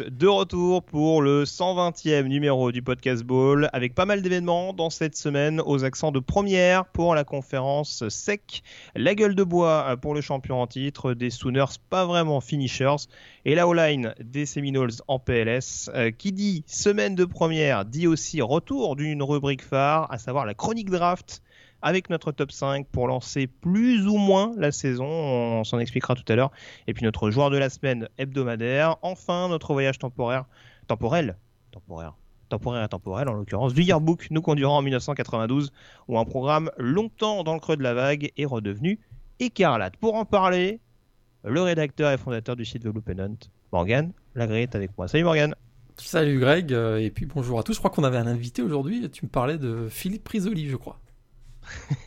[0.00, 5.16] De retour pour le 120e numéro du podcast Ball avec pas mal d'événements dans cette
[5.16, 8.62] semaine aux accents de première pour la conférence sec,
[8.96, 13.06] la gueule de bois pour le champion en titre, des Sooners pas vraiment finishers
[13.44, 15.90] et la O-line des Seminoles en PLS.
[15.94, 20.54] Euh, qui dit semaine de première dit aussi retour d'une rubrique phare, à savoir la
[20.54, 21.42] chronique draft
[21.84, 25.04] avec notre top 5 pour lancer plus ou moins la saison.
[25.04, 26.50] On s'en expliquera tout à l'heure.
[26.86, 28.96] Et puis notre joueur de la semaine hebdomadaire.
[29.02, 30.46] Enfin, notre voyage temporaire,
[30.88, 31.36] temporel,
[31.72, 32.14] temporaire,
[32.48, 35.72] temporaire et temporel en l'occurrence, du yearbook nous conduira en 1992
[36.08, 38.98] où un programme longtemps dans le creux de la vague est redevenu
[39.38, 39.98] écarlate.
[39.98, 40.80] Pour en parler,
[41.44, 43.36] le rédacteur et fondateur du site The Blue Pennant,
[43.72, 45.06] Morgan Lagré est avec moi.
[45.06, 45.54] Salut Morgan.
[45.98, 47.74] Salut Greg, et puis bonjour à tous.
[47.74, 49.10] Je crois qu'on avait un invité aujourd'hui.
[49.10, 50.98] Tu me parlais de Philippe Prisoli, je crois.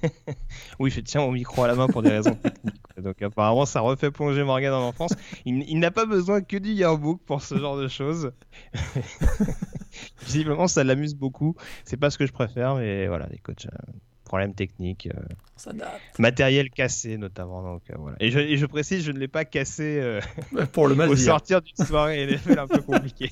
[0.79, 2.75] oui, je tiens mon micro à la main pour des raisons techniques.
[2.97, 5.11] Donc apparemment, ça refait plonger Morgan en enfance.
[5.45, 8.31] Il, il n'a pas besoin que du yearbook pour ce genre de choses.
[10.25, 11.55] Visiblement, ça l'amuse beaucoup.
[11.85, 13.65] C'est pas ce que je préfère, mais voilà, les coachs.
[13.65, 13.91] Euh,
[14.27, 15.71] problèmes techniques, euh,
[16.19, 17.63] matériel cassé notamment.
[17.63, 18.17] Donc, euh, voilà.
[18.19, 20.21] et, je, et, je, précise, je ne l'ai pas cassé euh,
[20.73, 23.29] pour le au sortir d'une soirée NFL un peu compliquée.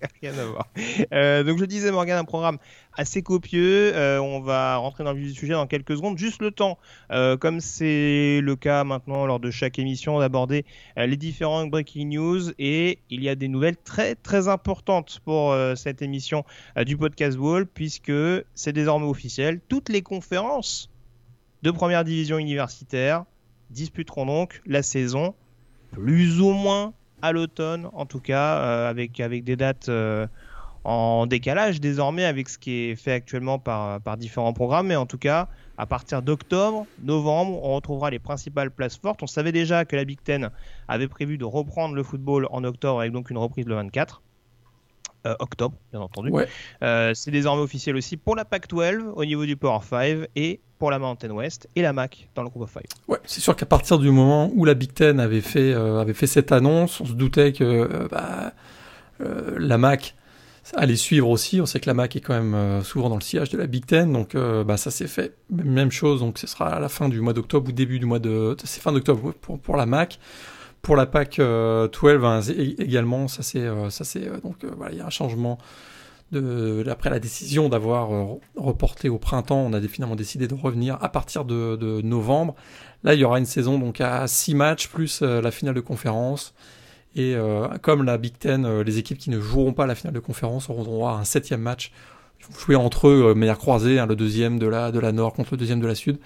[0.22, 0.68] Rien à voir.
[1.12, 2.58] Euh, donc je disais Morgan, un programme
[2.92, 3.92] assez copieux.
[3.94, 6.18] Euh, on va rentrer dans le sujet dans quelques secondes.
[6.18, 6.78] Juste le temps,
[7.10, 10.64] euh, comme c'est le cas maintenant lors de chaque émission, d'aborder
[10.96, 12.50] les différents breaking news.
[12.58, 16.44] Et il y a des nouvelles très très importantes pour cette émission
[16.84, 18.12] du podcast Wall, puisque
[18.54, 19.60] c'est désormais officiel.
[19.68, 20.90] Toutes les conférences
[21.62, 23.24] de première division universitaire
[23.70, 25.34] disputeront donc la saison
[25.92, 30.26] plus ou moins à l'automne, en tout cas, euh, avec, des dates euh,
[30.84, 34.88] en décalage désormais avec ce qui est fait actuellement par, par différents programmes.
[34.88, 39.22] Mais en tout cas, à partir d'octobre, novembre, on retrouvera les principales places fortes.
[39.22, 40.50] On savait déjà que la Big Ten
[40.88, 44.22] avait prévu de reprendre le football en octobre avec donc une reprise le 24.
[45.26, 46.30] Euh, octobre, bien entendu.
[46.30, 46.46] Ouais.
[46.82, 50.92] Euh, c'est désormais officiel aussi pour la PAC-12 au niveau du Power 5 et pour
[50.92, 52.84] la Mountain West et la MAC dans le groupe of 5.
[53.08, 56.14] Ouais, c'est sûr qu'à partir du moment où la Big Ten avait fait, euh, avait
[56.14, 58.52] fait cette annonce, on se doutait que bah,
[59.18, 60.14] la MAC
[60.74, 61.60] allait suivre aussi.
[61.60, 63.86] On sait que la MAC est quand même souvent dans le sillage de la Big
[63.86, 65.34] Ten, donc bah, ça s'est fait.
[65.50, 68.20] Même chose, donc ce sera à la fin du mois d'octobre ou début du mois
[68.20, 68.56] de.
[68.62, 70.20] C'est fin d'octobre pour, pour la MAC.
[70.82, 71.90] Pour la PAC 12
[72.24, 72.40] hein,
[72.78, 75.58] également, ça c'est ça c'est donc voilà, il y a un changement
[76.32, 78.24] de, après la décision d'avoir euh,
[78.56, 82.54] reporté au printemps, on a finalement décidé de revenir à partir de, novembre.
[83.04, 85.80] Là, il y aura une saison donc à six matchs plus euh, la finale de
[85.80, 86.54] conférence.
[87.14, 90.14] Et euh, comme la Big Ten, euh, les équipes qui ne joueront pas la finale
[90.14, 91.92] de conférence auront droit à un septième match.
[92.58, 95.58] Jouer entre eux, manière croisée, hein, le deuxième de la, de la Nord contre le
[95.58, 96.18] deuxième de la Sud,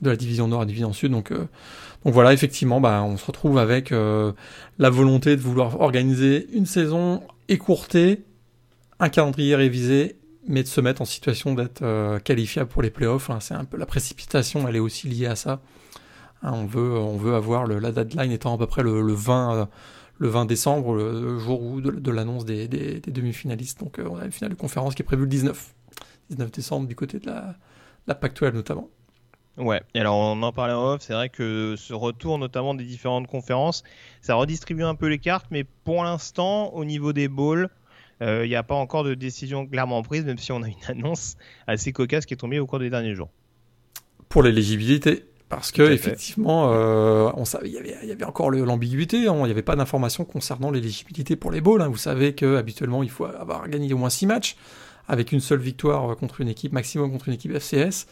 [0.00, 1.12] de la division Nord à la division Sud.
[1.12, 6.64] Donc, donc voilà, effectivement, bah, on se retrouve avec la volonté de vouloir organiser une
[6.64, 8.24] saison écourtée,
[9.00, 10.18] un calendrier révisé,
[10.48, 13.30] mais de se mettre en situation d'être euh, qualifiable pour les playoffs.
[13.30, 15.60] Hein, c'est un peu la précipitation, elle est aussi liée à ça.
[16.42, 19.12] Hein, on veut, on veut avoir le, la deadline étant à peu près le, le
[19.12, 19.66] 20, euh,
[20.18, 23.80] le 20 décembre, le jour où de, de l'annonce des, des, des demi-finalistes.
[23.80, 25.74] Donc euh, on a une finale de conférence qui est prévue le 19,
[26.30, 27.54] 19 décembre du côté de la,
[28.06, 28.88] la Pac-12 notamment.
[29.56, 32.84] Ouais, et alors on en parlait en off, c'est vrai que ce retour notamment des
[32.84, 33.82] différentes conférences,
[34.20, 37.68] ça redistribue un peu les cartes, mais pour l'instant, au niveau des bowls,
[38.20, 40.84] il euh, n'y a pas encore de décision clairement prise, même si on a une
[40.88, 41.36] annonce
[41.66, 43.30] assez cocasse qui est tombée au cours des derniers jours.
[44.28, 48.50] Pour l'éligibilité, parce que effectivement, euh, on savait, il y avait, il y avait encore
[48.50, 51.80] l'ambiguïté, hein, il n'y avait pas d'informations concernant l'éligibilité pour les bowls.
[51.80, 51.88] Hein.
[51.88, 54.56] Vous savez que habituellement, il faut avoir gagné au moins six matchs
[55.06, 58.06] avec une seule victoire contre une équipe maximum contre une équipe FCS.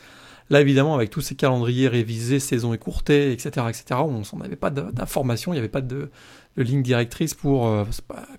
[0.48, 4.70] Là, évidemment, avec tous ces calendriers révisés, saison écourtée, etc., etc., on s'en avait pas
[4.70, 6.10] d'informations, il n'y avait pas de,
[6.56, 7.84] de, ligne directrice pour euh,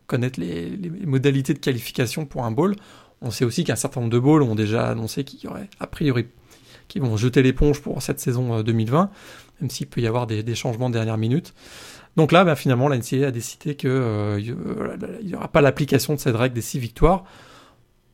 [0.07, 2.75] connaître les, les, modalités de qualification pour un bowl.
[3.21, 5.87] On sait aussi qu'un certain nombre de bowls ont déjà annoncé qu'il y aurait, a
[5.87, 6.27] priori,
[6.87, 9.09] qui vont jeter l'éponge pour cette saison 2020,
[9.61, 11.53] même s'il peut y avoir des, changements de dernière minute.
[12.17, 14.41] Donc là, bah, finalement, la NCAA a décidé qu'il euh,
[15.23, 17.23] n'y aura pas l'application de cette règle des six victoires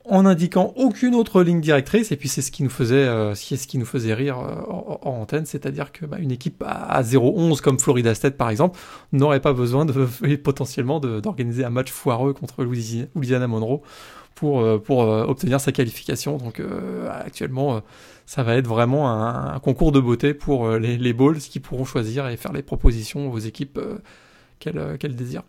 [0.06, 2.12] en indiquant aucune autre ligne directrice.
[2.12, 5.22] Et puis c'est ce qui nous faisait, euh, ce qui nous faisait rire euh, en,
[5.22, 8.78] antenne, c'est-à-dire que bah, une équipe à, 0-11 comme Florida State par exemple
[9.14, 13.82] n'aurait pas besoin de potentiellement d'organiser un match foireux contre Louisiana Monroe
[14.36, 16.36] pour euh, pour obtenir sa qualification.
[16.36, 16.62] Donc
[17.10, 17.82] actuellement,
[18.26, 22.28] ça va être vraiment un, concours de beauté pour les, les balls qui pourront choisir
[22.28, 23.80] et faire les propositions aux équipes
[24.60, 25.44] qu'elles désirent.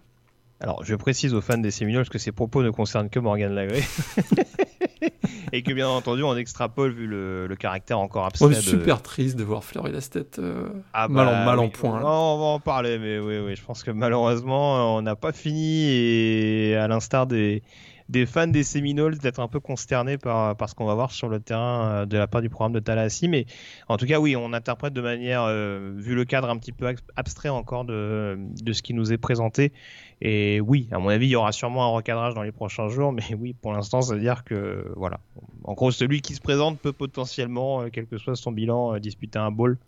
[0.61, 3.83] Alors, je précise aux fans des Seminoles que ces propos ne concernent que Morgan Lagré.
[5.53, 8.55] et que bien entendu, on extrapole vu le, caractère encore abstrait.
[8.55, 11.99] C'est super triste de voir Florida State euh, ah mal, en, bah mal en point.
[11.99, 15.85] On, va en parler, mais oui, oui, je pense que malheureusement, on n'a pas fini
[15.87, 17.63] et à l'instar des,
[18.09, 21.29] des fans des Seminoles d'être un peu consternés par, par ce qu'on va voir sur
[21.29, 23.29] le terrain euh, de la part du programme de Tallahassee.
[23.29, 23.47] Mais
[23.89, 26.95] en tout cas, oui, on interprète de manière, euh, vu le cadre un petit peu
[27.17, 29.73] abstrait encore de, de ce qui nous est présenté.
[30.21, 33.13] Et oui, à mon avis, il y aura sûrement un recadrage dans les prochains jours.
[33.13, 35.19] Mais oui, pour l'instant, ça veut dire que, voilà.
[35.65, 39.39] En gros, celui qui se présente peut potentiellement, euh, quel que soit son bilan, disputer
[39.39, 39.79] un bowl.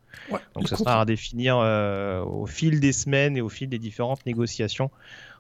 [0.55, 1.59] Donc, ça sera à définir
[2.27, 4.91] au fil des semaines et au fil des différentes négociations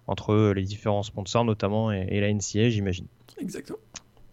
[0.06, 3.06] entre les différents sponsors notamment et, la NCA, j'imagine.
[3.40, 3.78] Exactement.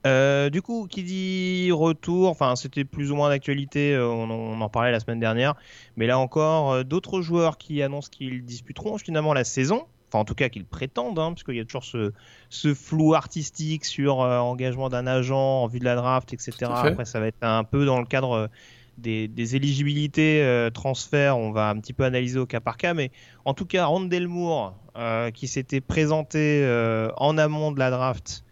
[0.06, 4.70] Euh, du coup, qui dit retour, enfin c'était plus ou moins d'actualité, euh, on, en
[4.70, 5.56] parlait la semaine dernière,
[5.96, 10.26] mais là encore, euh, d'autres joueurs qui annoncent qu'ils disputeront finalement la saison, enfin en
[10.26, 12.12] tout cas qu'ils prétendent, hein, parce qu'il y a toujours ce,
[12.50, 16.52] ce flou artistique sur engagement d'un agent en vue de la draft, etc.
[16.64, 18.50] Après ça va être un peu dans le cadre
[18.98, 23.12] des, éligibilités euh, transferts, on va un petit peu analyser au cas par cas, mais
[23.46, 28.44] en tout cas, Rondell Moore, euh, qui s'était présenté euh, en amont de la draft,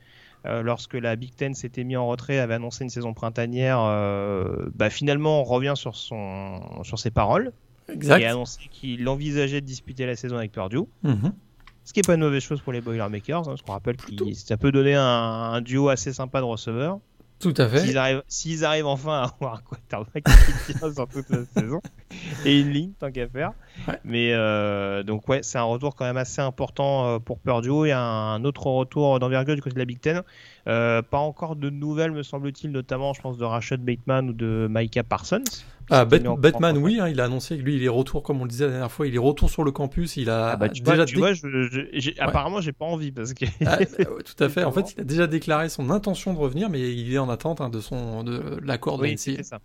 [0.43, 3.77] lorsque la Big Ten s'était mis en retrait, avait annoncé une saison printanière,
[4.73, 7.51] bah, finalement, on revient sur, son, sur ses paroles.
[7.93, 8.21] Exact.
[8.21, 10.87] Et a annoncé qu'il envisageait de disputer la saison avec Purdue.
[11.03, 11.33] Mhm.
[11.83, 14.33] Ce qui n'est pas une mauvaise chose pour les Boilermakers, hein, parce qu'on rappelle que
[14.33, 16.99] ça peut donner un, un, duo assez sympa de receveurs.
[17.39, 17.79] Tout à fait.
[17.79, 21.81] S'ils arrivent, s'ils arrivent enfin à avoir un quarterback qui tient sur toute la saison
[22.45, 23.53] et une ligne tant qu'à faire.
[24.03, 27.85] Mais euh, donc ouais, c'est un retour quand même assez important euh, pour Purdue.
[27.85, 30.21] Il y a un autre retour d'envergure du côté de la Big Ten.
[30.67, 34.67] Euh, pas encore de nouvelles, me semble-t-il, notamment, je pense, de Rashad Bateman ou de
[34.69, 35.43] Micah Parsons.
[35.89, 38.49] Ah, Bateman, oui, hein, il a annoncé que lui, il est retour, comme on le
[38.49, 40.15] disait la dernière fois, il est retour sur le campus.
[40.15, 40.95] Il a ah bah, tu déjà.
[40.95, 41.31] Vois, tu vois,
[42.19, 43.45] apparemment, j'ai pas envie parce que.
[43.65, 44.63] Ah, tout à fait.
[44.63, 47.59] En fait, il a déjà déclaré son intention de revenir, mais il est en attente
[47.59, 49.59] hein, de son de l'accord de oui, ça.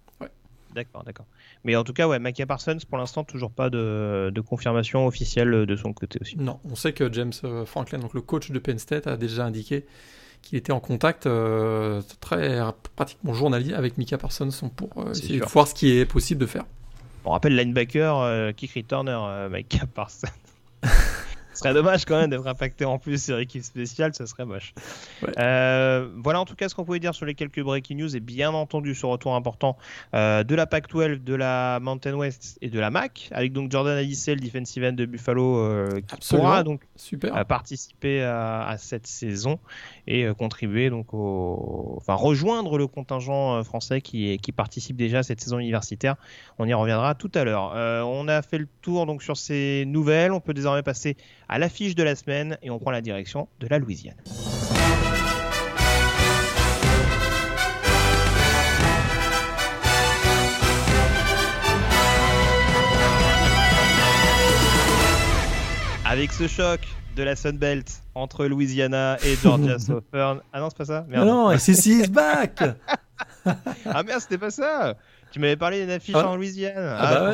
[0.75, 1.27] D'accord, d'accord.
[1.67, 5.67] Mais en tout cas, ouais, Micah Parsons, pour l'instant, toujours pas de, de, confirmation officielle
[5.67, 6.37] de son côté aussi.
[6.39, 9.45] Non, on sait que James euh, Franklin, donc le coach de Penn State, a déjà
[9.45, 9.85] indiqué
[10.43, 12.61] qu'il était en contact euh, très
[12.95, 16.47] pratiquement journalier avec Micah Parsons pour euh, essayer de voir ce qui est possible de
[16.47, 16.67] faire.
[17.25, 20.29] On rappelle linebacker, kick returner, Micah Parsons.
[21.57, 24.75] Ce serait dommage quand même d'être impacté en plus sur équipe spéciale, ce serait moche.
[25.39, 28.21] Euh, voilà en tout cas ce qu'on pouvait dire sur les quelques breaking news et
[28.21, 29.79] bien entendu ce retour important
[30.13, 33.97] euh, de la Pac-12, de la Mountain West et de la MAC, avec donc Jordan
[33.97, 37.47] Addisell, le defensive end de Buffalo, euh, qui pourra donc Super.
[37.47, 39.59] participer à, cette saison
[40.07, 45.41] et contribuer donc au, enfin rejoindre le contingent français qui, qui participe déjà à cette
[45.41, 46.17] saison universitaire.
[46.59, 47.73] On y reviendra tout à l'heure.
[48.07, 50.33] on a fait le tour donc sur ces nouvelles.
[50.33, 51.17] On peut désormais passer
[51.49, 54.17] à l'affiche de la semaine et on prend la direction de la Louisiane.
[66.05, 66.81] Avec ce choc
[67.17, 70.41] de la Sun Belt entre Louisiana et Georgia Southern.
[70.53, 71.27] Ah non, c'est pas ça Merde.
[71.27, 72.63] Non, SEC is back
[73.87, 74.95] Ah merde, c'était pas ça
[75.37, 76.31] tu m'avais parlé d'une affiche ah.
[76.31, 76.73] en Louisiane.
[76.79, 77.33] Ah, ah, bah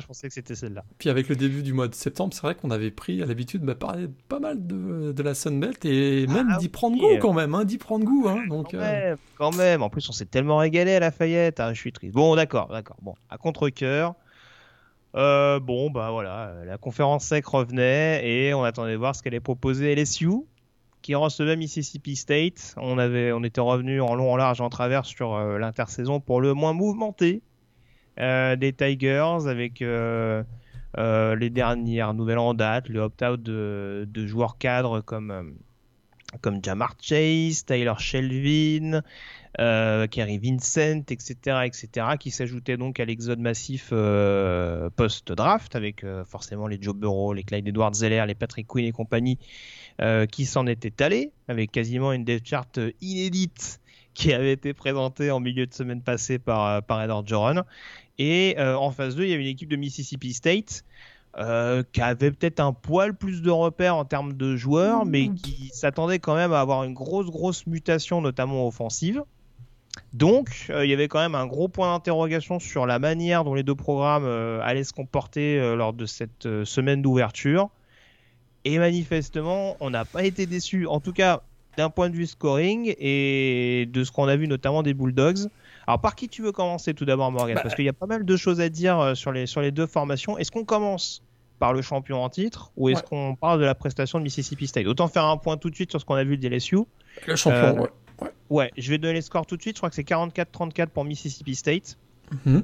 [0.00, 0.84] je, pensais que c'était celle-là.
[0.98, 3.62] Puis avec le début du mois de septembre, c'est vrai qu'on avait pris à l'habitude
[3.62, 7.32] de bah, parler pas mal de, de la Sunbelt et même d'y prendre goût quand
[7.32, 8.28] même, hein, d'y prendre goût.
[8.28, 8.80] Hein, donc, quand, euh.
[8.80, 9.82] même, quand même.
[9.82, 11.60] En plus, on s'est tellement régalé à Lafayette.
[11.70, 12.14] je suis triste.
[12.14, 12.98] Bon, d'accord, d'accord.
[13.02, 14.14] Bon, à contre-coeur.
[15.16, 19.40] Euh, bon, bah voilà, la conférence sec revenait et on attendait de voir ce qu'allait
[19.40, 20.30] proposer LSU
[21.04, 22.74] qui recevait Mississippi State.
[22.78, 26.40] On, avait, on était revenu en long, en large, en travers sur euh, l'intersaison pour
[26.40, 27.42] le moins mouvementé
[28.18, 30.42] euh, des Tigers avec euh,
[30.96, 35.56] les dernières nouvelles en date, le opt-out de, joueurs cadres comme,
[36.40, 39.02] comme Jamar Chase, Tyler Shelvin,
[39.58, 43.90] Kerry Vincent, etc., etc., qui s'ajoutaient donc à l'exode massif
[44.96, 49.38] post-draft avec forcément les Joe Burrow, les Clyde Edwards-Zeller, les Patrick Quinn et compagnie
[50.00, 53.80] euh, qui s'en était allé, avec quasiment une depth chart inédite
[54.14, 57.64] qui avait été présentée en milieu de semaine passée par, euh, par Edward Joron.
[58.18, 60.84] Et euh, en phase 2, il y avait une équipe de Mississippi State.
[61.36, 65.68] euh, qui avait peut-être un poil plus de repères en termes de joueurs, mais qui
[65.72, 69.24] s'attendait quand même à avoir une grosse, grosse mutation, notamment offensive.
[70.12, 73.54] Donc, euh, il y avait quand même un gros point d'interrogation sur la manière dont
[73.54, 77.68] les deux programmes euh, allaient se comporter lors de cette semaine d'ouverture.
[78.64, 80.86] Et manifestement, on n'a pas été déçu.
[80.86, 81.42] En tout cas,
[81.76, 85.48] d'un point de vue scoring et de ce qu'on a vu notamment des Bulldogs.
[85.86, 87.56] Alors par qui tu veux commencer tout d'abord Morgan?
[87.56, 89.60] Bah, Parce qu'il y a pas mal de choses à dire euh, sur les, sur
[89.60, 90.38] les deux formations.
[90.38, 91.22] Est-ce qu'on commence
[91.58, 94.86] par le champion en titre ou est-ce qu'on parle de la prestation de Mississippi State?
[94.86, 96.78] Autant faire un point tout de suite sur ce qu'on a vu de LSU.
[97.26, 97.86] Le champion, euh,
[98.22, 98.30] ouais.
[98.50, 98.72] ouais.
[98.76, 99.76] je vais donner les scores tout de suite.
[99.76, 101.98] Je crois que c'est 44-34 pour Mississippi State.
[102.32, 102.62] Mm-hmm.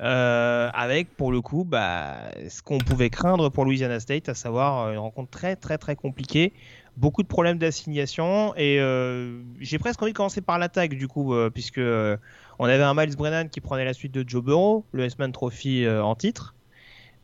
[0.00, 4.92] Euh, avec pour le coup bah, ce qu'on pouvait craindre pour Louisiana State, à savoir
[4.92, 6.52] une rencontre très très très compliquée
[6.98, 11.32] beaucoup de problèmes d'assignation et euh, j'ai presque envie de commencer par l'attaque du coup
[11.32, 12.16] euh, puisque euh,
[12.58, 15.88] on avait un Miles Brennan qui prenait la suite de Joe Burrow, le S-Man Trophy
[15.88, 16.54] en titre.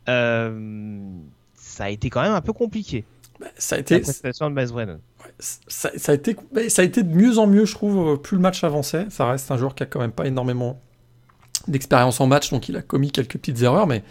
[0.07, 0.52] ça
[1.81, 3.04] a été quand même un peu compliqué.
[3.40, 3.97] Bah, ça a été.
[3.97, 4.99] La prestation de Miles Brennan.
[5.40, 6.37] ça, ça, a été,
[6.69, 9.07] ça a été de mieux en mieux, je trouve, plus le match avançait.
[9.11, 10.81] Ça reste un joueur qui a quand même pas énormément
[11.68, 14.02] d'expérience en match, donc il a commis quelques petites erreurs, mais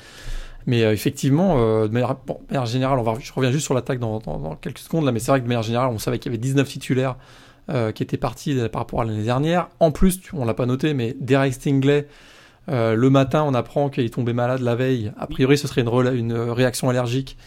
[0.65, 4.19] mais euh, effectivement, euh, de, manière, générale, on va, je reviens juste sur l'attaque dans,
[4.61, 6.41] quelques secondes là, mais c'est vrai que de manière générale, on savait qu'il y avait
[6.41, 7.15] 19 titulaires
[7.69, 9.67] euh, qui étaient partis par rapport à l'année dernière.
[9.79, 12.07] En plus, on l'a pas noté, mais Derek Stingley,
[12.67, 15.11] le matin, on apprend qu'il est tombé malade la veille.
[15.19, 17.37] A priori, ce serait une, une réaction allergique.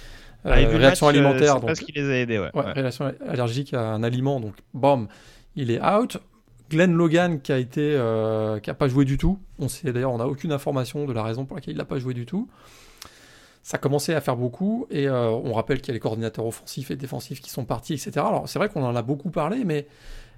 [0.45, 1.55] Ah, réaction alimentaire.
[1.61, 2.51] C'est parce qu'il les a aidés, ouais.
[2.55, 5.09] Réaction allergique à un aliment, donc bam,
[5.57, 6.19] il est out.
[6.71, 8.01] Glenn Logan été
[8.63, 9.39] qui a pas joué du tout.
[9.59, 11.99] On sait d'ailleurs, on n'a aucune information de la raison pour laquelle il n'a pas
[11.99, 12.49] joué du tout
[13.67, 16.93] ça commençait à faire beaucoup, et euh, on rappelle qu'il y a les coordinateurs offensifs
[16.93, 18.13] et défensifs qui sont partis, etc.
[18.19, 19.89] Alors c'est vrai qu'on en a beaucoup parlé, mais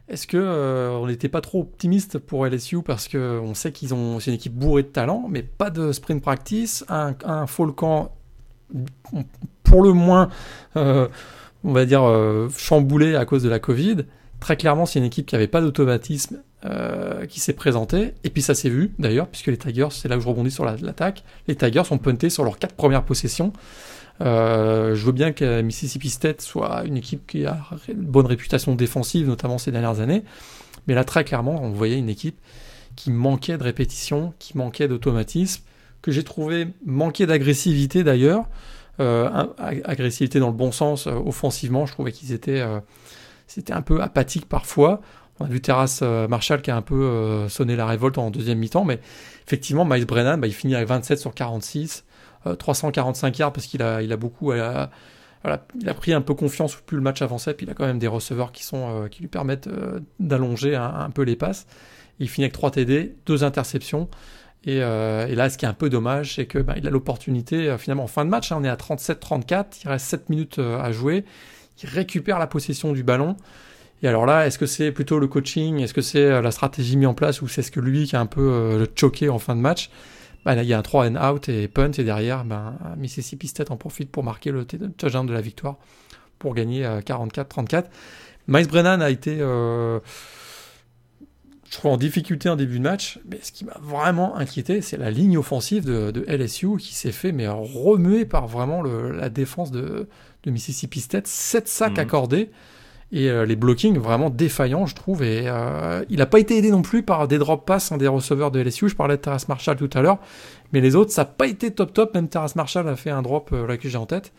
[0.09, 3.93] est-ce que euh, on n'était pas trop optimiste pour LSU parce que on sait qu'ils
[3.93, 7.45] ont c'est une équipe bourrée de talent, mais pas de sprint practice, un, un
[9.63, 10.31] pour le moins,
[10.77, 11.07] euh,
[11.65, 12.11] on va dire
[12.57, 14.07] chamboulé à cause de la Covid.
[14.41, 18.15] Très clairement, c'est une équipe qui n'avait pas d'automatisme euh, qui s'est présenté.
[18.25, 20.65] Et puis ça s'est vu d'ailleurs, puisque les Tigers, c'est là où je rebondis sur
[20.65, 23.53] l'attaque, les Tigers ont punté sur leurs quatre premières possessions.
[24.21, 28.75] Euh, je veux bien que Mississippi State soit une équipe qui a une bonne réputation
[28.75, 30.25] défensive, notamment ces dernières années.
[30.87, 32.41] Mais là, très clairement, on voyait une équipe
[32.97, 35.63] qui manquait de répétition, qui manquait d'automatisme,
[36.03, 38.49] que j'ai trouvé manquer d'agressivité d'ailleurs.
[39.01, 39.47] Euh,
[39.85, 42.65] agressivité dans le bon sens, offensivement, je trouvais qu'ils étaient,
[43.49, 45.01] c'était un peu apathique parfois.
[45.41, 48.31] On a vu Terrace euh, Marshall qui a un peu euh, sonné la révolte en
[48.31, 49.01] deuxième mi-temps, mais
[49.47, 52.05] effectivement, Miles Brennan, bah, il finit avec 27 sur 46,
[52.59, 54.53] 345 euh, yards parce qu'il a, il a beaucoup.
[54.53, 57.99] il a pris un peu confiance plus le match avançait, puis il a quand même
[57.99, 59.69] des receveurs qui, sont, qui lui permettent
[60.19, 61.67] d'allonger un, peu les passes.
[62.19, 64.09] Il finit avec 3 TD, 2 interceptions.
[64.65, 68.09] Et, là, ce qui est un peu dommage, c'est que bah, a l'opportunité, finalement, en
[68.09, 71.25] fin de match, hein, on est à 37-34, il reste 7 minutes à jouer,
[71.83, 73.37] il récupère la possession du ballon.
[74.03, 76.97] Et alors là, est-ce que c'est plutôt le coaching, est-ce que c'est euh, la stratégie
[76.97, 77.43] mise en place?
[77.43, 79.91] Ou c'est ce que lui qui a un peu euh, choqué en fin de match?
[80.45, 83.71] Bah, Il y a un 3 and out et punt et derrière, ben, Mississippi State
[83.71, 85.77] en profite pour marquer le touchdown de la victoire
[86.39, 87.77] pour gagner 44-34.
[87.77, 87.83] Euh,
[88.47, 89.41] Miles Brennan a été,
[91.69, 94.97] je trouve, en difficulté en début de match, mais ce qui m'a vraiment inquiété, c'est
[94.97, 100.09] la ligne offensive de, LSU qui s'est fait mais remuer par vraiment la défense de,
[100.47, 101.27] Mississippi State.
[101.27, 101.99] 7 sacs mhm.
[101.99, 102.51] accordés
[103.13, 105.23] et euh, les blockings vraiment défaillants, je trouve.
[105.23, 108.09] Et euh, il n'a pas été aidé non plus par des drop pass hein, des
[108.09, 108.89] receveurs de LSU.
[108.89, 110.19] Je parlais de Terrace Marshall tout à l'heure,
[110.73, 112.15] mais les autres, ça n'a pas été top top.
[112.15, 114.33] Même Terrace Marshall a fait un drop euh, là que j'ai en tête.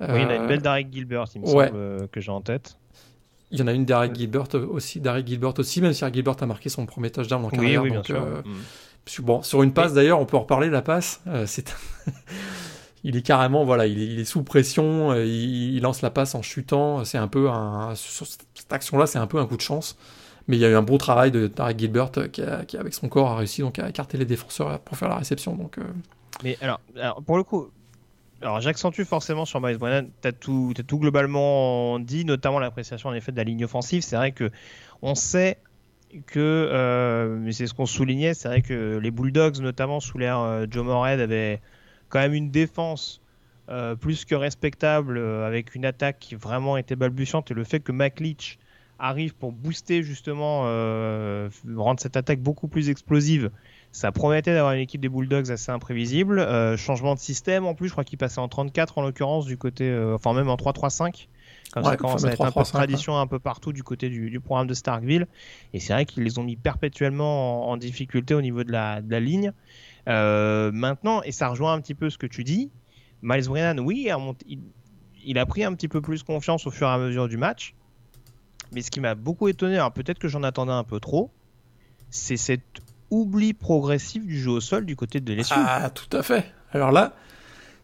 [0.00, 2.40] oui, il y en a une belle Derek Gilbert, il me semble, que j'ai en
[2.40, 2.76] tête.
[3.50, 6.68] Il y en a une Derek Gilbert aussi, Gilbert aussi, même si Gilbert a marqué
[6.68, 7.82] son premier touchdown en carrière.
[7.82, 8.20] Oui, oui, bien sûr.
[8.20, 9.22] Mm.
[9.22, 10.70] Bon, sur une passe d'ailleurs, on peut en reparler.
[10.70, 11.74] La passe, c'est
[13.04, 17.04] il est carrément voilà, il est, sous pression, euh, il, lance la passe en chutant.
[17.04, 19.96] C'est un peu un, sur cette action-là, c'est un peu un coup de chance.
[20.48, 23.08] Mais il y a eu un beau travail de Tarek Gilbert euh, qui, avec son
[23.08, 25.54] corps, a réussi donc à écarter les défenseurs pour faire la réception.
[25.54, 25.82] Donc, euh.
[26.42, 26.80] Mais alors,
[27.24, 27.68] pour le coup,
[28.42, 30.08] alors j'accentue forcément sur Miles Brennan.
[30.20, 34.02] T'as tout, as tout globalement dit, notamment l'appréciation en effet de la ligne offensive.
[34.02, 34.50] C'est vrai que
[35.02, 35.58] on sait
[36.26, 40.84] que, mais c'est ce qu'on soulignait, c'est vrai que les Bulldogs, notamment sous l'ère Joe
[40.84, 41.60] Morehead, avaient
[42.08, 43.20] quand même une défense
[43.70, 47.78] euh, plus que respectable euh, avec une attaque qui vraiment était balbutiante et le fait
[47.78, 48.58] que McLeach
[48.98, 53.50] arrive pour booster justement, euh, rendre cette attaque beaucoup plus explosive,
[53.92, 56.46] ça promettait d'avoir une équipe des Bulldogs assez imprévisible.
[56.76, 59.92] changement de système en plus, je crois qu'il passait en 34 en l'occurrence du côté,
[60.14, 61.26] enfin même en 3-3-5.
[61.72, 64.66] Quand ça commence à être un peu tradition un peu partout du côté du, programme
[64.66, 65.26] de Starkville.
[65.72, 69.10] Et c'est vrai qu'ils les ont mis perpétuellement en, difficulté au niveau de la, de
[69.10, 69.52] la ligne.
[70.08, 72.70] Euh, maintenant, et ça rejoint un petit peu ce que tu dis,
[73.22, 74.08] Miles Brennan, oui,
[74.46, 74.60] il,
[75.24, 77.74] il, a pris un petit peu plus confiance au fur et à mesure du match.
[78.72, 81.30] Mais ce qui m'a beaucoup étonné, alors peut-être que j'en attendais un peu trop,
[82.08, 82.62] c'est cet
[83.10, 85.54] oubli progressif du jeu au sol du côté de LSU.
[85.56, 86.46] Ah, tout à fait.
[86.72, 87.14] Alors là,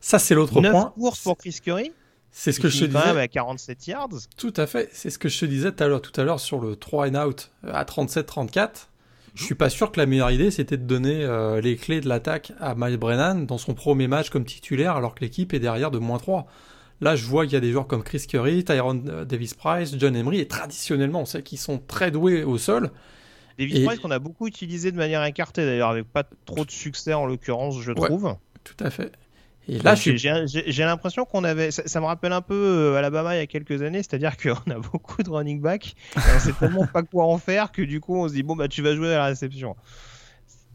[0.01, 0.93] ça c'est l'autre point.
[0.97, 1.93] courses pour Chris Curry.
[2.31, 2.99] C'est ce que je te disais.
[2.99, 4.09] À 47 yards.
[4.37, 4.91] Tout à fait.
[4.93, 7.09] C'est ce que je te disais tout à l'heure, tout à l'heure sur le 3
[7.09, 8.89] and out à 37-34.
[9.35, 12.09] Je suis pas sûr que la meilleure idée c'était de donner euh, les clés de
[12.09, 15.91] l'attaque à Miles Brennan dans son premier match comme titulaire alors que l'équipe est derrière
[15.91, 16.47] de moins 3.
[17.01, 19.95] Là, je vois qu'il y a des joueurs comme Chris Curry, Tyron euh, Davis Price,
[19.99, 22.91] John Emery et traditionnellement, on sait qu'ils sont très doués au sol.
[23.59, 27.15] Davis Price qu'on a beaucoup utilisé de manière écartée d'ailleurs avec pas trop de succès
[27.15, 28.37] en l'occurrence, je trouve.
[28.65, 29.13] Tout à fait.
[29.69, 31.71] Et là, j'ai l'impression qu'on avait.
[31.71, 34.79] Ça, me rappelle un peu euh, Alabama il y a quelques années, c'est-à-dire qu'on a
[34.79, 38.29] beaucoup de running back, on sait tellement pas quoi en faire que du coup on
[38.29, 39.77] se dit bon bah tu vas jouer à la réception.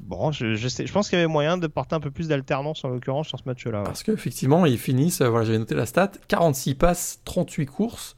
[0.02, 2.28] Bon, je, je, sais, je pense qu'il y avait moyen de porter un peu plus
[2.28, 3.84] d'alternance en l'occurrence sur ce match-là.
[3.84, 8.16] Parce qu'effectivement, ils finissent, euh, voilà, j'avais noté la stat 46 passes, 38 courses.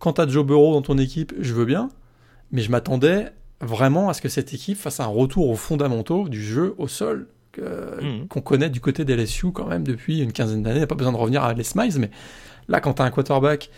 [0.00, 1.90] Quant à Joe Burrow dans ton équipe, je veux bien,
[2.50, 3.32] mais je m'attendais
[3.64, 7.28] vraiment à ce que cette équipe fasse un retour aux fondamentaux du jeu au sol
[7.58, 8.28] Mhm.
[8.28, 10.76] qu'on connaît du côté des LSU quand même depuis une quinzaine d'années.
[10.76, 12.10] Il n'y a pas besoin de revenir à Les Miles, mais
[12.68, 13.70] là, quand tu as un quarterback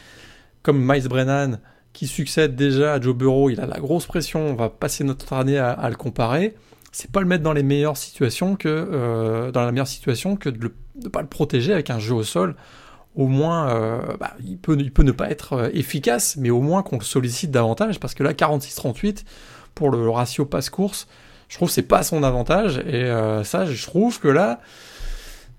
[0.63, 1.59] comme Miles Brennan
[1.93, 5.33] qui succède déjà à Joe Burrow, il a la grosse pression, on va passer notre
[5.33, 6.55] année à, le comparer.
[6.93, 10.49] C'est pas le mettre dans les meilleures situations que euh, dans la meilleure situation que
[10.49, 12.57] de ne pas le protéger avec un jeu au sol.
[13.15, 16.61] Au moins, euh, bah, il, peut, il peut ne pas être euh, efficace, mais au
[16.61, 19.25] moins qu'on le sollicite davantage, parce que là, 46-38
[19.77, 21.07] pour le ratio passe-course,
[21.49, 22.79] je trouve que c'est pas son avantage.
[22.79, 24.59] Et euh, ça, je trouve que là,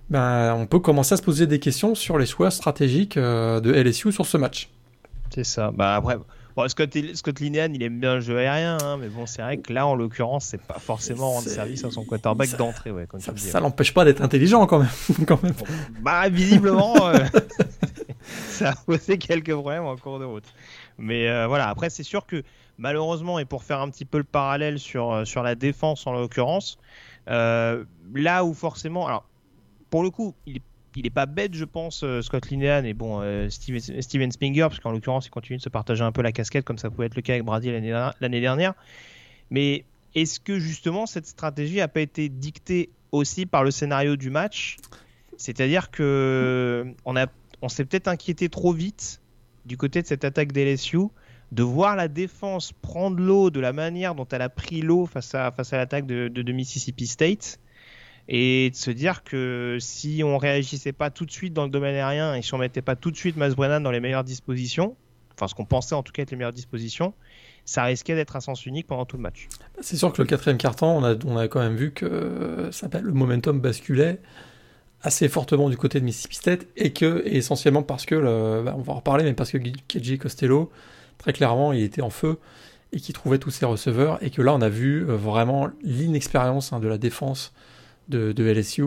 [0.09, 3.71] ben, on peut commencer à se poser des questions sur les choix stratégiques euh, de
[3.71, 4.69] LSU sur ce match.
[5.33, 5.71] C'est ça.
[5.71, 6.17] Bah après,
[6.55, 9.57] bon, Scott, Scott Linehan, il aime bien le jeu aérien, hein, mais bon, c'est vrai
[9.57, 12.89] que là, en l'occurrence, c'est pas forcément rendre service à son quarterback d'entrée.
[12.89, 14.89] Ouais, ça, ça l'empêche pas d'être intelligent quand même.
[15.27, 15.53] quand même.
[16.01, 17.19] bah, visiblement, euh,
[18.49, 20.45] ça a posé quelques problèmes en cours de route.
[20.97, 22.41] Mais voilà, après, c'est sûr que
[22.77, 26.13] malheureusement, et pour faire un petit peu le parallèle sur, euh, sur la défense en
[26.13, 26.77] l'occurrence,
[27.29, 29.25] euh, là où forcément, alors
[29.89, 34.01] pour le coup, il est pas bête, je pense, euh, Scott Linehan et bon, Steven,
[34.01, 36.77] Steven, Spinger, parce qu'en l'occurrence, il continue de se partager un peu la casquette, comme
[36.77, 38.73] ça pouvait être le cas avec Brady l'année dernière.
[39.49, 44.29] Mais est-ce que justement cette stratégie n'a pas été dictée aussi par le scénario du
[44.29, 44.77] match?
[45.37, 47.27] C'est-à-dire que on, a,
[47.61, 49.21] on s'est peut-être inquiété trop vite
[49.65, 50.97] du côté de cette attaque d'LSU
[51.51, 55.33] de voir la défense prendre l'eau de la manière dont elle a pris l'eau face
[55.33, 57.59] à, face à l'attaque de, Mississippi State
[58.27, 61.95] et de se dire que si on réagissait pas tout de suite dans le domaine
[61.95, 64.97] aérien et si on mettait pas tout de suite Mas Brennan dans les meilleures dispositions,
[65.35, 67.13] enfin ce qu'on pensait en tout cas être les meilleures dispositions,
[67.63, 69.47] ça risquait d'être un sens unique pendant tout le match.
[69.79, 72.89] C'est sûr que le quatrième carton, on a, on a quand même vu que ça,
[73.01, 74.19] le momentum basculait
[75.01, 78.15] assez fortement du côté de Mississippi State et que essentiellement parce que
[78.63, 80.71] bah, on va en reparler mais parce que KJ Costello
[81.17, 82.37] très clairement, il était en feu
[82.93, 84.21] et qui trouvait tous ses receveurs.
[84.23, 87.53] Et que là, on a vu euh, vraiment l'inexpérience hein, de la défense
[88.09, 88.85] de, LSU.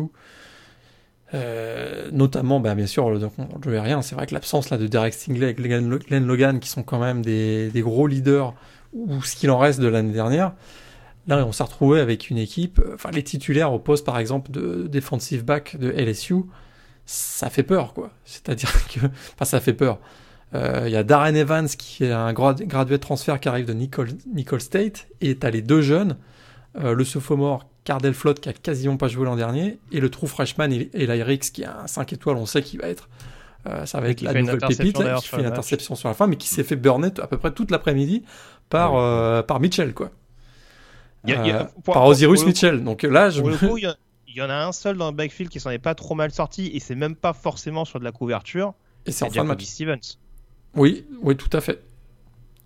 [1.32, 4.02] Euh, notamment, bah, bien sûr, le, le rien.
[4.02, 7.22] C'est vrai que l'absence là de Derek Stingley et Glenn Logan, qui sont quand même
[7.22, 8.54] des, gros leaders,
[8.92, 10.54] ou ce qu'il en reste de l'année dernière,
[11.28, 12.80] là, on s'est retrouvé avec une équipe.
[12.80, 16.36] Euh, enfin, les titulaires au poste, par exemple, de defensive back de LSU,
[17.06, 18.10] ça fait peur, quoi.
[18.24, 19.00] C'est-à-dire que,
[19.34, 19.98] enfin, ça fait peur.
[20.54, 23.72] Euh, il y a Darren Evans qui est un gradué de transfert qui arrive de
[23.72, 25.06] Nicole, State.
[25.20, 26.16] Et tu as les deux jeunes,
[26.78, 30.26] euh, le sophomore Cardell Flott qui a quasiment pas joué l'an dernier, et le true
[30.26, 33.08] freshman Eli qui a un 5 étoiles, on sait qu'il va être.
[33.66, 36.36] Euh, ça va être la nouvelle pépite qui fait une interception sur la fin, mais
[36.36, 38.24] qui s'est fait burner à peu près toute l'après-midi
[38.68, 40.10] par, par Mitchell, quoi.
[41.84, 42.82] par Osiris Mitchell.
[42.82, 43.42] Donc là, je.
[43.42, 46.30] il y, en a un seul dans le backfield qui s'en est pas trop mal
[46.32, 48.74] sorti, et c'est même pas forcément sur de la couverture.
[49.06, 49.64] Et c'est en fin de match.
[49.64, 50.18] Stevens.
[50.74, 51.82] Oui, oui, tout à fait.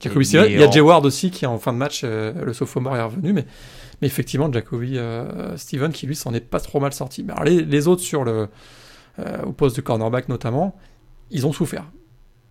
[0.05, 3.03] Il y a Jay Ward aussi qui en fin de match, euh, le sophomore est
[3.03, 3.47] revenu, mais,
[4.01, 7.23] mais effectivement, Jacoby euh, Steven qui lui s'en est pas trop mal sorti.
[7.23, 8.49] Mais alors, les, autres sur le,
[9.19, 10.77] euh, au poste de cornerback notamment,
[11.31, 11.85] ils ont souffert.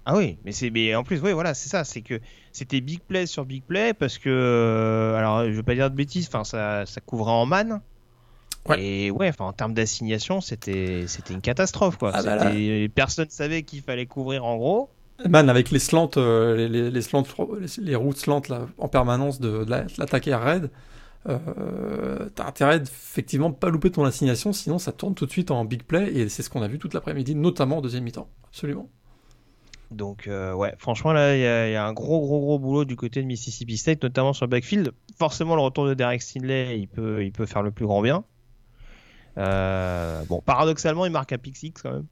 [0.06, 2.20] Ah oui, mais c'est mais en plus oui voilà c'est ça c'est que
[2.52, 6.28] c'était big play sur big play parce que alors je veux pas dire de bêtises
[6.28, 7.80] enfin ça, ça couvrait en man
[8.78, 12.52] et ouais enfin en termes d'assignation c'était c'était une catastrophe quoi ah bah
[12.94, 14.90] personne savait qu'il fallait couvrir en gros
[15.30, 17.24] Man, avec les slants, euh, les, slants,
[17.96, 19.66] routes slant là, en permanence de,
[19.98, 20.70] l'attaquer à raid,
[21.30, 25.64] euh, t'as intérêt effectivement pas louper ton assignation, sinon ça tourne tout de suite en
[25.66, 28.28] big play, et c'est ce qu'on a vu toute l'après-midi, notamment en deuxième mi-temps.
[28.48, 28.90] Absolument.
[29.92, 33.22] Donc, euh, ouais, franchement, là, il y, a un gros, gros, gros boulot du côté
[33.22, 34.92] de Mississippi State, notamment sur le backfield.
[35.20, 38.24] Forcément, le retour de Derek Stinley, il peut, il peut faire le plus grand bien.
[39.38, 42.08] bon, paradoxalement, il marque un pick quand même.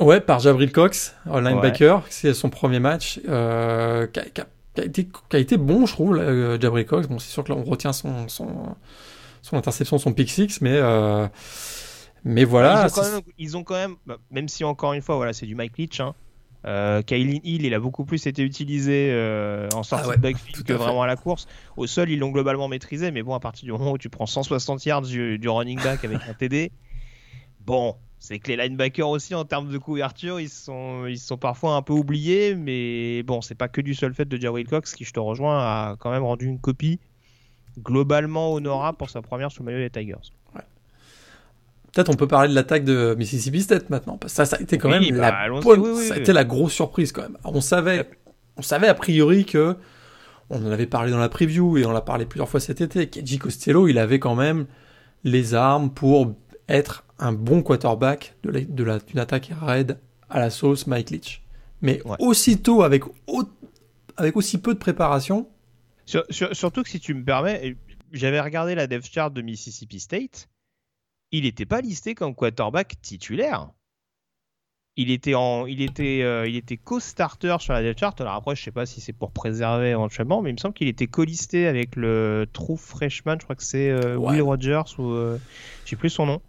[0.00, 2.02] Ouais, par Jabril Cox, linebacker.
[2.08, 3.20] C'est son premier match.
[3.20, 4.04] qui, a,
[4.84, 6.16] été, qui, a, été, bon, je trouve,
[6.60, 7.06] Jabril Cox.
[7.06, 8.48] Bon, c'est sûr que là, on retient son, son,
[9.42, 10.80] son interception, son pick six, mais.
[12.24, 12.86] mais voilà.
[12.86, 15.32] Ils ont, quand même, ils ont quand même, bah, même si encore une fois, voilà,
[15.32, 16.14] c'est du Mike Leach, hein,
[16.66, 20.72] euh, Hill, il a beaucoup plus été utilisé euh, en sortie ah de backfield que
[20.72, 21.46] vraiment à la course.
[21.76, 24.26] Au sol, ils l'ont globalement maîtrisé, mais bon, à partir du moment où tu prends
[24.26, 26.70] 160 yards du, running back avec un TD,
[27.60, 31.74] bon, c'est que les linebackers aussi, en termes de couverture, ils sont, ils sont parfois
[31.74, 35.04] un peu oubliés, mais bon, c'est pas que du seul fait de Jerry Cox qui,
[35.04, 37.00] je te rejoins, a quand même rendu une copie
[37.78, 40.32] globalement honorable pour sa première sous le maillot des Tigers.
[41.92, 44.60] Peut-être on peut parler de l'attaque de Mississippi State maintenant, parce que ça, ça a
[44.60, 45.60] été quand même la, bah,
[46.06, 47.38] ça a été la grosse surprise quand même.
[47.42, 48.08] on savait,
[48.56, 49.76] on savait a priori que,
[50.50, 53.08] on en avait parlé dans la preview et on l'a parlé plusieurs fois cet été,
[53.08, 54.66] qu'Edgy Costello, il avait quand même
[55.24, 56.34] les armes pour
[56.68, 61.10] être un bon quarterback de la, de la, d'une attaque raid à la sauce Mike
[61.10, 61.42] Leach.
[61.82, 63.04] Mais aussitôt, avec,
[64.16, 65.48] avec aussi peu de préparation.
[66.30, 67.76] surtout que si tu me permets,
[68.12, 70.48] j'avais regardé la dev chart de Mississippi State
[71.32, 73.70] il n'était pas listé comme quarterback titulaire.
[74.96, 78.20] Il était en, il était, euh, il était co-starter sur la depth chart.
[78.20, 80.88] Alors après, je sais pas si c'est pour préserver éventuellement, mais il me semble qu'il
[80.88, 83.36] était co-listé avec le true freshman.
[83.38, 85.38] Je crois que c'est euh, Will Rogers ou euh,
[85.84, 86.42] je sais plus son nom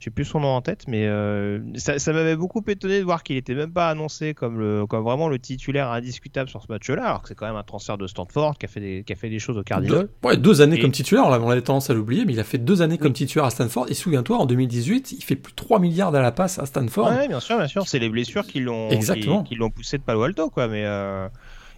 [0.00, 3.36] j'ai plus son nom en tête, mais euh, ça, m'avait beaucoup étonné de voir qu'il
[3.36, 7.22] était même pas annoncé comme, le, comme vraiment le titulaire indiscutable sur ce match-là, alors
[7.22, 9.28] que c'est quand même un transfert de Stanford qui a fait des, qui a fait
[9.28, 10.02] des choses au Cardinal.
[10.02, 12.58] Deux, ouais, deux années comme titulaire, on avait tendance à l'oublier, mais il a fait
[12.58, 15.80] deux années comme titulaire à Stanford, et souviens-toi, en 2018, il fait plus de 3
[15.80, 17.10] milliards à la passe à Stanford.
[17.10, 20.22] Ouais, bien sûr, bien sûr, c'est les blessures qui l'ont, qui, l'ont poussé de Palo
[20.22, 21.28] Alto, quoi, mais, euh,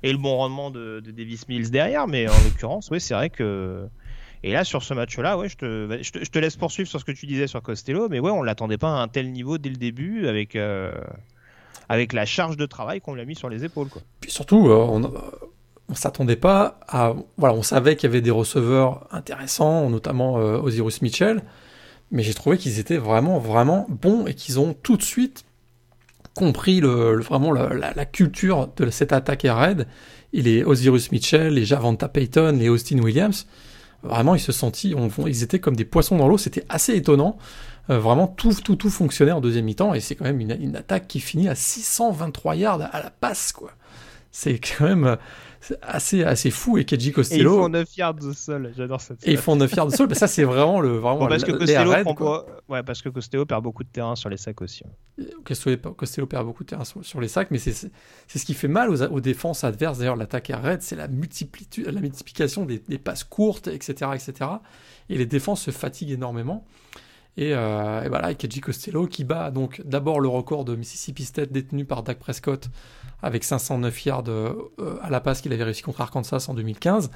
[0.02, 3.30] et le bon rendement de, de Davis Mills derrière, mais en l'occurrence, oui, c'est vrai
[3.30, 3.88] que
[4.42, 7.46] et là, sur ce match-là, ouais, je te, laisse poursuivre sur ce que tu disais
[7.46, 10.56] sur Costello, mais ouais, on l'attendait pas à un tel niveau dès le début avec,
[10.56, 10.92] euh,
[11.88, 13.88] avec la charge de travail qu'on lui a mis sur les épaules.
[13.88, 14.02] Quoi.
[14.20, 15.12] Puis surtout, euh, on,
[15.90, 17.14] on s'attendait pas à.
[17.36, 21.42] Voilà, on savait qu'il y avait des receveurs intéressants, notamment euh, Osiris Mitchell,
[22.10, 25.44] mais j'ai trouvé qu'ils étaient vraiment, vraiment bons et qu'ils ont tout de suite
[26.34, 29.86] compris le, vraiment la, culture de cette attaque air raid.
[30.32, 33.46] Et les Osiris Mitchell, les Javanta Payton, les Austin Williams,
[34.02, 34.94] Vraiment, ils se sentaient,
[35.26, 36.38] ils étaient comme des poissons dans l'eau.
[36.38, 37.36] C'était assez étonnant.
[37.90, 39.94] Euh, vraiment, tout, tout, tout fonctionnait en deuxième mi-temps.
[39.94, 43.52] Et c'est quand même une, une, attaque qui finit à 623 yards à la passe,
[43.52, 43.72] quoi.
[44.32, 45.16] C'est quand même
[45.82, 46.78] assez, assez fou.
[46.78, 47.52] Et Keji Costello.
[47.52, 48.72] Et ils font 9 yards de sol.
[48.76, 50.14] J'adore cette Et ils font 9 yards de sol.
[50.14, 50.96] Ça, c'est vraiment le.
[50.98, 51.92] Vraiment parce, que Costello
[52.68, 54.82] ouais, parce que Costello perd beaucoup de terrain sur les sacs aussi.
[55.44, 57.50] Costello, perd beaucoup de terrain sur, les sacs.
[57.50, 59.98] Mais c'est ce qui fait mal aux, défenses adverses.
[59.98, 64.50] D'ailleurs, l'attaque à c'est la, la multiplication des, des, passes courtes, etc., etc.
[65.08, 66.64] Et les défenses se fatiguent énormément.
[67.40, 71.50] Et, euh, et voilà, Keji Costello qui bat donc d'abord le record de Mississippi State
[71.50, 72.68] détenu par Dak Prescott
[73.22, 74.52] avec 509 yards euh,
[75.00, 77.10] à la passe qu'il avait réussi contre Arkansas en 2015.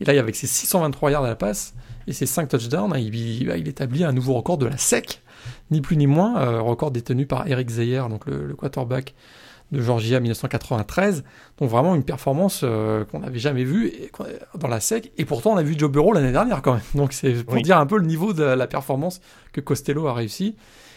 [0.00, 1.74] Et là, avec ses 623 yards à la passe
[2.06, 5.20] et ses 5 touchdowns, il, il, établit un nouveau record de la SEC,
[5.70, 9.14] ni plus ni moins, euh, record détenu par Eric Zeyer, donc le, quarterback
[9.72, 11.24] de Georgia 1993.
[11.58, 13.92] Donc vraiment une performance euh, qu'on n'avait jamais vue
[14.58, 15.12] dans la SEC.
[15.18, 16.82] Et pourtant, on a vu Joe Burrow l'année dernière quand même.
[16.94, 19.20] Donc c'est pour dire un peu le niveau de la performance
[19.52, 20.54] que Costello a réussi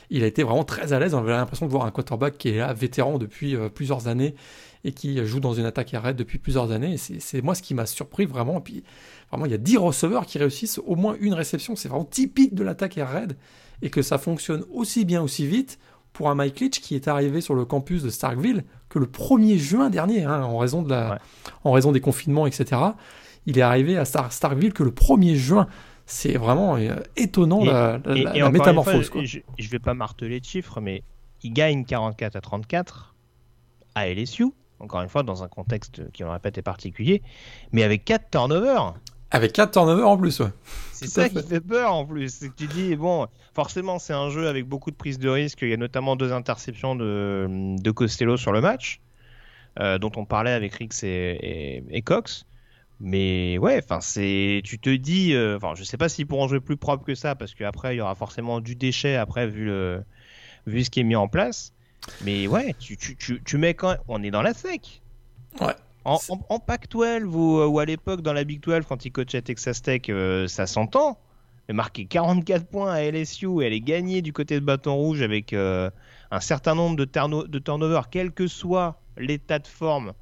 [0.10, 1.14] il a été vraiment très à l'aise.
[1.14, 4.36] On avait l'impression de voir un quarterback qui est là, vétéran depuis euh, plusieurs années
[4.84, 6.98] et qui joue dans une attaque arrête depuis plusieurs années.
[6.98, 8.60] C'est moi ce qui m'a surpris vraiment.
[8.60, 8.84] Et puis,
[9.32, 11.76] vraiment, il y a 10 receveurs qui réussissent au moins une réception.
[11.76, 13.36] C'est vraiment typique de l'attaque raid
[13.82, 15.80] et que ça fonctionne aussi bien, aussi vite
[16.16, 19.58] pour un Mike Leach qui est arrivé sur le campus de Starkville que le 1er
[19.58, 21.20] juin dernier, hein, en, raison de la,
[21.64, 22.82] en raison des confinements, etc.
[23.46, 25.68] Il est arrivé à Starkville que le 1er juin
[26.06, 28.00] c'est vraiment euh, étonnant la,
[28.50, 29.12] métamorphose.
[29.24, 31.04] je, ne vais pas marteler de chiffres, mais
[31.44, 33.16] il gagne 44 à 34
[33.96, 34.46] à LSU,
[34.80, 37.22] encore une fois dans un contexte qui, on le répète, est particulier,
[37.72, 38.94] mais avec 4 turnovers.
[39.32, 40.52] Avec 4 turnovers en plus, ouais.
[40.92, 42.34] C'est ça qui fait peur en plus.
[42.34, 45.60] C'est que tu dis, bon, forcément, c'est un jeu avec beaucoup de prises de risque.
[45.62, 49.02] Il y a notamment deux interceptions de, de Costello sur le match,
[49.80, 52.46] euh, dont on parlait avec Rix et, et Cox.
[53.02, 56.62] Mais ouais, enfin c'est, tu te dis, euh, enfin je sais pas s'ils pourront jouer
[56.62, 60.06] plus propre que ça parce qu'après il y aura forcément du déchet après vu le,
[60.66, 61.74] vu ce qui est mis en place.
[62.24, 65.02] Mais ouais, tu, tu, tu, tu mets quand, on est dans la sec.
[65.60, 65.74] Ouais.
[66.06, 69.82] En, en, Pac-12 ou, ou, à l'époque dans la Big 12 quand il coachait Texas
[69.82, 71.18] Tech, euh, ça s'entend.
[71.68, 75.52] Mais marquer 44 points à LSU et aller gagner du côté de Bâton Rouge avec
[75.54, 75.90] euh,
[76.30, 77.06] un certain nombre de,
[77.48, 80.14] de turnovers, quel que soit l'état de forme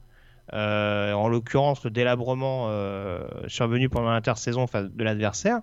[0.53, 5.59] euh, en l'occurrence le délabrement euh, survenu pendant l'intersaison de l'adversaire,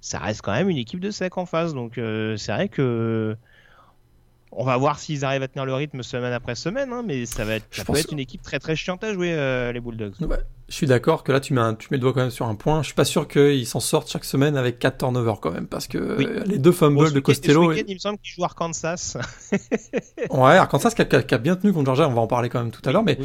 [0.00, 1.74] ça reste quand même une équipe de sec en face.
[1.74, 3.36] Donc c'est vrai que
[4.52, 7.44] on va voir s'ils arrivent à tenir le rythme semaine après semaine, hein, mais ça
[7.44, 10.14] va être, ça peut être une équipe très très chiante à jouer euh, les Bulldogs.
[10.20, 10.38] Ouais.
[10.68, 12.54] Je suis d'accord que là tu mets, tu mets le doigt quand même sur un
[12.54, 12.82] point.
[12.82, 15.86] Je suis pas sûr qu'ils s'en sortent chaque semaine avec 4 turnovers quand même, parce
[15.86, 17.72] que les deux fumbles de Costello.
[17.72, 19.16] Il me semble qu'ils jouent Arkansas.
[20.30, 22.82] ouais, Arkansas qui a, bien tenu contre Georgia, on va en parler quand même tout
[22.84, 23.18] à l'heure, mais,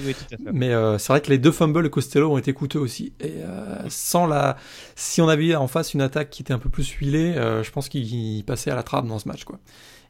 [0.54, 3.12] mais euh, c'est vrai que les deux fumbles de Costello ont été coûteux aussi.
[3.20, 4.56] Et euh, sans la,
[4.96, 7.90] si on avait en face une attaque qui était un peu plus huilée, je pense
[7.90, 9.60] qu'il passait à la trappe dans ce match, quoi.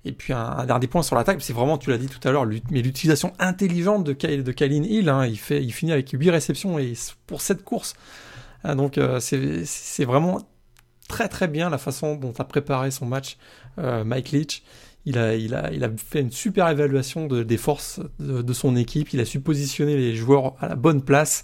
[0.05, 2.45] Et puis un, dernier point sur l'attaque, c'est vraiment, tu l'as dit tout à l'heure,
[2.71, 5.07] mais l'utilisation intelligente de, de Kylin Hill.
[5.09, 6.93] Hein, il, fait, il finit avec 8 réceptions et
[7.25, 7.93] pour cette course.
[8.63, 10.41] Ah, donc euh, c'est vraiment
[11.07, 13.37] très très bien la façon dont a préparé son match
[13.79, 14.63] euh, Mike Leach.
[15.05, 18.53] Il a, il, a, il a fait une super évaluation de, des forces de, de,
[18.53, 19.11] son équipe.
[19.13, 21.43] Il a su positionner les joueurs à la bonne place.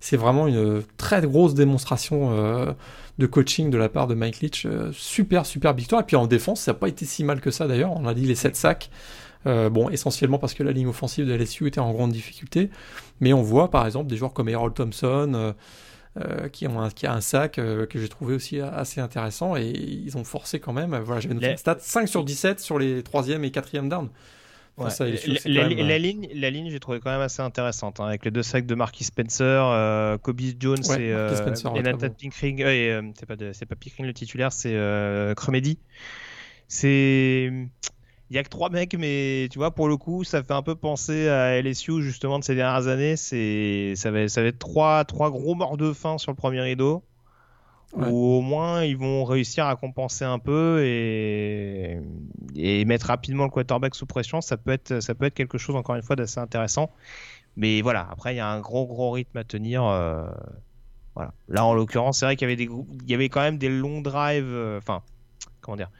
[0.00, 2.72] C'est vraiment une très grosse démonstration euh,
[3.18, 4.66] de coaching de la part de Mike Leach.
[4.66, 6.02] Euh, super, super victoire.
[6.02, 7.92] Et puis en défense, ça n'a pas été si mal que ça d'ailleurs.
[7.92, 8.90] On a dit les 7 sacs.
[9.46, 12.70] Euh, bon, essentiellement parce que la ligne offensive de LSU était en grande difficulté.
[13.20, 15.54] Mais on voit par exemple des joueurs comme Harold Thompson.
[16.18, 19.66] Euh, qui, ont un, qui a un sac que j'ai trouvé aussi assez intéressant et
[19.66, 20.96] ils ont forcé quand même.
[20.96, 24.08] Voilà, j'avais noté stat 5 sur 17 sur les 3e et 4e down
[24.78, 28.66] la, ligne, la ligne j'ai trouvé quand même assez intéressante, hein, avec les deux sacs
[28.66, 31.34] de Marquis Spencer, euh, Kobe Jones et, euh,
[31.82, 32.62] Nathan Pinkring.
[32.62, 35.78] Euh, c'est pas, c'est pas Pinkring le titulaire, c'est euh, Cromedy.
[36.68, 37.50] C'est.
[38.28, 40.62] Il y a que trois mecs, mais tu vois, pour le coup, ça fait un
[40.62, 43.14] peu penser à LSU justement de ces dernières années.
[43.14, 46.60] C'est, ça va, ça va être trois, trois gros morts de faim sur le premier
[46.60, 47.04] rideau
[47.94, 52.00] ou au moins ils vont réussir à compenser un peu et,
[52.54, 54.40] et mettre rapidement le quarterback sous pression.
[54.40, 56.90] Ça peut être, ça peut être quelque chose encore une fois d'assez intéressant.
[57.56, 59.84] Mais voilà, après il y a un gros gros rythme à tenir.
[59.84, 60.26] Euh,
[61.14, 61.32] voilà.
[61.48, 62.68] Là en l'occurrence, c'est vrai qu'il y avait des,
[63.04, 64.44] il y avait quand même des longs drives.
[64.44, 65.02] Euh, enfin,
[65.60, 65.90] comment dire?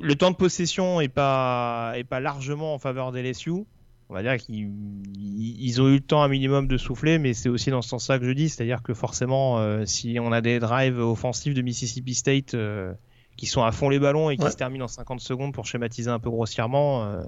[0.00, 3.66] Le temps de possession est pas, est pas largement en faveur des LSU
[4.08, 7.70] on va dire qu'ils ont eu le temps un minimum de souffler, mais c'est aussi
[7.70, 11.00] dans ce sens-là que je dis, c'est-à-dire que forcément, euh, si on a des drives
[11.00, 12.92] offensifs de Mississippi State euh,
[13.36, 16.08] qui sont à fond les ballons et qui se terminent en 50 secondes pour schématiser
[16.08, 17.22] un peu grossièrement, euh,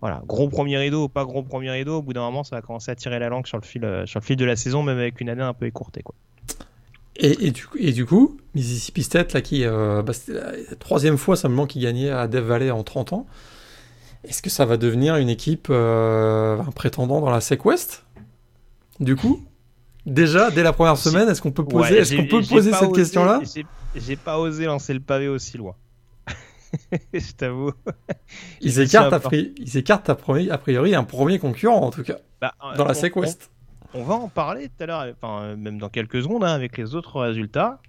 [0.00, 2.62] voilà, gros premier rideau ou pas gros premier rideau, au bout d'un moment, ça va
[2.62, 4.98] commencer à tirer la langue sur le fil, sur le fil de la saison, même
[4.98, 6.14] avec une année un peu écourtée, quoi.
[7.22, 11.78] Et, du, et, du, coup, Mississippi State, là, qui, bah, la troisième fois simplement qui
[11.78, 13.26] gagnait à Dev Valley en 30 ans.
[14.24, 18.04] Est-ce que ça va devenir une équipe, euh, un prétendant dans la SEC West?
[18.98, 19.42] Du coup
[20.06, 23.40] Déjà, dès la première semaine, est-ce qu'on peut poser, est-ce qu'on peut poser cette question-là?
[23.94, 25.74] J'ai pas osé lancer le pavé aussi loin.
[27.12, 27.72] je t'avoue.
[28.60, 32.84] Ils écartent, a ils écartent a priori un premier concurrent, en tout cas, bah, dans
[32.84, 33.50] la SEC West.
[33.92, 36.94] On, va en parler tout à l'heure, enfin, même dans quelques secondes, hein, avec les
[36.94, 37.80] autres résultats.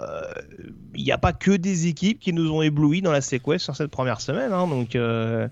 [0.00, 0.22] Euh,
[0.94, 3.76] il n'y a pas que des équipes qui nous ont éblouis dans la séquence sur
[3.76, 4.52] cette première semaine.
[4.52, 5.48] Hein, donc, euh,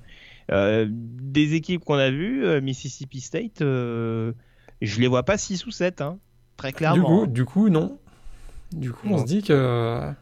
[0.51, 4.33] euh, des équipes qu'on a vues, Mississippi State, je
[4.81, 6.19] les vois pas 6 ou 7, hein,
[6.57, 7.27] très clairement.
[7.27, 7.99] Du coup, non.
[8.73, 10.13] Du coup, on se dit que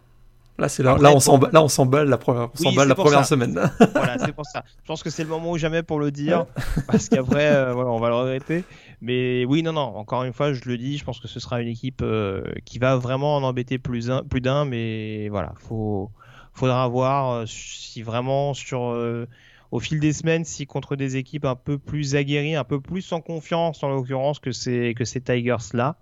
[0.61, 2.49] Là, c'est là, là, on s'emballe, là, on s'emballe la première,
[2.85, 3.55] la première semaine.
[3.95, 4.65] voilà, c'est pour ça.
[4.83, 6.47] Je pense que c'est le moment ou jamais pour le dire,
[6.89, 8.65] parce qu'après, voilà, on va le regretter.
[9.01, 11.61] Mais oui, non, non, encore une fois, je le dis, je pense que ce sera
[11.63, 16.11] une équipe euh, qui va vraiment en embêter plus, plus d'un, mais voilà, faut,
[16.53, 19.29] faudra voir euh, si vraiment sur, euh,
[19.71, 23.13] au fil des semaines, si contre des équipes un peu plus aguerries, un peu plus
[23.13, 25.97] en confiance en l'occurrence que ces, que Tigers-là,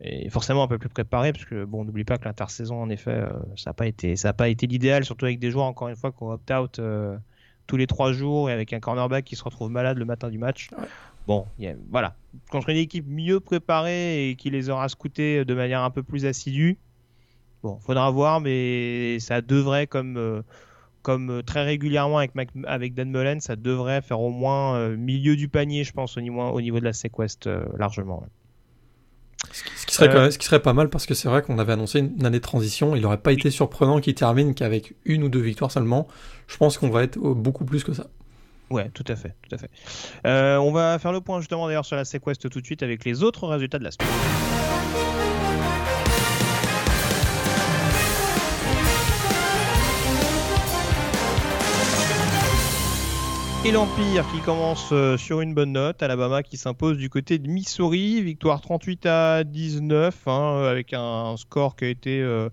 [0.00, 3.22] et forcément un peu plus préparés, parce que bon, n'oublie pas que l'intersaison, en effet,
[3.54, 6.32] ça n'a pas été, été l'idéal, surtout avec des joueurs, encore une fois, qui ont
[6.32, 6.80] opt-out
[7.66, 10.38] tous les trois jours et avec un cornerback qui se retrouve malade le matin du
[10.38, 10.70] match.
[11.26, 11.46] Bon,
[11.90, 12.14] voilà.
[12.50, 16.24] Contre une équipe mieux préparée et qui les aura scoutés de manière un peu plus
[16.26, 16.78] assidue,
[17.62, 20.42] bon, faudra voir, mais ça devrait, comme, euh,
[21.02, 22.32] comme très régulièrement avec,
[22.66, 26.20] avec Dan Mullen, ça devrait faire au moins euh, milieu du panier, je pense, au
[26.20, 28.22] niveau, au niveau de la Sequest euh, largement.
[29.52, 32.00] Ce qui, serait ce qui serait pas mal parce que c'est vrai qu'on avait annoncé
[32.00, 32.96] une, année de transition.
[32.96, 36.08] Il n'aurait pas été surprenant qu'il termine qu'avec une ou deux victoires seulement.
[36.48, 38.06] Je pense qu'on va être beaucoup plus que ça.
[38.70, 39.70] Ouais, tout à fait, tout à fait.
[40.26, 43.04] Euh, on va faire le point justement d'ailleurs sur la Sequest tout de suite avec
[43.04, 44.08] les autres résultats de la semaine.
[53.66, 57.48] Et l'Empire qui commence euh, sur une bonne note, Alabama qui s'impose du côté de
[57.48, 62.48] Missouri, victoire 38 à 19, hein, avec un score qui a été euh,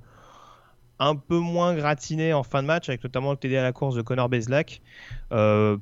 [1.06, 3.96] un peu moins gratiné en fin de match, avec notamment le TD à la course
[3.96, 4.82] de Connor Bezlak.
[5.32, 5.78] Euh,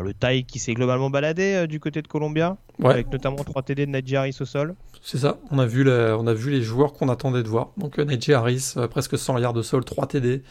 [0.00, 3.90] le taille qui s'est globalement baladé du côté de Columbia, avec notamment 3 TD de
[3.90, 4.74] Najee Harris au sol.
[5.02, 7.72] C'est ça, on a, vu on a vu les joueurs qu'on attendait de voir.
[7.76, 10.44] Donc Najee Harris, presque 100 yards de sol, 3 TD.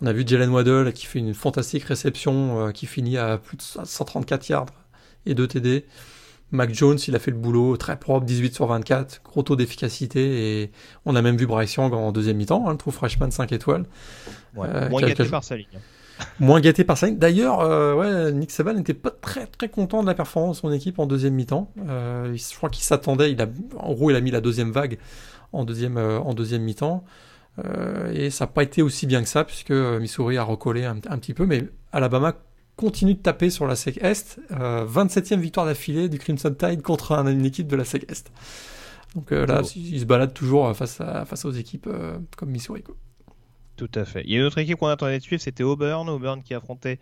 [0.00, 3.62] On a vu Jalen Waddle qui fait une fantastique réception, qui finit à plus de
[3.62, 4.66] 134 yards
[5.26, 5.84] et 2 TD.
[6.52, 10.60] Mac Jones, il a fait le boulot très propre, 18 sur 24, gros taux d'efficacité.
[10.62, 10.70] Et
[11.06, 13.86] on a même vu Bryce Young en deuxième mi-temps, hein, le trou freshman 5 étoiles.
[14.58, 15.66] Euh, moins gâté par sa ligne.
[16.38, 17.16] Moins gâté par sa ligne.
[17.16, 20.72] D'ailleurs, euh, ouais, Nick Saban n'était pas très très content de la performance de son
[20.72, 21.72] équipe en deuxième mi-temps.
[21.88, 23.46] Euh, je crois qu'il s'attendait, il a,
[23.78, 24.98] en gros, il a mis la deuxième vague
[25.52, 27.04] en deuxième, en deuxième mi-temps.
[28.12, 31.18] et ça n'a pas été aussi bien que ça, puisque Missouri a recollé un, un
[31.18, 31.46] petit peu.
[31.46, 32.34] Mais Alabama
[32.76, 34.38] continue de taper sur la SEC Est.
[34.50, 38.30] 27e euh, victoire d'affilée du Crimson Tide contre une équipe de la SEC Est.
[39.14, 42.82] Donc euh, là, il se balade toujours face, à, face aux équipes euh, comme Missouri.
[43.76, 44.22] Tout à fait.
[44.24, 46.08] Il y a une autre équipe qu'on attendait de suivre, c'était Auburn.
[46.08, 47.00] Auburn qui affrontait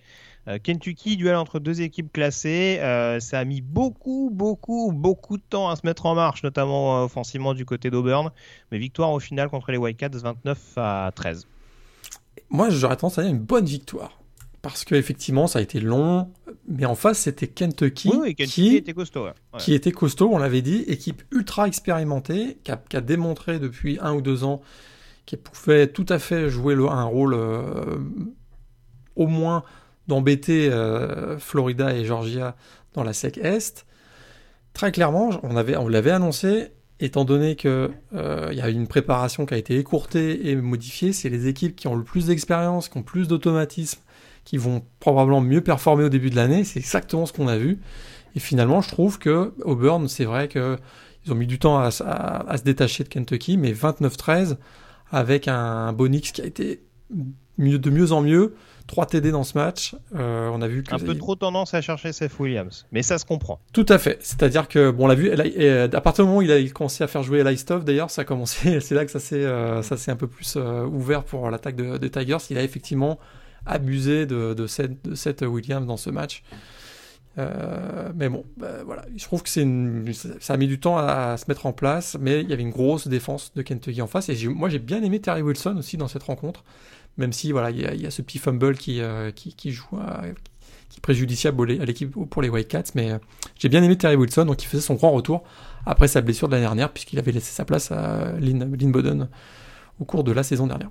[0.62, 2.78] Kentucky, duel entre deux équipes classées.
[3.20, 7.54] ça a mis beaucoup, beaucoup, beaucoup de temps à se mettre en marche, notamment offensivement
[7.54, 8.30] du côté d'Auburn.
[8.70, 11.46] Mais victoire au final contre les Wildcats, 29 à 13.
[12.48, 14.19] Moi, j'aurais tendance à dire une bonne victoire
[14.62, 16.32] parce qu'effectivement, ça a été long,
[16.68, 18.10] mais en face, c'était Kentucky,
[18.46, 19.26] qui, était costaud,
[19.58, 24.20] qui était costaud, on l'avait dit, équipe ultra expérimentée, qui a, démontré depuis un ou
[24.20, 24.60] deux ans
[25.24, 27.98] qu'elle pouvait tout à fait jouer un rôle euh,
[29.16, 29.64] au moins
[30.08, 32.56] d'embêter euh, Florida et Georgia
[32.94, 33.86] dans la SEC Est.
[34.74, 39.46] Très clairement, on, avait, on l'avait annoncé, étant donné qu'il euh, y a une préparation
[39.46, 42.98] qui a été écourtée et modifiée, c'est les équipes qui ont le plus d'expérience, qui
[42.98, 44.00] ont plus d'automatisme,
[44.50, 46.64] qui vont probablement mieux performer au début de l'année.
[46.64, 47.78] C'est exactement ce qu'on a vu.
[48.34, 50.76] Et finalement, je trouve que Auburn, c'est vrai qu'ils
[51.30, 54.56] ont mis du temps à, se détacher de Kentucky, mais 29-13
[55.12, 56.82] avec un Bonix qui a été
[57.58, 58.56] de mieux en mieux.
[58.88, 59.94] 3 TD dans ce match.
[60.16, 63.24] Euh, on a vu un peu trop tendance à chercher Seth Williams, mais ça se
[63.24, 63.60] comprend.
[63.72, 64.18] Tout à fait.
[64.20, 65.30] C'est-à-dire que bon, on l'a vu.
[65.30, 68.22] Euh, à partir du moment où il a commencé à faire jouer Lystov, d'ailleurs, ça
[68.22, 68.80] a commencé.
[68.80, 71.98] C'est là que ça s'est euh, ça s'est un peu plus ouvert pour l'attaque de,
[71.98, 72.38] de, Tigers.
[72.50, 73.20] Il a effectivement
[73.66, 76.42] abusé de, de, Seth, Williams dans ce match.
[77.38, 79.04] Euh, mais bon, bah, voilà.
[79.16, 79.66] Je trouve que c'est
[80.40, 82.70] ça a mis du temps à, se mettre en place, mais il y avait une
[82.70, 84.28] grosse défense de Kentucky en face.
[84.28, 86.64] Et moi, j'ai bien aimé Terry Wilson aussi dans cette rencontre,
[87.18, 89.86] même si voilà, il y a, ce petit fumble qui, euh, qui, joue,
[90.88, 92.92] qui est préjudiciable à l'équipe pour les White Cats.
[92.94, 93.18] Mais euh,
[93.58, 95.44] j'ai bien aimé Terry Wilson, donc il faisait son grand retour
[95.86, 99.28] après sa blessure de l'année dernière, puisqu'il avait laissé sa place à Lynn, Lynn Bowden
[100.00, 100.90] au cours de la saison dernière.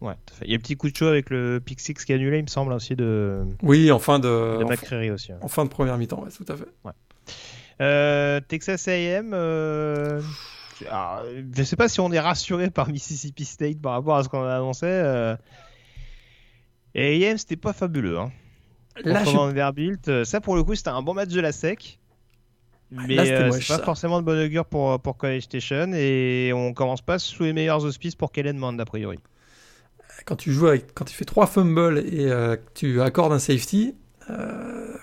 [0.00, 2.14] Ouais, Il y a un petit coup de chaud avec le Pick Six qui est
[2.14, 3.42] annulé, il me semble aussi de.
[3.62, 4.58] Oui, en fin de.
[4.58, 5.32] De aussi.
[5.42, 6.68] En fin de première mi-temps, ouais, tout à fait.
[6.84, 6.92] Ouais.
[7.80, 9.32] Euh, Texas A&M.
[9.34, 10.20] Euh...
[10.90, 11.22] Ah,
[11.54, 14.42] je sais pas si on est rassuré par Mississippi State par rapport à ce qu'on
[14.42, 14.86] a annoncé.
[14.86, 15.36] Euh...
[16.94, 18.18] Et A&M, c'était pas fabuleux.
[18.18, 18.32] Hein.
[19.04, 21.98] Là, Vanderbilt, euh, ça pour le coup, c'était un bon match de la SEC.
[22.90, 27.02] Mais euh, c'est pas forcément de bonne augure pour, pour College Station et on commence
[27.02, 29.20] pas sous les meilleurs auspices pour Kellen Mond a priori
[30.24, 33.38] quand tu joues avec, quand tu fais trois fumbles et euh, que tu accordes un
[33.38, 33.94] safety,
[34.30, 34.94] euh,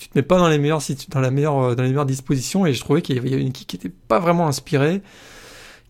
[0.00, 2.64] tu te mets pas dans les meilleures dans la meilleure euh, dans les meilleures dispositions
[2.64, 5.02] et je trouvais qu'il y avait une équipe qui était pas vraiment inspirée.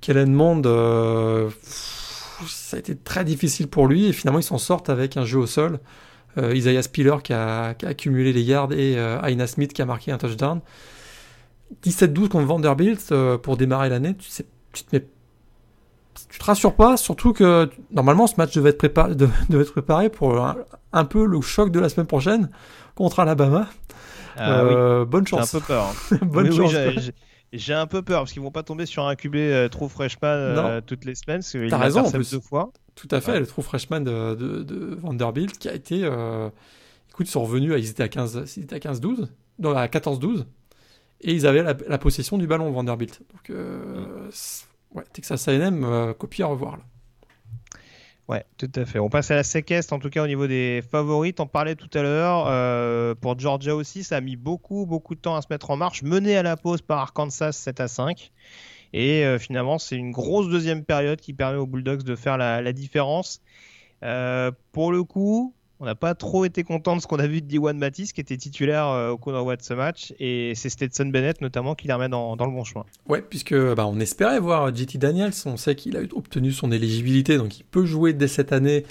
[0.00, 1.48] Kellen Mond, euh,
[2.48, 5.38] ça a été très difficile pour lui et finalement ils s'en sortent avec un jeu
[5.38, 5.78] au sol.
[6.38, 10.10] Euh, Isaiah Spiller qui a, qui accumulé les yards et Aina Smith qui a marqué
[10.10, 10.60] un touchdown.
[11.84, 15.06] 17-12 contre Vanderbilt pour démarrer l'année, tu, sais, tu te mets
[16.28, 19.14] tu te rassures pas, surtout que normalement ce match devait être préparé,
[19.48, 20.36] devait être préparé pour
[20.92, 22.50] un, peu le choc de la semaine prochaine
[22.94, 23.68] contre Alabama.
[24.38, 25.50] Euh, bonne chance.
[25.50, 25.84] J'ai un peu peur.
[25.84, 26.18] Hein.
[26.22, 26.72] bonne chance.
[27.52, 30.28] j'ai un peu peur parce qu'ils vont pas tomber sur un QB euh, trop freshman
[30.28, 31.42] euh, toutes les semaines.
[31.68, 32.30] T'as raison en plus.
[32.30, 32.72] Deux fois.
[32.94, 36.00] Tout à fait, le trop freshman de, de, Vanderbilt qui a été.
[36.00, 40.44] écoute, ils sont revenus, ils étaient à 15, ils étaient à 15-12, non à 14-12,
[41.22, 43.20] et ils avaient la, possession du ballon Vanderbilt.
[43.32, 44.30] Donc mm.
[44.94, 46.82] Ouais, Texas A&M, euh, copie à revoir là.
[48.28, 49.00] Ouais, tout à fait.
[49.00, 51.40] On passe à la séquestre, en tout cas au niveau des favorites.
[51.40, 52.46] On parlait tout à l'heure.
[52.46, 55.76] Euh, pour Georgia aussi, ça a mis beaucoup, beaucoup de temps à se mettre en
[55.76, 56.02] marche.
[56.02, 58.30] Mené à la pause par Arkansas 7 à 5.
[58.92, 62.62] Et euh, finalement, c'est une grosse deuxième période qui permet aux Bulldogs de faire la,
[62.62, 63.42] la différence.
[64.00, 67.46] pour le coup, on n'a pas trop été content de ce qu'on a vu de
[67.46, 71.40] Diwan Matisse qui était titulaire euh, au cours de ce match et c'est Stetson Bennett
[71.40, 72.84] notamment qui la remet dans, le bon chemin.
[73.08, 77.38] Ouais, puisque bah, on espérait voir JT Daniels, on sait qu'il a obtenu son éligibilité
[77.38, 78.84] donc il peut jouer dès cette année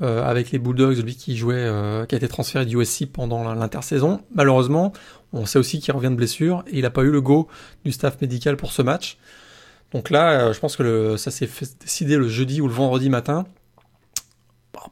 [0.00, 3.52] euh, avec les Bulldogs, lui qui jouait, euh, qui a été transféré du USC pendant
[3.52, 4.22] l'intersaison.
[4.34, 4.94] Malheureusement,
[5.34, 7.48] on sait aussi qu'il revient de blessure et il n'a pas eu le go
[7.84, 9.18] du staff médical pour ce match.
[9.92, 11.50] Donc là, je pense que ça s'est
[11.80, 13.44] décidé le jeudi ou le vendredi matin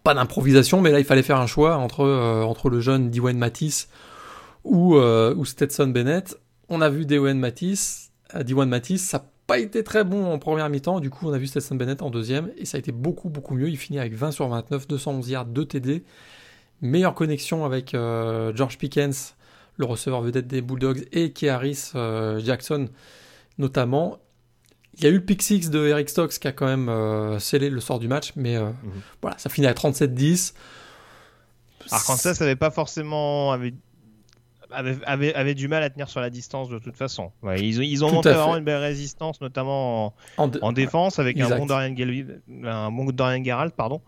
[0.02, 3.88] pas d'improvisation, mais là il fallait faire un choix entre, euh, le jeune Dwayne Matisse
[4.64, 6.38] ou, euh, ou Stetson Bennett.
[6.68, 10.38] On a vu Dewan Matisse, euh, Diwan Matisse, ça n'a pas été très bon en
[10.38, 11.00] première mi-temps.
[11.00, 13.54] Du coup, on a vu Stetson Bennett en deuxième et ça a été beaucoup, beaucoup
[13.54, 13.68] mieux.
[13.68, 16.04] Il finit avec 20 sur 29, 211 yards, 2 TD.
[16.80, 19.34] Meilleure connexion avec George Pickens,
[19.78, 21.92] le receveur vedette des Bulldogs, et Kearis
[22.44, 22.88] Jackson
[23.58, 24.18] notamment.
[24.98, 27.70] Il y a eu le pick 6 de Eric Stokes qui a quand même scellé
[27.70, 28.72] le sort du match, mais mm-hmm.
[29.22, 30.54] voilà, ça finit à 37-10.
[31.90, 33.52] Arkansas n'avait pas forcément
[34.70, 37.32] avait, avait, avait, du mal à tenir sur la distance de toute façon.
[37.56, 41.66] ils, ils, ont montré vraiment une belle résistance, notamment en, en, défense, avec un bon,
[41.66, 41.94] Dorian
[42.64, 44.02] un bon Dorian Geralt, pardon.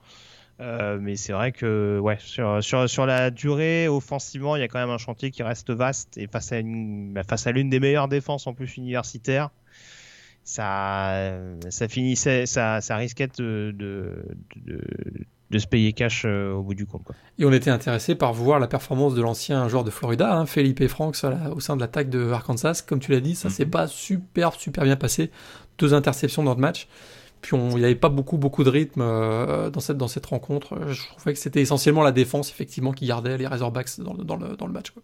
[0.61, 4.68] Euh, mais c'est vrai que ouais, sur, sur, sur, la durée, offensivement, il y a
[4.68, 7.80] quand même un chantier qui reste vaste et face à bah, face à l'une des
[7.80, 9.49] meilleures défenses en plus universitaires,
[10.45, 11.32] ça,
[11.68, 14.24] ça finissait, ça, ça risquait de, de,
[14.57, 14.80] de,
[15.51, 17.05] de se payer cash euh, au bout du compte.
[17.05, 17.14] Quoi.
[17.38, 20.86] Et on était intéressé par voir la performance de l'ancien joueur de Florida, hein, Felipe
[20.88, 21.24] Franks,
[21.55, 22.82] au sein de l'attaque de Arkansas.
[22.86, 23.55] Comme tu l'as dit, ça mhm.
[23.55, 25.30] s'est pas super, super bien passé.
[25.78, 26.88] Deux interceptions dans le match.
[27.41, 30.26] Puis on, il n'y avait pas beaucoup, beaucoup de rythme euh, dans, cette, dans cette
[30.26, 30.78] rencontre.
[30.88, 34.57] Je trouvais que c'était essentiellement la défense, effectivement, qui gardait les Razorbacks dans, dans, le,
[34.57, 34.91] dans le match.
[34.91, 35.03] Quoi.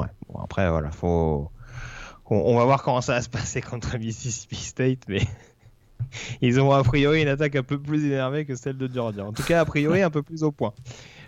[0.00, 1.50] Ouais, bon, après, voilà, faut.
[2.30, 5.22] On, va voir comment ça va se passer contre Mississippi State, mais
[6.42, 9.24] ils ont a priori une attaque un peu plus énervée que celle de Georgia.
[9.24, 10.74] En tout cas, a priori, un peu plus au point.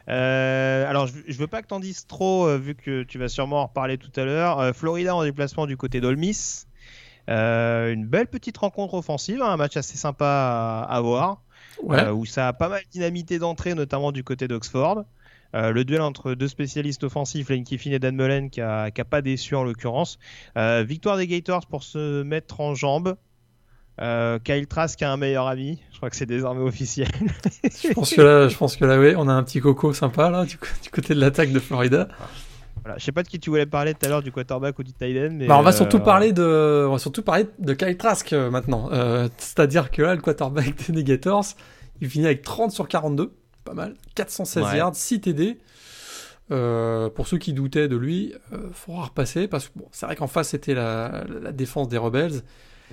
[0.09, 3.28] Euh, alors, je, ne veux pas que t'en dises trop, euh, vu que tu vas
[3.28, 4.59] sûrement en reparler tout à l'heure.
[4.61, 6.66] Euh, Florida en déplacement du côté d'Olmis.
[7.28, 11.42] une belle petite rencontre offensive, hein, un match assez sympa à, voir.
[11.82, 15.05] où ça a pas mal dynamité d'entrée, notamment du côté d'Oxford.
[15.55, 19.05] Le duel entre deux spécialistes offensifs, Lane Kiffin et Dan Mullen, qui a, qui a
[19.05, 20.18] pas déçu en l'occurrence.
[20.57, 23.16] victoire des Gators pour se mettre en jambes.
[24.01, 25.78] Euh, Kyle Trask a un meilleur ami.
[25.92, 27.09] Je crois que c'est désormais officiel.
[27.64, 30.30] je pense que là, je pense que là, oui, on a un petit coco sympa
[30.30, 30.57] là du,
[30.90, 32.09] côté de l'attaque de Florida.
[32.82, 32.96] Voilà.
[32.96, 34.94] Je sais pas de qui tu voulais parler tout à l'heure, du quarterback ou du
[34.94, 35.32] tight end.
[35.32, 38.32] Mais bah, on va surtout euh, parler de, on va surtout parler de Kyle Trask
[38.32, 38.88] euh, maintenant.
[39.36, 41.44] C'est-à-dire que là, le quarterback des Negators,
[42.01, 43.34] il finit avec 30 sur 42,
[43.64, 45.58] pas mal, 416 yards, 6 TD.
[46.48, 50.26] pour ceux qui doutaient de lui, il faudra repasser parce que bon, c'est vrai qu'en
[50.26, 52.42] face c'était la, la, défense des Rebels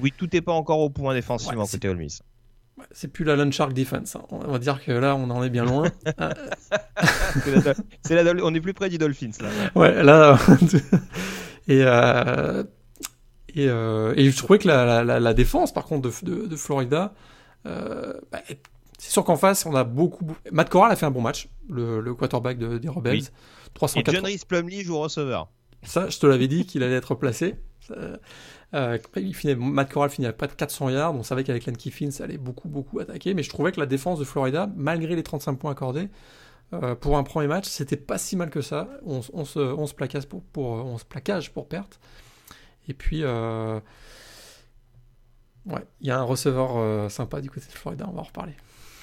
[0.01, 2.21] oui, tout n'est pas encore au point défensivement côté Ole Miss.
[2.91, 4.15] C'est plus la Lone Shark Defense.
[4.15, 4.21] Hein.
[4.29, 5.85] On va dire que là, on en est bien loin.
[8.43, 9.31] on est plus près du Dolphins.
[9.39, 9.49] Là.
[9.73, 10.37] Ouais, là.
[11.67, 12.63] et, euh,
[13.55, 17.15] et, euh, et, je trouvais que la, la, défense, par contre, de, de, Florida,
[17.65, 18.41] euh, bah,
[18.97, 22.01] c'est sûr qu'en face, on a beaucoup, Matt Corral a fait un bon match, le,
[22.01, 23.13] le quarterback des Rebels.
[23.13, 23.29] Oui.
[23.95, 25.49] Et John Rhys Plumlee joue receveur.
[25.83, 27.55] Ça, je te l'avais dit qu'il allait être placé.
[28.73, 31.15] Euh, il finit, Matt Corral finit à près de 400 yards.
[31.15, 33.33] On savait qu'avec Len Kiffin, ça allait beaucoup, beaucoup attaquer.
[33.33, 36.09] Mais je trouvais que la défense de Florida, malgré les 35 points accordés,
[36.73, 38.89] euh, pour un premier match, c'était pas si mal que ça.
[39.05, 41.99] On, se, on se, plaquage pour, pour, on se plaquage pour perte.
[42.89, 43.79] Et puis, euh,
[45.65, 48.55] ouais, il y a un receveur sympa du côté de Florida, on va en reparler.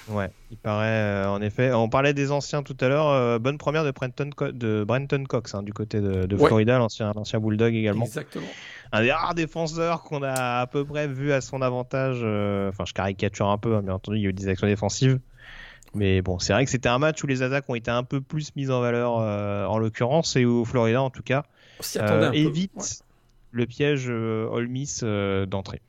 [0.07, 1.73] Ouais, il paraît, en effet.
[1.73, 3.39] On parlait des anciens tout à l'heure.
[3.39, 8.05] bonne première de Brenton, de Brenton Cox hein, du côté de, Florida, l'ancien Bulldog également.
[8.05, 8.47] Exactement
[8.91, 12.19] un des rares défenseurs qu'on a à peu près vu à son avantage.
[12.23, 14.67] Euh, enfin, je caricature un peu, hein, bien entendu, il y a eu des actions
[14.67, 15.19] défensives.
[15.93, 18.19] Mais bon, c'est vrai que c'était un match où les attaques ont été un peu
[18.19, 21.43] plus mises en valeur, euh, en l'occurrence, et où Florida, en tout cas,
[21.97, 23.03] euh, évite
[23.51, 25.81] le piège All Miss d'entrée.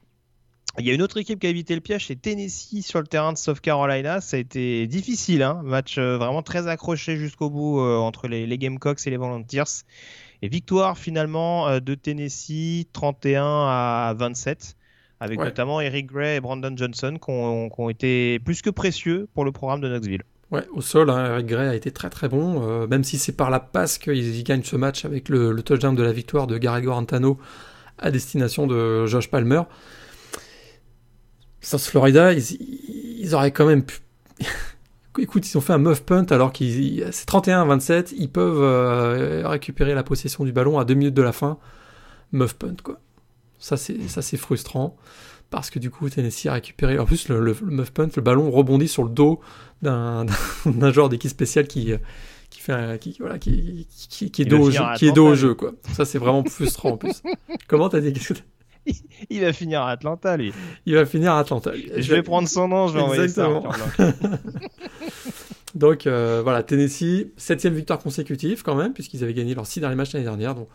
[0.79, 3.07] Il y a une autre équipe qui a évité le piège, c'est Tennessee sur le
[3.07, 4.21] terrain de South Carolina.
[4.21, 9.07] Ça a été difficile, hein match vraiment très accroché jusqu'au bout entre les, les, Gamecocks
[9.07, 9.85] et les Volunteers.
[10.43, 14.77] Et victoire finalement euh, de Tennessee 31 à 27
[15.19, 19.53] avec notamment Eric Gray et Brandon Johnson qui ont, été plus que précieux pour le
[19.53, 20.23] programme de Knoxville.
[20.51, 23.33] Ouais, au sol, hein, Eric Gray a été très très bon, euh, même si c'est
[23.33, 26.87] par la passe qu'ils gagnent ce match avec le, touchdown de la victoire de Gary
[26.87, 27.39] Antano
[27.97, 29.63] à destination de Josh Palmer.
[31.67, 33.99] South Florida, ils, ils auraient quand même pu
[35.19, 39.93] écoute, ils ont fait un muff punt alors qu'ils c'est 31-27, ils peuvent euh, récupérer
[39.95, 41.59] la possession du ballon à deux minutes de la fin.
[42.31, 43.01] Muff punt quoi.
[43.59, 44.97] Ça c'est ça c'est frustrant
[45.51, 47.01] parce que du coup Tennessee a récupéré.
[47.01, 49.41] En plus le, le, muff punt, le ballon rebondit sur le dos
[49.83, 50.25] d'un
[50.67, 51.95] d'un joueur d'équipe spéciale qui
[52.49, 55.35] qui fait qui voilà qui qui, qui est dos au jeu, qui est dos au
[55.35, 55.73] jeu quoi.
[55.95, 57.23] Ça c'est vraiment frustrant en plus.
[57.67, 58.13] Comment t'as dit
[59.31, 60.53] il va finir à Atlanta, lui.
[60.87, 61.73] Il va finir à Atlanta.
[61.75, 63.49] Je vais prendre son nom, je vais envoyer ça.
[65.75, 69.97] donc euh, voilà, Tennessee, septième victoire consécutive quand même, puisqu'ils avaient gagné leurs six derniers
[69.97, 70.55] matchs l'année dernière.
[70.55, 70.69] Donc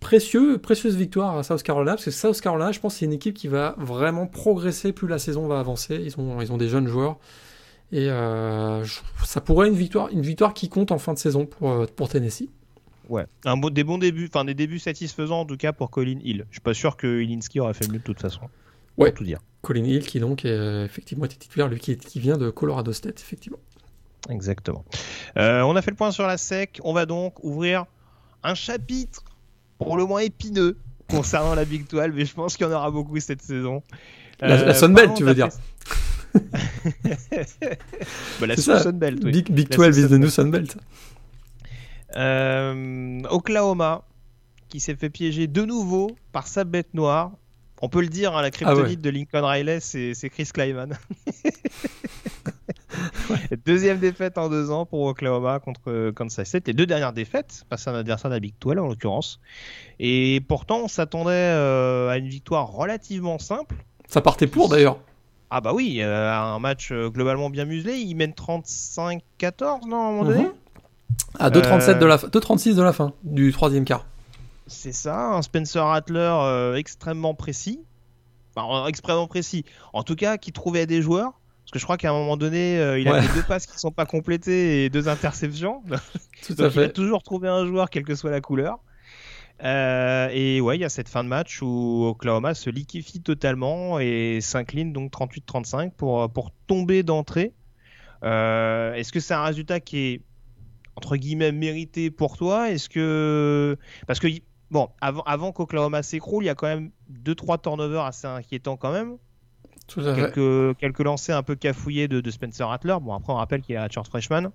[0.00, 3.34] précieux, précieuse victoire à South Carolina, parce que South Carolina, je pense, c'est une équipe
[3.34, 6.00] qui va vraiment progresser plus la saison va avancer.
[6.04, 7.18] Ils ont, ils ont des jeunes joueurs.
[7.92, 8.84] Et euh,
[9.24, 11.86] ça pourrait être une victoire, une victoire qui compte en fin de saison pour, euh,
[11.94, 12.48] pour Tennessee.
[13.08, 16.18] Ouais, un bon, des bons débuts, enfin des débuts satisfaisants en tout cas pour Colin
[16.22, 16.46] Hill.
[16.50, 18.42] Je suis pas sûr que Ilinski aurait fait mieux de toute façon.
[18.96, 19.10] Ouais.
[19.10, 19.40] Pour tout dire.
[19.62, 23.20] Colin Hill qui donc est, effectivement était titulaire, lui qui, qui vient de Colorado State,
[23.20, 23.58] effectivement.
[24.30, 24.84] Exactement.
[25.36, 26.80] Euh, on a fait le point sur la SEC.
[26.82, 27.84] On va donc ouvrir
[28.42, 29.24] un chapitre
[29.78, 30.78] pour le moins épineux
[31.10, 33.82] concernant la Big 12, mais je pense qu'il y en aura beaucoup cette saison.
[34.40, 35.48] La, la Sunbelt, tu veux dire
[36.34, 36.40] bah,
[38.46, 38.82] La C'est ça.
[38.82, 39.30] Sunbelt, oui.
[39.30, 40.76] Big, Big La 12 is the new Sunbelt.
[42.16, 44.02] Euh, Oklahoma,
[44.68, 47.32] qui s'est fait piéger de nouveau par sa bête noire.
[47.82, 48.96] On peut le dire, hein, la kryptonite Ah ouais.
[48.96, 50.96] de Lincoln Riley, c'est Chris Kleiman.
[53.66, 56.68] Deuxième défaite en deux ans pour Oklahoma contre Kansas State.
[56.68, 59.40] Les deux dernières défaites, face à un adversaire de la Big 12 en l'occurrence.
[59.98, 63.74] Et pourtant, on s'attendait euh, à une victoire relativement simple.
[64.06, 64.98] Ça partait pour d'ailleurs.
[65.50, 67.96] Ah bah oui, euh, un match globalement bien muselé.
[67.98, 70.44] Ils mènent 35-14, non, à un moment donné?
[70.44, 70.52] Mhm.
[71.38, 74.06] À 2,37 Euh, de la fin, 2,36 de la fin du troisième quart.
[74.66, 77.80] C'est ça, un Spencer Rattler euh, extrêmement précis.
[78.56, 79.64] Enfin, euh, extrêmement précis.
[79.92, 81.32] En tout cas, qui trouvait des joueurs.
[81.64, 83.18] Parce que je crois qu'à un moment donné, euh, il Ouais.
[83.18, 85.82] a fait deux passes qui sont pas complétées et deux interceptions.
[86.46, 86.92] Tout à Donc il a fait.
[86.92, 88.78] toujours trouvé un joueur, quelle que soit la couleur.
[89.62, 93.98] Euh, et ouais, il y a cette fin de match où Oklahoma se liquéfie totalement
[93.98, 97.52] et s'incline donc 38-35 pour, pour tomber d'entrée.
[98.24, 100.20] Euh, Est-ce que c'est un résultat qui est
[100.96, 103.76] entre guillemets mérité pour toi Est-ce que
[104.06, 104.28] parce que
[104.70, 108.76] bon avant, avant qu'Oklahoma s'écroule, il y a quand même deux trois turnovers assez inquiétants
[108.76, 109.16] quand même.
[109.86, 110.22] Tout à fait.
[110.32, 112.96] Quelques, quelques lancers un peu cafouillés de, de Spencer Rattler.
[113.02, 114.50] Bon, après, on rappelle qu'il est un short freshman.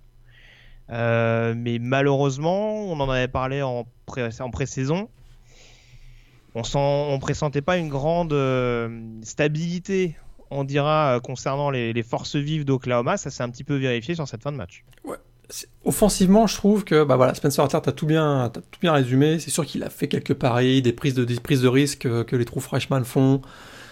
[0.90, 5.08] Euh, mais malheureusement, on en avait parlé en, pré- en pré-saison.
[6.56, 8.90] On on pressentait pas une grande euh,
[9.22, 10.18] stabilité,
[10.50, 13.18] on dira, euh, concernant les, les forces vives d'Oklahoma.
[13.18, 14.84] Ça s'est un petit peu vérifié sur cette fin de match.
[15.06, 15.20] C'est-
[15.84, 19.40] Offensivement, je trouve que bah voilà, Spencer Rattler, t'as tout bien, t'as tout bien résumé.
[19.40, 22.24] C'est sûr qu'il a fait quelques paris, des prises de, des prises de risque euh,
[22.24, 23.42] que les trous freshmen font.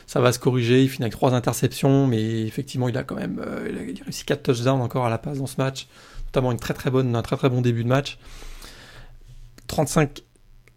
[0.06, 0.84] Ça va se corriger.
[0.84, 4.44] Il finit avec trois interceptions, mais effectivement, il a quand même, euh, a- réussi quatre
[4.44, 5.88] touchdowns encore à la passe dans ce match,
[6.28, 8.20] notamment une très très bonne, un très très bon début de match.
[9.68, 10.22] 35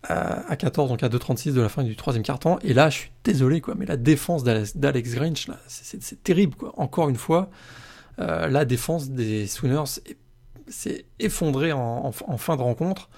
[0.05, 2.59] à, à 14, donc à 2,36 de la fin du troisième quart-temps.
[2.63, 6.73] Et là, je suis désolé, quoi, mais la défense d'Alex Grinch, c'est terrible, quoi.
[6.79, 7.51] Encore une fois,
[8.19, 10.17] euh, la défense des Sooners est
[10.71, 13.09] s'est effondré en, en- en fin de rencontre,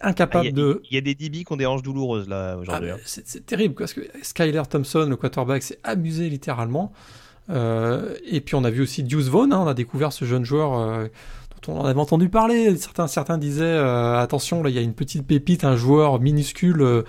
[0.00, 0.82] Ah, incapable Il y, a- de.
[0.90, 2.88] il y a des DB qui ont des hanches douloureuses là Ah, aujourd'hui.
[2.88, 2.98] mais hein.
[3.04, 6.92] c'est terrible parce que Skyler Thompson, le quarterback, s'est amusé littéralement.
[7.50, 10.44] Euh, et puis on a vu aussi Deuce Vaughn, hein, on a découvert ce jeune
[10.44, 11.06] joueur euh,
[11.66, 12.76] dont on en avait entendu parler.
[12.76, 17.04] Certains, certains disaient euh, attention, là il y a une petite pépite, un joueur minuscule.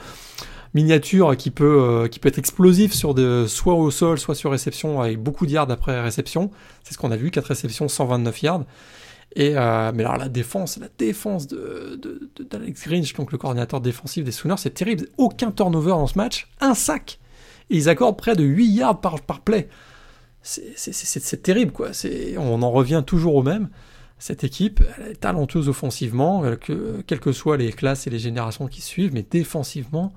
[0.73, 5.01] miniature qui peut qui peut être explosif sur de soit au sol soit sur réception
[5.01, 6.49] avec beaucoup de yards après réception
[6.83, 8.63] c'est ce qu'on a vu 4 réceptions 129 yards
[9.35, 13.37] et euh, mais alors la défense, la défense de, de, de- d'Alex Grinch, donc le
[13.37, 15.07] coordinateur défensif des Sooners, c'est terrible.
[15.17, 17.19] Aucun turnover dans ce match, un sac.
[17.69, 19.69] Et ils accordent près de 8 yards par, par play.
[20.41, 21.91] C'est, terrible, quoi.
[22.37, 23.69] On en revient toujours au même.
[24.19, 28.19] Cette équipe, elle est talentueuse offensivement, euh, que, quelles que soient les classes et les
[28.19, 30.13] générations qui suivent, mais défensivement,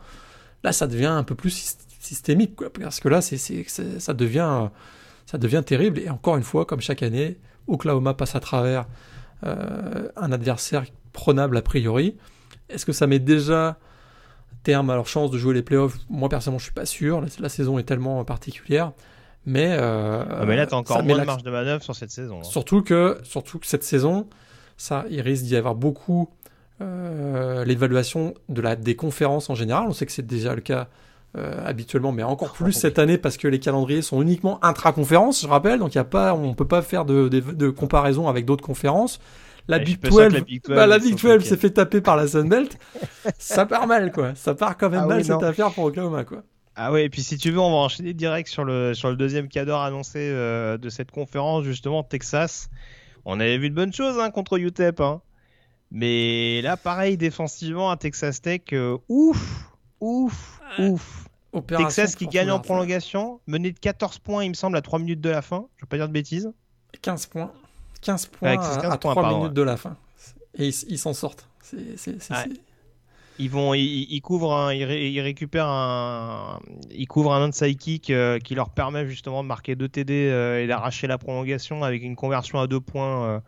[0.65, 2.71] là, ça devient un peu plus syst- systémique, quoi.
[2.71, 4.69] Parce que là, ça devient,
[5.27, 6.01] ça devient terrible.
[6.01, 7.37] Et encore une fois, comme chaque année,
[7.69, 8.87] Oklahoma passe à travers
[9.45, 12.17] euh, un adversaire prenable a priori.
[12.69, 13.79] Est-ce que ça met déjà
[14.63, 15.99] terme à leur chance de jouer les playoffs?
[16.09, 17.21] Moi personnellement, je suis pas sûr.
[17.21, 18.93] La, la saison est tellement particulière,
[19.45, 21.95] mais euh, Ah, mais là, t'as encore ça met moins de marge de manœuvre sur
[21.95, 22.39] cette saison.
[22.41, 22.45] hein.
[22.45, 24.27] Surtout que, surtout que cette saison,
[24.77, 26.29] ça, il risque d'y avoir beaucoup
[26.83, 29.87] euh, l'évaluation de la des conférences en général.
[29.89, 30.89] On sait que c'est déjà le cas
[31.37, 35.49] euh, habituellement, mais encore plus cette année parce que les calendriers sont uniquement intra-conférences, je
[35.49, 35.79] rappelle.
[35.81, 38.65] Donc il y a pas, on peut pas faire de, de, de comparaison avec d'autres
[38.65, 39.19] conférences.
[39.69, 41.19] La Ouais, Big pas sûr que 12, la Big 12, bah, la ils Big sont
[41.19, 41.49] 12 inquiets.
[41.49, 42.79] s'est fait taper par la Sunbelt.
[43.39, 44.35] ça part mal, quoi.
[44.35, 45.43] Ça part quand même Ah mal oui, cette non.
[45.43, 46.43] affaire pour Oklahoma, quoi.
[46.77, 49.17] Ah ouais, et puis si tu veux, on va enchaîner direct sur le, sur le
[49.17, 52.69] deuxième cadre annoncé euh, de cette conférence, justement, Texas.
[53.25, 55.01] On avait vu de bonnes choses hein, contre UTEP.
[55.01, 55.23] Hein.
[55.91, 59.71] Mais là, pareil, défensivement, à Texas Tech, euh, ouf,
[60.01, 61.29] ouf, ouf.
[61.53, 64.99] Opération Texas qui gagne en prolongation, mené de 14 points, il me semble, à 3
[64.99, 65.67] minutes de la fin.
[65.77, 66.53] Je vais pas dire de bêtises.
[67.01, 67.51] 15 points.
[68.03, 69.55] 15 points Ouais, à- 15 à, points, 3 pardon, minutes ouais.
[69.55, 69.97] de la fin.
[70.59, 71.49] Et ils s'en sortent.
[71.63, 71.79] C'est,
[72.31, 72.49] Ouais.
[73.39, 76.59] Ils vont, ils, ils couvrent, un, ils, ré- ils récupèrent un,
[76.91, 80.63] ils couvrent un onside kick euh, qui leur permet justement de marquer deux TD euh,
[80.63, 83.25] et d'arracher la prolongation avec une conversion à deux points.
[83.27, 83.41] euh.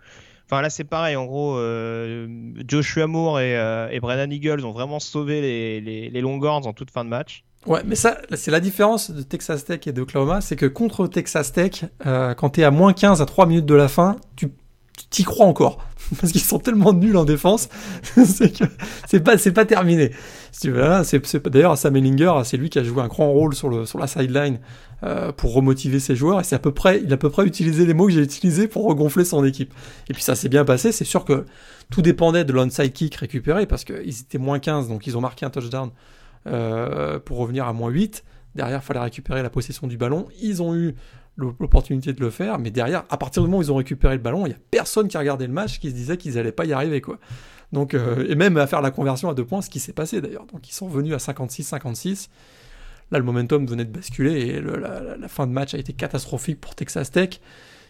[0.50, 2.26] Enfin là c'est pareil, en gros, euh,
[2.66, 6.72] Joshua Moore et, euh, et Brennan Eagles ont vraiment sauvé les, les, les Longhorns en
[6.72, 7.44] toute fin de match.
[7.66, 11.52] Ouais, mais ça, c'est la différence de Texas Tech et d'Oklahoma, c'est que contre Texas
[11.52, 14.48] Tech, euh, quand t'es à moins 15 à 3 minutes de la fin, tu
[15.10, 15.78] t'y crois encore
[16.20, 17.68] parce qu'ils sont tellement nuls en défense,
[18.16, 20.12] c'est pas terminé.
[20.64, 21.02] Hein,
[21.44, 24.06] d'ailleurs Sam Ellinger, c'est lui qui a joué un grand rôle sur le sur la
[24.06, 24.58] sideline
[25.04, 27.44] euh, pour remotiver ses joueurs et c'est à peu près il a à peu près
[27.44, 29.72] utilisé les mots que j'ai utilisés pour regonfler son équipe.
[30.08, 31.44] Et puis ça s'est bien passé, c'est sûr que
[31.90, 35.46] tout dépendait de l'onside kick récupéré parce qu'ils étaient moins 15 donc ils ont marqué
[35.46, 35.90] un touchdown
[36.46, 38.24] euh, pour revenir à moins 8.
[38.54, 40.26] Derrière, il fallait récupérer la possession du ballon.
[40.40, 40.94] Ils ont eu
[41.38, 44.20] l'opportunité de le faire, mais derrière, à partir du moment où ils ont récupéré le
[44.20, 46.52] ballon, il n'y a personne qui a regardé le match qui se disait qu'ils n'allaient
[46.52, 47.00] pas y arriver.
[47.00, 47.18] quoi.
[47.72, 50.20] Donc, euh, et même à faire la conversion à deux points, ce qui s'est passé
[50.20, 50.46] d'ailleurs.
[50.46, 52.28] Donc ils sont venus à 56-56.
[53.10, 56.74] Là, le momentum venait de basculer et la, fin de match a été catastrophique pour
[56.74, 57.40] Texas Tech,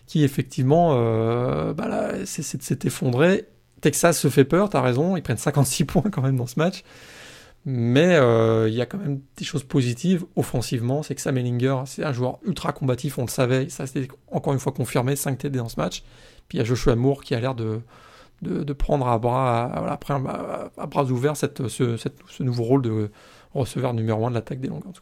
[0.06, 3.48] qui effectivement euh, bah s'est effondré.
[3.80, 6.82] Texas se fait peur, t'as raison, ils prennent 56 points quand même dans ce match.
[7.64, 11.02] Mais euh, il y a quand même des choses positives offensivement.
[11.02, 13.68] C'est que Sam Ellinger, c'est un joueur ultra combatif, on le savait.
[13.68, 16.02] Ça, c'était encore une fois confirmé 5 TD dans ce match.
[16.48, 17.82] Puis il y a Joshua Moore qui a l'air de,
[18.72, 19.98] prendre à bras,
[21.10, 23.10] ouverts ce, nouveau rôle de
[23.52, 24.92] receveur numéro 1 de l'attaque des longueurs.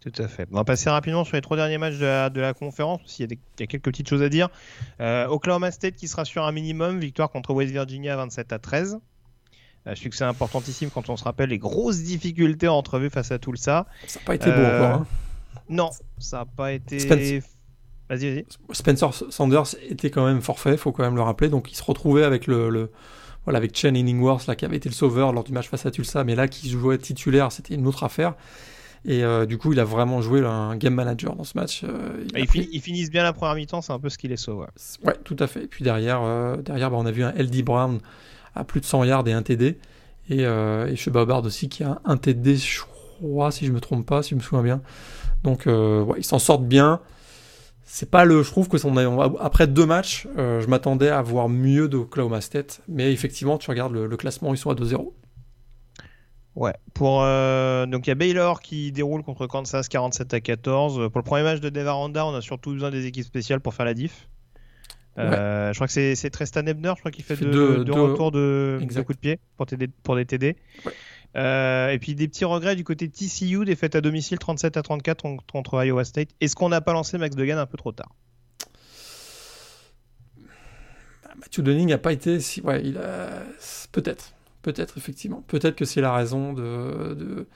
[0.00, 0.46] Tout à fait.
[0.52, 3.62] On va passer rapidement sur les trois derniers matchs de la, conférence, s'il y, y,
[3.64, 4.48] a quelques petites choses à dire.
[5.00, 9.00] Euh, Oklahoma State qui sera sur un minimum, victoire contre West Virginia 27 à 13.
[9.86, 13.86] Euh, succès importantissime quand on se rappelle les grosses difficultés entrevues face à tout ça.
[14.06, 15.00] Ça n'a pas été beau euh, encore.
[15.00, 15.06] Hein.
[15.68, 16.98] Non, ça n'a pas été.
[16.98, 17.40] Vas-y,
[18.08, 18.46] vas-y.
[18.72, 21.48] Spencer Sanders était quand même forfait, faut quand même le rappeler.
[21.48, 22.90] Donc il se retrouvait avec le,
[23.44, 25.90] voilà avec Chen Inningworth là qui avait été le sauveur lors du match face à
[25.90, 28.34] Tulsa, mais là qui jouait titulaire, c'était une autre affaire.
[29.04, 31.84] Et euh, du coup, il a vraiment joué un game manager dans ce match.
[32.34, 34.66] ils, finissent bien la première mi-temps, c'est un peu ce qui les sauve.
[35.04, 35.14] Ouais.
[35.22, 35.64] tout à fait.
[35.64, 36.20] Et puis derrière,
[36.58, 38.00] derrière bah, on a vu un LD Brown
[38.54, 39.78] à plus de 100 yards et un TD.
[40.30, 44.22] Et, euh, et aussi qui a un TD, je crois, si je me trompe pas,
[44.22, 44.82] si je me souviens bien.
[45.42, 47.00] Donc, euh, ils s'en sortent bien.
[47.84, 48.42] C'est pas le.
[48.42, 48.76] Je trouve que
[49.40, 52.82] après deux matchs, euh, je m'attendais à voir mieux de Oklahoma State.
[52.86, 55.14] Mais effectivement, tu regardes le, classement, ils sont à 2-0.
[56.54, 56.74] Ouais.
[56.92, 61.08] Pour, euh, donc il y a Baylor qui déroule contre Kansas 47 à 14.
[61.10, 63.86] Pour le premier match de Devaranda, on a surtout besoin des équipes spéciales pour faire
[63.86, 64.28] la diff.
[65.18, 69.02] Euh, je crois que c'est Tristan Ebner, je crois qu'il fait, deux, retours de, de
[69.02, 69.66] coups de pied pour,
[70.02, 70.56] pour des TD.
[71.36, 74.82] Euh, et puis des petits regrets du côté de TCU, défaite à domicile 37 à
[74.82, 76.30] 34 contre Iowa State.
[76.40, 78.14] Est-ce qu'on n'a pas lancé Max Degan un peu trop tard?
[81.22, 82.60] Bah, Matthew Dunning n'a pas été si.
[82.62, 83.42] Ouais, il a...
[83.92, 84.32] Peut-être.
[84.62, 85.42] Peut-être, effectivement.
[85.46, 87.46] Peut-être que c'est la raison de...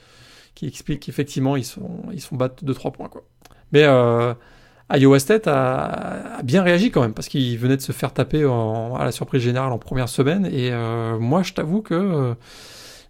[0.54, 3.08] qui explique qu'effectivement, ils sont, ils sont battus de 3 points.
[3.08, 3.24] Quoi.
[3.72, 3.84] Mais.
[3.84, 4.34] Euh,
[4.95, 9.05] Iowa State a, bien réagi quand même parce qu'il venait de se faire taper à
[9.05, 10.47] la surprise générale en première semaine.
[10.47, 12.34] Et euh, moi je t'avoue que euh,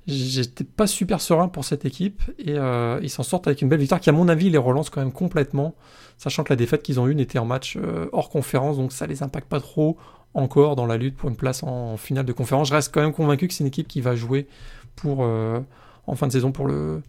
[0.06, 2.22] j'étais pas super serein pour cette équipe.
[2.38, 4.90] Et euh, ils s'en sortent avec une belle victoire qui à mon avis les relance
[4.90, 5.74] quand même complètement
[6.18, 7.76] sachant que la défaite qu'ils ont eue n'était en match
[8.12, 8.76] hors conférence.
[8.76, 9.96] Donc ça les impacte pas trop
[10.34, 12.68] encore dans la lutte pour une place en, finale de conférence.
[12.68, 14.46] Je reste quand même convaincu que c'est une équipe qui va jouer
[14.94, 17.02] pour en fin de saison pour le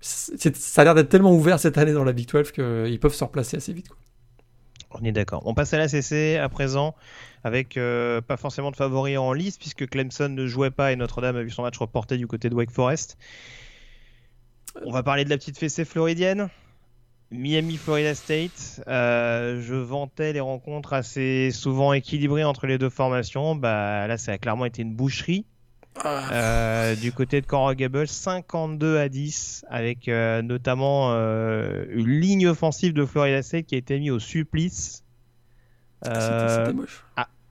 [0.00, 3.24] ça a l'air d'être tellement ouvert cette année dans la Big 12 qu'ils peuvent se
[3.24, 3.88] replacer assez vite.
[4.90, 5.42] On est d'accord.
[5.44, 6.94] On passe à la CC à présent
[7.44, 11.36] avec euh, pas forcément de favoris en lice puisque Clemson ne jouait pas et Notre-Dame
[11.36, 13.18] a vu son match reporté du côté de Wake Forest.
[14.84, 16.48] On va parler de la petite fessée floridienne.
[17.30, 18.82] Miami, Florida State.
[18.88, 23.54] Euh, je vantais les rencontres assez souvent équilibrées entre les deux formations.
[23.54, 25.44] Bah, là, ça a clairement été une boucherie.
[25.96, 26.32] Ah.
[26.32, 32.48] Euh, du côté de Coral Gables, 52 à 10, avec euh, notamment euh, une ligne
[32.48, 35.04] offensive de Florida State qui a été mise au supplice.
[36.04, 37.04] C'était moche.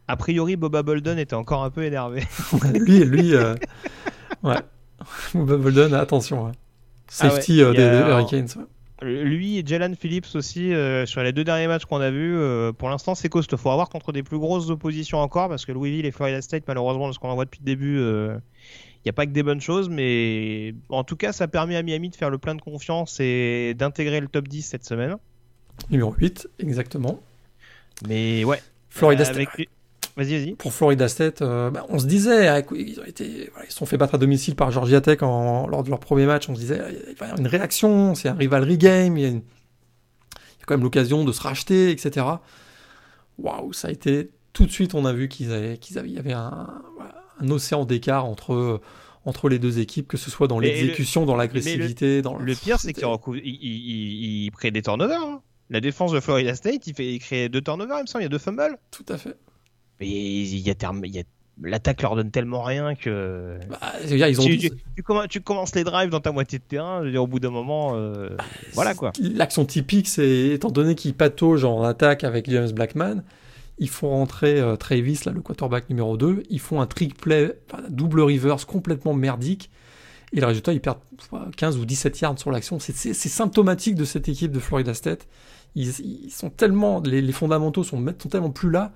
[0.09, 2.23] A, priori, Boba Bolden était encore un peu énervé.
[2.73, 4.55] lui, lui, ouais.
[5.33, 6.47] Boba Bolden, attention.
[6.47, 6.51] Ah
[7.09, 8.47] Safety des, Hurricanes.
[9.01, 12.73] Lui et Jalen Phillips aussi, euh, sur les deux derniers matchs qu'on a vus, euh,
[12.73, 13.57] pour l'instant c'est costaud.
[13.57, 17.07] Faut avoir contre des plus grosses oppositions encore, parce que Louisville et Florida State, malheureusement,
[17.07, 18.37] de ce qu'on en voit depuis le début, il euh,
[19.05, 19.87] n'y a pas que des bonnes choses.
[19.89, 23.19] Mais en tout cas, ça a permis à Miami de faire le plein de confiance
[23.19, 25.17] et d'intégrer le top 10 cette semaine.
[25.91, 27.19] Numéro 8, exactement.
[28.07, 28.61] Mais ouais.
[28.89, 29.49] Florida State.
[30.17, 30.55] Vas-y, vas-y.
[30.55, 33.85] Pour Florida State, euh, bah, on se disait, ah, ils ont été, ils se sont
[33.85, 36.49] fait battre à domicile par Georgia Tech en, lors de leur premier match.
[36.49, 39.27] On se disait, il va y avoir une réaction, c'est un rivalry game, il y,
[39.27, 39.39] a
[40.65, 42.25] quand même l'occasion de se racheter, etc.
[43.37, 46.15] Waouh, ça a été tout de suite, on a vu qu'ils avaient, qu'ils avaient, il
[46.15, 46.67] y avait un,
[47.39, 48.81] un océan d'écart entre
[49.25, 52.17] entre les deux équipes, que ce soit dans l'exécution, dans l'agressivité.
[52.17, 53.05] Le, dans le pire, c'est qu'il
[53.43, 55.21] il, il, crée des turnovers.
[55.21, 55.41] Hein.
[55.69, 58.25] La défense de Florida State, il, fait, il crée deux turnovers, il me semble, il
[58.25, 58.77] y a deux fumbles.
[58.89, 59.35] Tout à fait.
[59.99, 60.75] Mais il y a,
[61.05, 61.23] y a
[61.63, 63.57] l'attaque leur donne tellement rien que.
[63.69, 64.71] Bah, ils ont tu,
[65.29, 67.93] tu, commences les drives dans ta moitié de terrain, je dire, au bout d'un moment,
[67.95, 68.43] euh, bah,
[68.73, 69.11] voilà quoi.
[69.19, 73.23] L'action typique, c'est étant donné qu'ils patauge en attaque avec James Blackman,
[73.79, 77.57] ils font rentrer euh, Travis, là, le quarterback numéro 2, ils font un trick play,
[77.71, 79.69] enfin, double reverse complètement merdique,
[80.33, 80.99] et le résultat, ils perdent
[81.55, 82.79] 15 ou 17 yards sur l'action.
[82.79, 85.25] C'est symptomatique de cette équipe de Florida State.
[85.75, 88.91] Ils, ils sont tellement, les, les fondamentaux sont, sont, tellement plus là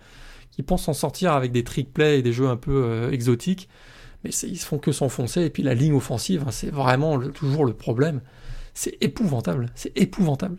[0.52, 3.70] qu'ils pensent s'en sortir avec des trick plays et des jeux un peu euh, exotiques.
[4.24, 5.42] Mais ils se font que s'enfoncer.
[5.42, 8.22] Et puis la ligne offensive, hein, c'est vraiment le, toujours le problème.
[8.74, 9.72] C'est épouvantable.
[9.76, 10.58] C'est épouvantable.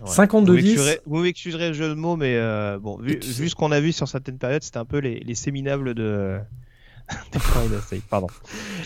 [0.00, 0.10] Ouais.
[0.10, 1.00] 52-10.
[1.06, 3.92] Vous m'excuserez le jeu de mots, mais euh, bon, vu, vu ce qu'on a vu
[3.92, 6.40] sur certaines périodes, c'était un peu les, les séminables de,
[8.10, 8.26] Pardon.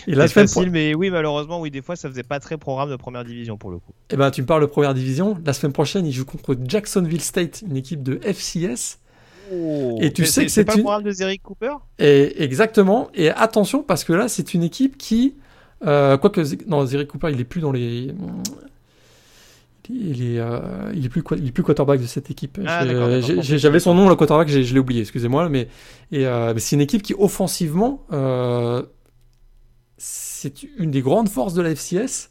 [0.07, 0.71] Et semaine facile, pro...
[0.71, 3.71] mais oui, malheureusement, oui, des fois, ça faisait pas très programme de première division pour
[3.71, 3.93] le coup.
[4.09, 5.37] Eh ben, tu me parles de première division.
[5.45, 8.99] La semaine prochaine, ils jouent contre Jacksonville State, une équipe de FCS.
[9.51, 9.97] Oh.
[10.01, 10.79] Et tu sais que c'est pas une...
[10.79, 11.73] le programme de Zeric Cooper?
[11.97, 13.09] Et exactement.
[13.13, 15.35] Et attention, parce que là, c'est une équipe qui,
[15.85, 18.13] euh, quoique, non, Zeric Cooper, il est plus dans les,
[19.89, 22.59] il est, euh, il est plus, il est plus quarterback de cette équipe.
[22.65, 22.85] Ah,
[23.21, 25.67] J'avais son nom, le quarterback, je l'ai oublié, excusez-moi, mais,
[26.11, 28.83] et, euh, mais c'est une équipe qui offensivement, euh,
[29.97, 32.29] c'est une des grandes forces de la FCS.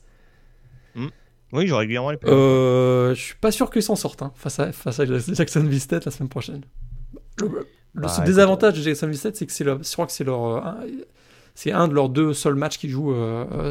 [0.94, 1.06] Mmh.
[1.52, 4.70] Oui, j'aurais régulièrement les euh, Je suis pas sûr qu'ils s'en sortent hein, face à
[4.72, 6.62] face à Jacksonville State la semaine prochaine.
[7.40, 10.66] Le, le bah, désavantage de Jacksonville State, c'est que c'est je crois que c'est leur
[10.66, 10.80] un,
[11.54, 13.14] c'est un de leurs deux seuls matchs qu'ils jouent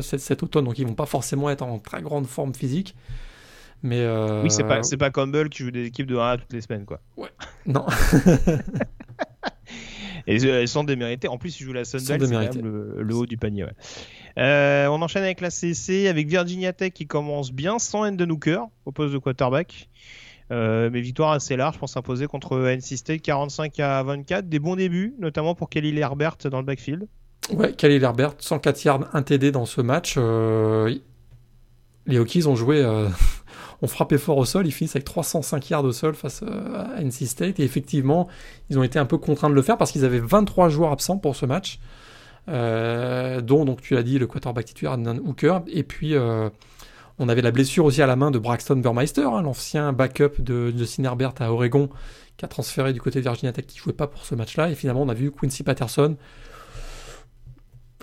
[0.01, 2.95] cet, cet automne, donc ils vont pas forcément être en très grande forme physique.
[3.84, 4.41] Mais euh...
[4.43, 6.61] Oui, c'est pas, c'est pas Campbell qui joue des équipes de 1 à toutes les
[6.61, 6.99] semaines, quoi.
[7.15, 7.30] Ouais.
[7.65, 7.86] Non.
[10.30, 11.30] Et elles sont déméritées.
[11.30, 13.63] En plus, ils jouent la Sunbelt, c'est quand même le, le, haut du panier.
[13.63, 13.72] Ouais.
[14.38, 18.59] Euh, on enchaîne avec la CC, avec Virginia Tech qui commence bien, sans Enden Hooker
[18.86, 19.89] au poste de quarterback.
[20.50, 24.48] Euh, mais victoire assez large pour s'imposer contre NC State 45 à 24.
[24.48, 27.08] Des bons débuts, notamment pour Kelly Herbert dans le backfield.
[27.52, 30.16] Ouais, Kelly Herbert, 104 yards, 1 TD dans ce match.
[30.18, 30.93] Euh,
[32.06, 33.08] les Hokies ont joué euh,
[33.82, 34.68] ont frappé fort au sol.
[34.68, 37.60] Ils finissent avec 305 yards au sol face euh, à NC State.
[37.60, 38.28] Et effectivement,
[38.70, 41.18] ils ont été un peu contraints de le faire parce qu'ils avaient 23 joueurs absents
[41.18, 41.80] pour ce match.
[42.48, 45.60] Dont, donc, tu l'as dit, le quarterback titulaire Dan Hooker.
[45.68, 46.16] Et puis,
[47.20, 50.72] on avait la blessure aussi à la main de Braxton Burmeister, hein, l'ancien backup de
[50.78, 51.89] Justin Herbert à Oregon,
[52.38, 54.70] qui a transféré du côté de Virginia Tech, qui jouait pas pour ce match-là.
[54.70, 56.15] Et finalement, on a vu Quincy Patterson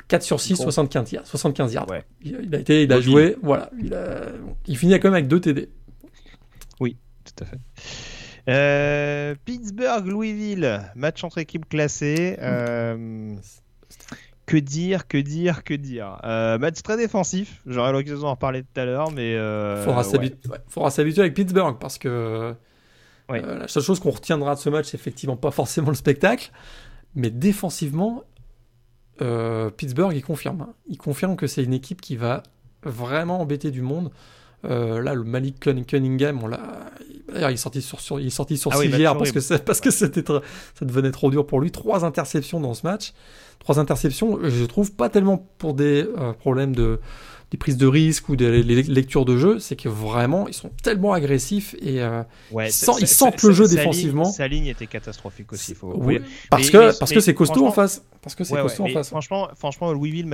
[0.08, 1.26] 4 sur 6, 75 yards.
[1.26, 1.88] 75 yards.
[1.88, 2.04] Ouais.
[2.22, 3.70] Il, a été, il a joué, voilà.
[3.80, 4.26] Il, a,
[4.66, 5.68] il finit quand même avec 2 TD.
[6.80, 7.58] Oui, tout à fait.
[8.48, 12.36] Euh, Pittsburgh, Louisville, match entre équipes classées.
[12.40, 13.34] Euh,
[14.46, 16.18] que dire, que dire, que dire.
[16.24, 17.62] Euh, match très défensif.
[17.66, 20.90] J'aurai l'occasion d'en reparler tout à l'heure, mais euh, faudra ouais.
[20.90, 22.54] s'habituer avec Pittsburgh parce que
[23.30, 23.40] ouais.
[23.40, 26.50] la seule chose qu'on retiendra de ce match, c'est effectivement pas forcément le spectacle,
[27.14, 28.24] mais défensivement,
[29.22, 30.66] euh, Pittsburgh, il confirme.
[30.88, 32.42] Il confirme que c'est une équipe qui va
[32.82, 34.10] vraiment embêter du monde.
[34.64, 36.60] Euh, là, le Malik Cunningham, on l'a.
[37.32, 39.56] D'ailleurs, il est sorti sur, sur il est sorti sur ah oui, civière parce que
[39.64, 41.70] parce que c'était ça devenait trop dur pour lui.
[41.70, 43.12] Trois interceptions dans ce match.
[43.60, 47.00] Trois interceptions, je trouve pas tellement pour des euh, problèmes de
[47.54, 51.12] des prises de risque ou des lectures de jeu, c'est que vraiment ils sont tellement
[51.12, 54.24] agressifs et euh, ouais, ils, sentent, ils sentent le jeu défensivement.
[54.24, 55.74] Ligne, sa ligne était catastrophique aussi.
[55.74, 55.92] Faut...
[55.94, 58.02] Oui, parce, que, parce que c'est costaud en face.
[58.22, 59.08] Parce que c'est ouais, costaud ouais, en face.
[59.10, 60.26] Franchement, franchement, Louisville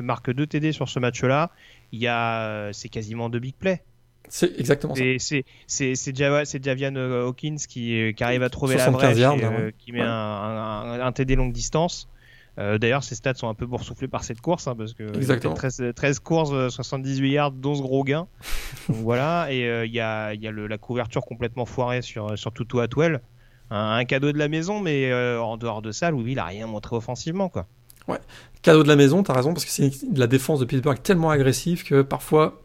[0.00, 1.50] marque 2 TD sur ce match-là.
[1.92, 3.82] Il y a, c'est quasiment deux big plays.
[4.28, 5.02] C'est exactement ça.
[5.18, 9.70] C'est c'est Java, Javian Hawkins qui, qui arrive à trouver la brèche yards, et, euh,
[9.78, 12.08] qui met un, un, un, TD longue distance.
[12.58, 15.54] Euh, D'ailleurs, ses stats sont un peu boursouflés par cette course, hein, parce que Exactement.
[15.54, 18.26] 13, 13 courses, 78 yards, 11 gros gains.
[18.88, 22.36] Donc voilà, et il euh, y a, y a le, la couverture complètement foirée sur,
[22.36, 23.20] sur Tutu Atwell.
[23.70, 26.46] Un, un, cadeau de la maison, mais euh, en dehors de ça, Louis, il a
[26.46, 27.66] rien montré offensivement, quoi.
[28.08, 28.18] Ouais,
[28.62, 31.84] cadeau de la maison, t'as raison, parce que c'est la défense de Pittsburgh tellement agressive
[31.84, 32.60] que parfois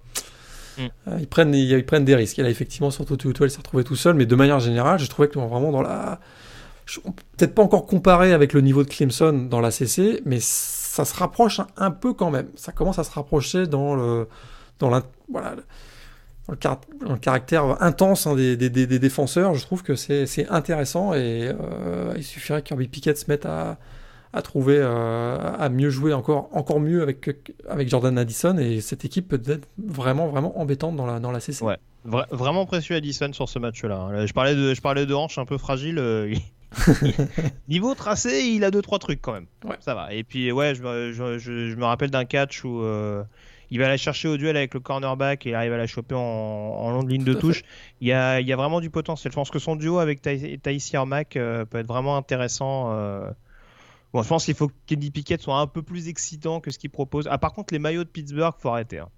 [0.78, 0.82] mm.
[0.82, 2.40] euh, ils, prennent, ils, ils, prennent des risques.
[2.40, 5.08] Et là, effectivement, sur Tutu Atwell, s'est retrouvé tout seul, mais de manière générale, je
[5.08, 6.20] trouvais que vraiment dans la
[7.38, 11.16] peut-être pas encore comparé avec le niveau de Clemson dans la CC, mais ça se
[11.16, 12.48] rapproche un, un peu quand même.
[12.56, 14.28] Ça commence à se rapprocher dans le,
[14.80, 15.56] dans la, voilà,
[16.48, 19.54] dans le, car, dans le caractère intense hein, des, des, des, des, défenseurs.
[19.56, 23.78] Je trouve que c'est intéressant et euh, il suffirait que Kirby Pickett se mette à,
[24.34, 27.30] à trouver, euh, à mieux jouer encore, encore mieux avec,
[27.70, 31.40] avec Jordan Addison et cette équipe peut être vraiment, vraiment embêtante dans la, dans la
[31.40, 31.64] CC.
[31.64, 31.78] Ouais.
[32.04, 34.26] Vra vraiment précieux Addison sur ce match-là.
[34.26, 36.00] Je parlais de, je parlais de hanche un peu fragile.
[36.00, 36.34] Euh,
[37.68, 39.46] Niveau tracé, il a deux trois trucs quand même.
[39.64, 39.78] Ouais.
[39.80, 40.12] Ça va.
[40.14, 40.82] Et puis ouais, je,
[41.14, 43.24] je, je, je me rappelle d'un catch où euh,
[43.70, 46.16] il va aller chercher au duel avec le cornerback et il arrive à la choper
[46.16, 47.64] en, en long de ligne de touche.
[48.02, 49.32] Il y, a, il y a vraiment du potentiel.
[49.32, 52.92] Je pense que son duo avec Taïsi Armac euh, peut être vraiment intéressant.
[52.94, 53.30] Euh...
[54.14, 56.78] Bon, je pense qu'il faut que Kenny Pickett soit un peu plus excitant que ce
[56.78, 57.28] qu'il propose.
[57.32, 59.00] Ah, par contre, les maillots de Pittsburgh, faut arrêter.
[59.00, 59.10] Hein.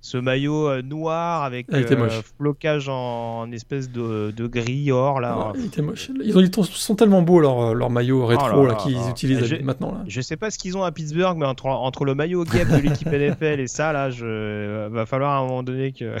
[0.00, 5.20] ce maillot euh, noir avec Ah, euh, flocage en, en espèce de, de gris or
[5.20, 5.48] là.
[5.52, 6.10] Ouais, il était moche.
[6.24, 9.10] Ils, ont, ils sont tellement beaux leurs leurs maillots rétro Oh là qu'ils là.
[9.10, 9.92] utilisent J'ai- maintenant.
[9.92, 10.04] Là.
[10.08, 12.78] Je sais pas ce qu'ils ont à Pittsburgh, mais entre, entre le maillot gap de
[12.78, 16.16] l'équipe NFL et ça, là, je, va falloir à un moment donné que.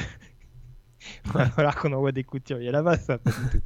[1.26, 2.58] va falloir qu'on envoie des coups de tir.
[2.60, 3.64] Il y a là-bas, ça, pas du tout.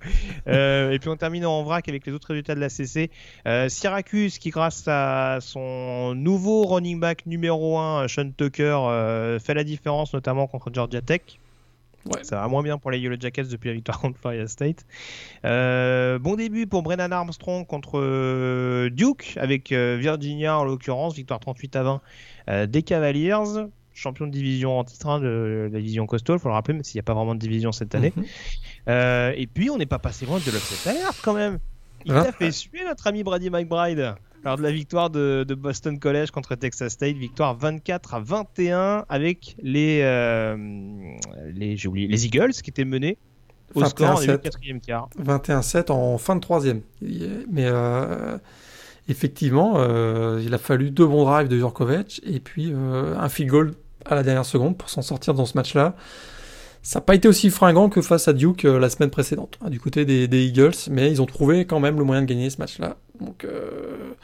[0.48, 3.10] Euh, et puis on termine en vrac avec les autres résultats de la CC.
[3.46, 9.54] Euh, Syracuse, qui grâce à son nouveau running back numéro 1, Sean Tucker, euh, fait
[9.54, 11.38] la différence, notamment contre Georgia Tech.
[12.14, 12.22] Ouais.
[12.22, 14.86] Ça va moins bien pour les Yellow Jackets depuis la victoire contre Florida State.
[15.44, 21.40] Euh, bon début pour Brennan Armstrong contre euh, Duke, avec euh, Virginia en l'occurrence, victoire
[21.40, 22.00] 38 à 20
[22.48, 23.34] euh, des Cavaliers,
[23.96, 26.84] champion de division en titre hein, de la division coastal, il faut le rappeler, même
[26.84, 28.12] s'il n'y a pas vraiment de division cette année.
[28.16, 28.24] Mhm.
[28.88, 31.58] Euh, et puis on n'est pas passé loin de l'upset alert quand même.
[32.04, 35.54] Il Hein t'a fait suer notre ami Brady McBride lors de la victoire de, de
[35.54, 40.56] Boston College contre Texas State, victoire 24 à 21 avec les, euh,
[41.52, 43.18] les, j'ai oublié, les Eagles qui étaient menés
[43.74, 44.38] au score 21-7.
[44.38, 45.08] quatrième quart.
[45.20, 46.82] 21-7 en fin de troisième.
[47.02, 48.38] Mais euh,
[49.08, 53.74] effectivement, euh, il a fallu deux bons drives de Jurkovic et puis un field goal
[54.08, 55.94] à la dernière seconde pour s'en sortir dans ce match-là.
[56.82, 59.70] Ça n'a pas été aussi fringant que face à Duke euh, la semaine précédente, hein,
[59.70, 62.48] du côté des, des Eagles, mais ils ont trouvé quand même le moyen de gagner
[62.48, 62.96] ce match-là.
[63.20, 64.14] Donc euh,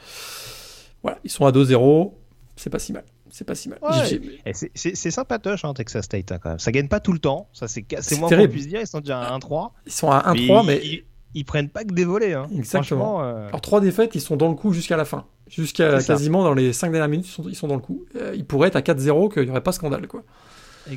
[1.01, 2.13] voilà, ils sont à 2-0,
[2.55, 3.03] c'est pas si mal.
[3.29, 3.79] C'est pas si mal.
[3.81, 4.53] Ouais.
[4.53, 6.59] C'est- sympatoche, hein, Texas State, hein, quand même.
[6.59, 7.49] Ça gagne pas tout le temps.
[7.51, 7.83] Ça, c'est
[8.19, 8.79] moins qu'on puisse dire.
[8.79, 9.71] Ils sont déjà à 1-3.
[9.87, 11.03] Ils sont à 1-3, mais, Ils,
[11.33, 12.33] ils prennent pas que des volets.
[12.33, 12.47] Hein.
[12.55, 13.23] Exactement.
[13.23, 15.25] Euh, Alors trois défaites, ils sont dans le coup jusqu'à la fin.
[15.47, 18.05] Jusqu'à quasiment dans les 5 dernières minutes, ils sont, ils sont dans le coup.
[18.15, 20.07] Euh, ils pourraient être à 4-0, qu'il n'y aurait pas scandale.
[20.07, 20.23] quoi.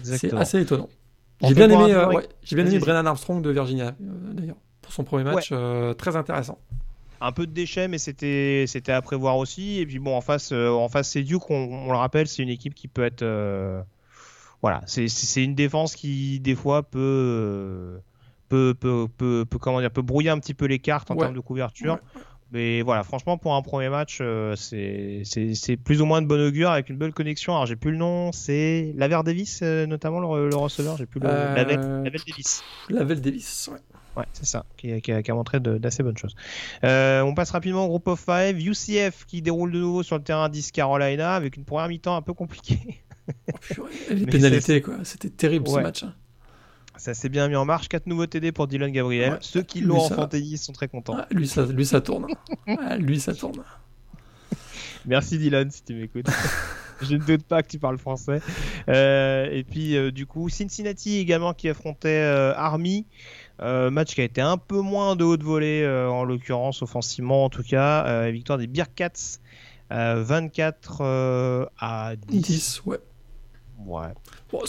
[0.03, 0.89] C'est assez étonnant.
[1.43, 2.79] On J'ai bien aimé, euh, ouais, j'ai bien aimé.
[2.79, 6.59] Brennan Armstrong de Virginia, euh, d'ailleurs, pour son premier match, euh, très intéressant.
[7.21, 9.79] un peu de déchets, mais c'était c'était à prévoir aussi.
[9.79, 11.51] Et puis bon, en face, euh, en face, c'est Duke.
[11.51, 11.55] On,
[11.89, 13.83] on le rappelle, c'est une équipe qui peut être, euh,
[14.63, 17.99] voilà, c'est c'est une défense qui des fois peut euh,
[18.49, 21.21] peut, peut, peut, peut, comment dire, peut brouiller un petit peu les cartes en Ouais.
[21.23, 21.95] termes de couverture.
[21.95, 22.21] Ouais.
[22.53, 26.71] Mais voilà, franchement, pour un premier match, euh, c'est plus ou moins de bon augure
[26.71, 27.55] avec une belle connexion.
[27.55, 30.97] Alors, j'ai plus le nom, c'est Laver Davis, euh, notamment le, le receveur.
[30.97, 31.27] J'ai plus le.
[31.29, 32.63] Euh, Lavelle Lavelle Davis.
[32.89, 33.81] Lavelle Davis, ouais.
[34.17, 36.35] Ouais, c'est ça, qui, qui a, qui a montré d'assez bonnes choses.
[36.85, 38.57] Euh, on passe rapidement au groupe of five.
[38.59, 42.23] UCF qui déroule de nouveau sur le terrain 10 Carolina avec une première mi-temps un
[42.23, 42.79] peu compliquée.
[43.53, 44.95] Oh, purée, les pénalités, quoi.
[45.03, 45.83] C'était terrible ce Ouais.
[45.83, 46.05] match.
[46.05, 46.15] hein.
[46.99, 47.89] Ça s'est bien mis en marche.
[47.89, 49.33] 4 nouveaux TD pour Dylan Gabriel.
[49.33, 49.39] Ouais.
[49.41, 51.17] Ceux qui l'ont en fantasy sont très contents.
[51.19, 52.27] Ah, lui, ça, lui, ça tourne.
[52.67, 53.63] Ah, lui, ça tourne.
[55.07, 56.27] Merci Dylan si tu m'écoutes.
[57.03, 58.41] Je ne doute pas que tu parles français.
[58.89, 63.07] Euh, et puis euh, du coup, Cincinnati également qui affrontait euh, Army.
[63.59, 67.63] Match qui a été un peu moins de haute volée en l'occurrence offensivement en tout
[67.63, 68.31] cas.
[68.31, 69.39] Victoire des Bearcats
[69.93, 72.41] euh, 24 euh, à 10.
[72.41, 72.99] 10, ouais.
[73.85, 74.07] Ouais.
[74.51, 74.61] Bon,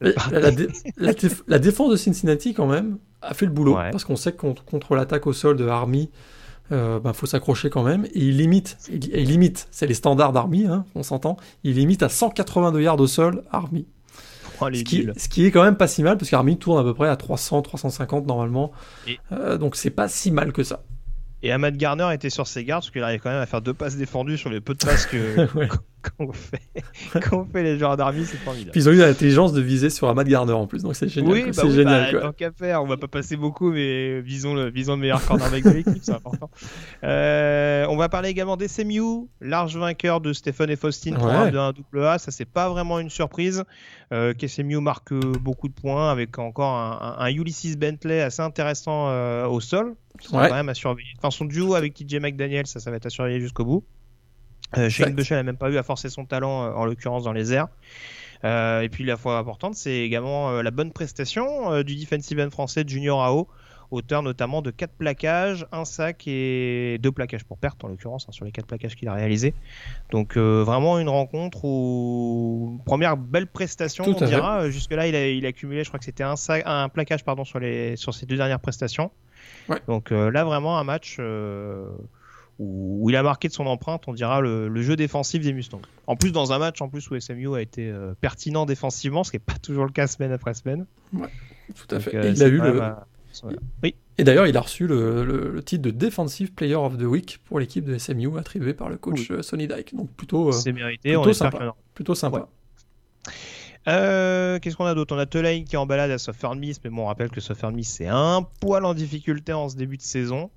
[0.00, 3.76] la, la dé- la déf- la défense de Cincinnati, quand même, a fait le boulot.
[3.76, 3.90] Ouais.
[3.90, 6.10] Parce qu'on sait que contre, contre l'attaque au sol de Army,
[6.70, 8.04] il faut s'accrocher quand même.
[8.06, 12.02] Et il limite, il, il limite, c'est les standards d'Army, hein, on s'entend, il limite
[12.02, 13.86] à 182 yards au sol Army.
[14.60, 16.82] Oh, Ce qui, ce qui est quand même pas si mal, parce qu'Army tourne à
[16.84, 18.70] peu près à 300, 350 normalement.
[19.06, 20.82] Et- Euh, donc c'est pas si mal que ça.
[21.42, 23.74] Et Ahmad Garner était sur ses gardes parce qu'il arrive quand même à faire deux
[23.74, 25.16] passes défendues sur les peu de passes que
[25.58, 25.68] Ouais.
[26.10, 26.60] Qu'on fait,
[27.30, 28.70] qu'on fait les joueurs d'Army, c'est formidable.
[28.72, 31.32] Puis ils ont eu l'intelligence de viser sur Ahmad Garner en plus, donc c'est génial.
[31.32, 32.12] Oui, bah c'est oui, génial.
[32.12, 35.24] bah, tant qu'à faire, on va pas passer beaucoup, mais visons le, visons le meilleur
[35.24, 36.50] cornerback de l'équipe, c'est important.
[37.02, 41.56] Euh, on va parler également d'SMU, large vainqueur de Stephen et Faustin, Ouais.
[41.56, 43.64] 1 double A, ça c'est pas vraiment une surprise.
[44.12, 48.42] Euh, qu'SMU marque euh, beaucoup de points avec encore un, un- un Ulysses Bentley assez
[48.42, 49.94] intéressant euh, au sol.
[50.32, 50.48] Ouais.
[50.48, 51.08] quand même à surveiller.
[51.18, 53.84] Enfin, son duo avec TJ McDaniel, ça, ça va être à surveiller jusqu'au bout.
[54.78, 57.52] Euh, Shane n'a même pas eu à forcer son talent, euh, en l'occurrence dans les
[57.52, 57.68] airs.
[58.44, 62.50] Euh, et puis la fois importante, c'est également euh, la bonne prestation du defensive end
[62.50, 63.48] français Junior AO,
[63.90, 68.32] auteur notamment de 4 plaquages, un sac et deux plaquages pour perte en l'occurrence hein,
[68.32, 69.54] sur les 4 plaquages qu'il a réalisés.
[70.10, 74.68] Donc vraiment une rencontre où première belle prestation, Tout on dira.
[74.68, 77.44] Jusque-là, il a, il a accumulé, je crois que c'était un, sac, un plaquage pardon
[77.44, 79.10] sur les sur ses deux dernières prestations.
[79.68, 79.80] Ouais.
[79.88, 81.18] Donc là vraiment un match.
[82.58, 85.52] Où où il a marqué de son empreinte, on dira, le, le jeu défensif des
[85.52, 85.80] Mustangs.
[86.06, 89.30] En plus, dans un match en plus où SMU a été euh, pertinent défensivement, ce
[89.30, 90.86] qui n'est pas toujours le cas semaine après semaine.
[91.12, 91.18] Tout
[91.90, 92.16] à Donc, fait.
[92.16, 92.80] euh, Et il a eu le.
[93.82, 97.02] Oui, Et d'ailleurs, il a reçu le, le- le titre de Defensive Player of the
[97.02, 99.94] Week pour l'équipe de SMU attribué par le coach euh, Sonny Dyke.
[99.96, 101.08] Donc plutôt, euh, c'est mérité.
[101.14, 101.74] plutôt On sympa.
[101.94, 102.38] plutôt sympa.
[102.38, 103.32] Ouais.
[103.88, 105.14] Euh, Qu'est-ce qu'on a d'autre?
[105.14, 107.40] On a Tulane qui est en balade à Southern Miss, mais bon, on rappelle que
[107.40, 110.50] Southern Miss c'est un poil en difficulté en ce début de saison.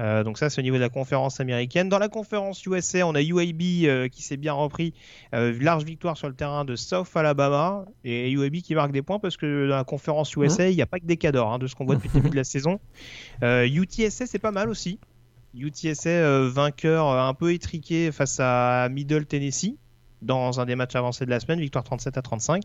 [0.00, 1.88] Euh, donc ça, c'est au niveau de la conférence américaine.
[1.88, 4.94] Dans la conférence USA, on a UAB euh, qui s'est bien repris.
[5.34, 7.84] Euh, large victoire sur le terrain de South Alabama.
[8.04, 10.86] Et UAB qui marque des points parce que dans la conférence USA, il n'y a
[10.86, 12.80] pas que des cadors hein, de ce qu'on voit depuis le début de la saison.
[13.42, 14.98] UTSA, c'est pas mal aussi.
[15.54, 19.76] UTSA, vainqueur un peu étriqué face à Middle Tennessee
[20.22, 22.62] dans un des matchs avancés de la semaine, victoire 37 à 35.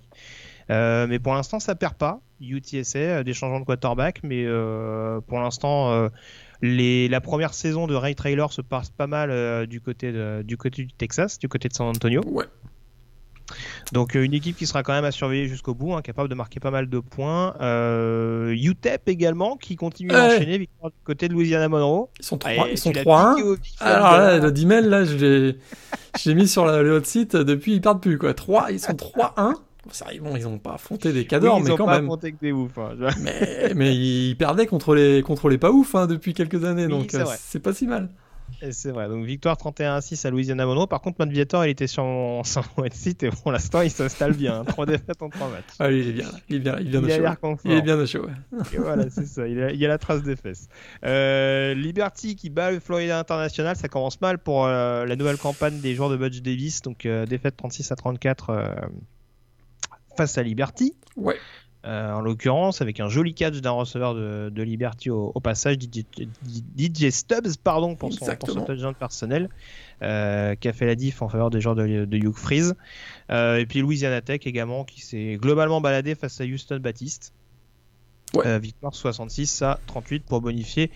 [0.69, 2.19] Euh, mais pour l'instant, ça perd pas.
[2.41, 6.09] UTSA, des changements de quarterback, mais euh, pour l'instant,
[6.61, 10.57] les, la première saison de Ray Trailer se passe pas mal du, côté de, du
[10.57, 12.21] côté du Texas, du côté de San Antonio.
[12.25, 12.45] Ouais.
[13.91, 16.59] Donc une équipe qui sera quand même à surveiller jusqu'au bout, hein, capable de marquer
[16.59, 17.53] pas mal de points.
[18.51, 22.09] UTEP également qui continue à enchaîner victoire du côté de Louisiana Monroe.
[22.19, 23.35] Ils sont 3 ils sont 3
[23.79, 25.53] Alors là, le Dimel là, je
[26.25, 28.33] l'ai mis sur le hot site depuis ils perdent plus quoi.
[28.33, 29.53] 3 ils sont 3-1.
[30.21, 32.09] Bon, ils n'ont pas affronté des cadors, mais quand même.
[32.09, 36.07] Que des ouf, hein, mais, mais ils perdaient contre les, contre les pas ouf hein,
[36.07, 38.09] depuis quelques années, donc euh, c'est pas si mal.
[38.71, 40.87] C'est vrai, donc victoire 31-6 à Louisiana Monroe.
[40.87, 42.43] Par contre, Matt Viator, il était sur mon,
[42.91, 44.63] site et pour l'instant, il s'installe bien.
[44.63, 44.87] 3 hein.
[44.91, 45.63] défaites en 3 matchs.
[45.79, 47.57] Ah, il est bien, il est bien, il, vient de chaud.
[47.65, 48.27] il est bien de chaud.
[48.77, 50.67] voilà, c'est ça, il, y a la trace des fesses.
[51.03, 55.79] Euh, Liberty qui bat le Florida International, ça commence mal pour euh, la nouvelle campagne
[55.79, 56.81] des joueurs de Budge Davis.
[56.81, 58.51] Donc, défaite 36 à 34
[60.17, 60.93] face à Liberty.
[61.15, 61.37] Ouais.
[61.85, 67.57] Euh, en l'occurrence, avec un joli catch d'un receveur de, Liberty au, passage, DJ, Stubbs,
[67.63, 69.49] pardon, pour son, pour son touchdown personnel,
[70.01, 72.73] euh, qui a fait la diff en faveur des joueurs de, de Hugh Freeze.
[73.29, 77.33] Euh, et puis Louisiana Tech également, qui s'est globalement baladé face à Houston Baptiste.
[78.33, 78.59] Ouais.
[78.59, 80.91] victoire 66 à 38 pour bonifier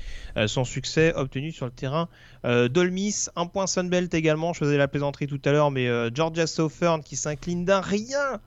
[0.47, 2.09] son succès obtenu sur le terrain
[2.43, 3.27] d'Olmis.
[3.37, 7.15] Un point Sunbelt également, je faisais la plaisanterie tout à l'heure, mais Georgia Southern qui
[7.15, 8.41] s'incline d'un rien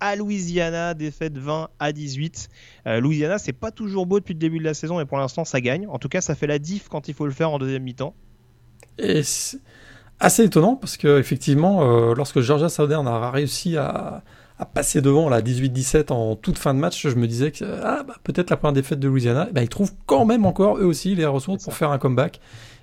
[0.00, 2.48] à Louisiana, défaite 20 à 18.
[2.86, 5.44] Euh, Louisiana, c'est pas toujours beau depuis le début de la saison, mais pour l'instant,
[5.44, 5.86] ça gagne.
[5.88, 8.14] En tout cas, ça fait la diff quand il faut le faire en deuxième mi-temps.
[8.98, 9.58] Et c'est
[10.20, 14.22] assez étonnant parce que effectivement, euh, lorsque Georgia Southern a réussi à,
[14.72, 18.14] passer devant la 18-17 en toute fin de match, je me disais que ah, bah,
[18.24, 21.26] peut-être la première défaite de Louisiana, bah, ils trouvent quand même encore eux aussi les
[21.26, 22.40] ressources pour faire un comeback.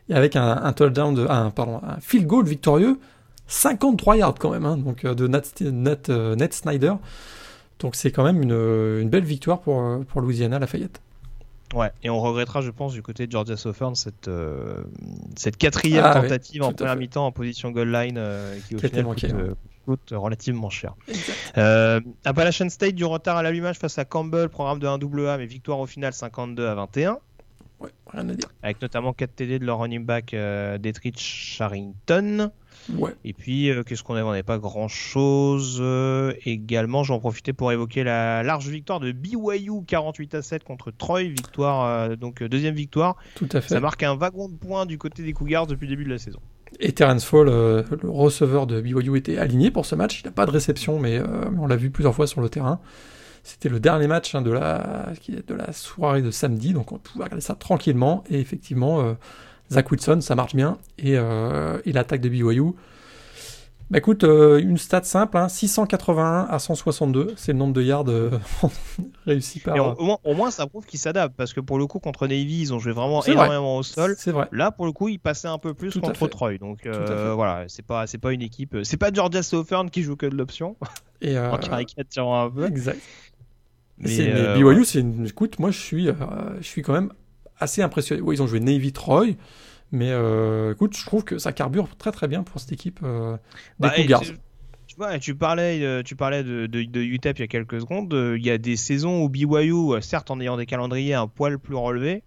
[0.09, 2.99] Et avec un, un touchdown de, un, pardon, un field goal victorieux,
[3.47, 6.93] 53 yards quand même, hein, donc euh, de Nat, euh, Snyder.
[7.79, 11.01] Donc c'est quand même une, belle victoire pour, euh, pour Louisiana Lafayette.
[11.73, 14.29] Ouais, et on regrettera, je pense, du côté de Georgia Southern cette,
[15.35, 18.21] cette quatrième ah tentative en première mi-temps en position goal line
[18.67, 20.93] qui au final coûte, relativement cher.
[22.25, 25.87] Appalachian State du retard à l'allumage face à Campbell, programme de 1AA, mais victoire au
[25.87, 27.17] final 52 à 21.
[27.83, 28.49] Ouais, rien à dire.
[28.63, 32.51] Avec notamment 4 TD de leur running back Detrich Charrington.
[33.23, 34.23] Et puis, euh, qu'est-ce qu'on avait?
[34.23, 35.79] On n'avait pas grand-chose.
[35.81, 40.91] Euh, également, j'en profitais pour évoquer la large victoire de BYU 48 à 7 contre
[40.91, 41.23] Troy.
[41.23, 43.15] Victoire, euh, donc deuxième victoire.
[43.35, 43.69] Tout à fait.
[43.69, 46.17] Ça marque un wagon de points du côté des Cougars depuis le début de la
[46.17, 46.39] saison.
[46.79, 50.21] Et Terence Fall, le receveur de BYU, était aligné pour ce match.
[50.21, 51.21] Il n'a pas de réception, mais
[51.59, 52.79] on l'a vu plusieurs fois sur le terrain.
[53.43, 57.25] C'était le dernier match hein, de, la, de la soirée de samedi, donc on pouvait
[57.25, 58.23] regarder ça tranquillement.
[58.29, 59.15] Et effectivement,
[59.73, 60.77] Zach Wilson, ça marche bien.
[60.97, 62.73] Et, euh, l'attaque de BYU.
[63.91, 68.05] Bah écoute, euh, une stat simple, 681 hein, à 162, c'est le nombre de yards
[68.07, 68.31] euh,
[69.25, 69.75] réussis par.
[69.99, 72.79] Au moins, ça prouve qu'ils s'adaptent parce que pour le coup contre Navy, ils ont
[72.79, 74.15] joué vraiment énormément au sol.
[74.17, 74.47] C'est vrai.
[74.51, 76.57] Là, pour le coup, ils passaient un peu plus contre Troy.
[76.57, 80.25] Donc voilà, c'est pas c'est pas une équipe, c'est pas Georgia Southern qui joue que
[80.25, 80.75] de l'option.
[81.21, 82.65] Et en caricaturant un peu.
[82.65, 82.99] Exact.
[84.03, 85.25] Mais, BYU, c'est une.
[85.25, 86.07] Écoute, moi, je suis,
[86.59, 87.11] je suis quand même
[87.59, 88.21] assez impressionné.
[88.31, 89.35] Ils ont joué Navy Troy,
[89.91, 93.33] mais euh, écoute, je trouve que ça carbure très très bien pour cette équipe euh,
[93.79, 94.23] des bah, Cougars.
[95.19, 98.13] Tu, parlais, euh, tu parlais de, de, UTEP il y a quelques secondes.
[98.13, 101.75] Il y a des saisons où BYU, certes en ayant des calendriers un poil plus
[101.75, 102.23] relevés,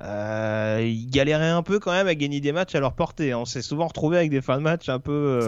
[0.00, 3.34] ils galéraient un peu quand même à gagner des matchs à leur portée.
[3.34, 5.40] On s'est souvent retrouvé avec des fins de match un peu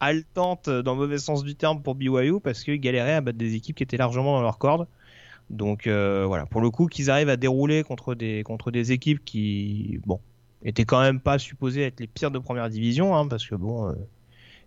[0.00, 3.54] haletantes dans le mauvais sens du terme pour BYU parce qu'ils galéraient à battre des
[3.54, 4.86] équipes qui étaient largement dans leur corde.
[5.50, 9.24] Donc euh, voilà, pour le coup, qu'ils arrivent à dérouler contre des, contre des équipes
[9.24, 10.20] qui, bon,
[10.64, 13.88] étaient quand même pas supposées être les pires de première division, hein, parce que bon,
[13.88, 13.92] euh,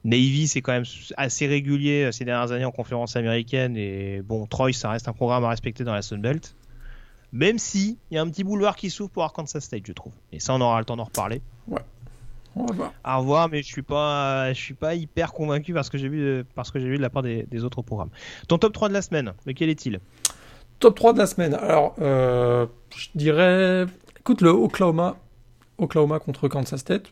[0.05, 0.85] Navy c'est quand même
[1.17, 5.13] assez régulier euh, ces dernières années en conférence américaine, et bon, Troy ça reste un
[5.13, 6.55] programme à respecter dans la Sun Belt.
[7.31, 10.13] Même si il y a un petit boulevard qui s'ouvre pour Arkansas State, je trouve.
[10.31, 11.43] Et ça, on aura le temps d'en reparler.
[12.55, 12.63] Ouais.
[12.63, 12.93] On va voir.
[13.03, 16.43] À revoir, mais je suis pas, je suis pas hyper convaincu parce que j'ai vu,
[16.55, 18.09] parce que j'ai vu de la part des, des, autres programmes.
[18.47, 19.99] Ton top 3 de la semaine, lequel est-il?
[20.79, 21.53] Top 3 de la semaine.
[21.53, 23.85] Alors, euh, je dirais.
[24.19, 25.17] Écoute, le Oklahoma,
[25.77, 27.11] Oklahoma contre Kansas State.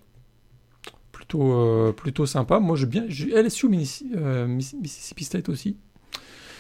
[1.12, 2.60] Plutôt, euh, plutôt sympa.
[2.60, 3.06] Moi, j'ai bien.
[3.06, 3.68] LSU,
[4.16, 5.78] euh, Mississippi State aussi.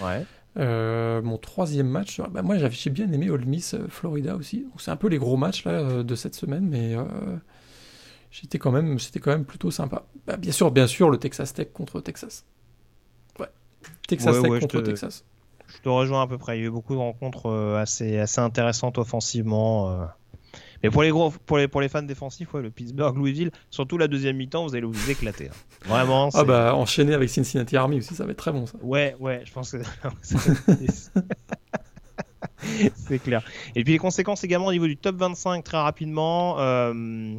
[0.02, 0.26] Ouais.
[0.58, 4.66] Euh, mon troisième match, bah, moi j'ai bien aimé Ole Miss Florida aussi.
[4.80, 7.04] C'est un peu les gros matchs là, de cette semaine, mais euh,
[8.32, 10.06] j'étais quand même, c'était quand même plutôt sympa.
[10.26, 12.46] Bah, bien sûr, bien sûr, le Texas Tech contre Texas.
[13.40, 13.48] Ouais.
[14.08, 15.24] Texas Ouais, Tech ouais, je contre te- Texas.
[15.68, 16.58] Je te rejoins à peu près.
[16.58, 19.92] Il y a eu beaucoup de rencontres euh, assez, assez intéressantes offensivement.
[19.92, 20.06] euh.
[20.84, 24.08] Mais pour les, gros, pour, les, pour les fans défensifs, ouais, le Pittsburgh-Louisville, surtout la
[24.08, 25.50] deuxième mi-temps, vous allez vous éclater.
[25.50, 25.54] hein.
[25.88, 26.30] Vraiment.
[26.36, 28.78] Ah bah enchaîné avec Cincinnati Army aussi, ça va être très bon ça.
[28.82, 29.78] Ouais, ouais, je pense que
[32.96, 33.44] c'est clair.
[33.76, 36.60] Et puis les conséquences également au niveau du top 25 très rapidement.
[36.60, 37.36] euh,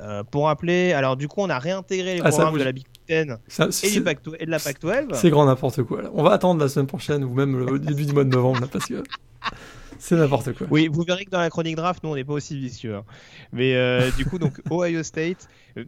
[0.00, 2.86] euh, pour rappeler, alors du coup on a réintégré les Ah, programmes de la Big
[3.06, 4.04] Ten Ça, et, du de
[4.50, 5.14] la Pac-12.
[5.14, 6.02] c'est grand n'importe quoi.
[6.02, 6.10] là.
[6.14, 8.66] On va attendre la semaine prochaine ou même le- début du mois de novembre là,
[8.70, 9.02] parce que
[9.98, 10.66] c'est n'importe quoi.
[10.70, 12.96] Oui, vous verrez que dans la chronique draft, nous on n'est pas aussi vicieux.
[12.96, 13.04] hein.
[13.52, 15.84] Mais euh, du coup, donc Ohio State, euh,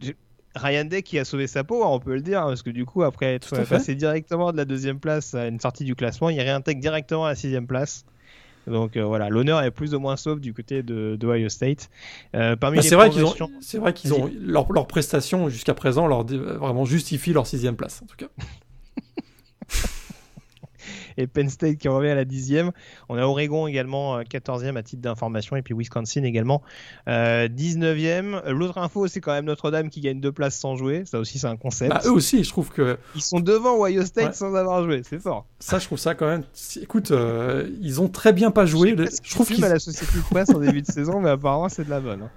[0.55, 2.85] Ryan Day qui a sauvé sa peau, hein, on peut le dire, parce que du
[2.85, 6.41] coup, après être passé directement de la deuxième place à une sortie du classement, il
[6.41, 8.03] réintègre directement à la sixième place.
[8.67, 11.89] Donc euh, voilà, l'honneur est plus ou moins sauf du côté de, de Ohio State.
[12.35, 15.73] Euh, parmi les c'est vrai qu'ils ont, c'est vrai qu'ils ont leur, leur prestation jusqu'à
[15.73, 18.27] présent leur vraiment justifie leur sixième place en tout cas.
[21.21, 22.71] et Penn State qui revient à la dixième.
[23.09, 26.61] On a Oregon également euh, 14e à titre d'information et puis Wisconsin également
[27.07, 28.49] euh, 19e.
[28.49, 31.03] L'autre info c'est quand même Notre-Dame qui gagne deux places sans jouer.
[31.05, 31.91] Ça aussi c'est un concept.
[31.91, 34.33] Bah, eux aussi, je trouve que Ils sont devant Ohio State Ouais.
[34.33, 35.45] sans avoir joué, c'est fort.
[35.59, 36.43] ça, je trouve ça quand même.
[36.81, 38.95] Écoute, euh, ils ont très bien pas joué.
[39.23, 41.85] Je, trouve qu'ils à la société de presse en début de saison, mais apparemment c'est
[41.85, 42.21] de la bonne.
[42.23, 42.29] hein.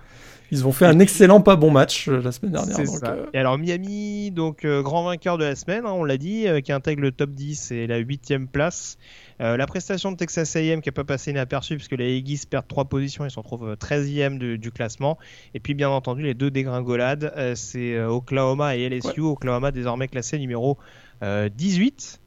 [0.50, 2.76] Ils ont fait un excellent pas bon match euh, la semaine dernière.
[2.76, 3.12] Donc, ça.
[3.12, 6.46] euh, Et alors Miami, donc euh, grand vainqueur de la semaine, hein, on l'a dit,
[6.64, 8.98] qui intègre le top 10 et la 8 place.
[9.40, 12.84] La prestation de Texas A&M qui n'a pas passé inaperçue puisque les Aggies perdent 3
[12.84, 15.18] positions, ils se retrouvent euh, 13e du, du classement.
[15.54, 19.20] Et puis bien entendu les deux dégringolades, c'est Oklahoma et LSU.
[19.22, 20.78] Oklahoma désormais classé numéro
[21.22, 22.20] euh, 18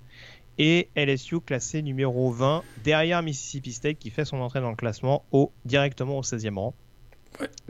[0.60, 5.24] et LSU classé numéro 20 derrière Mississippi State qui fait son entrée dans le classement
[5.32, 6.74] au, directement au 16e rang.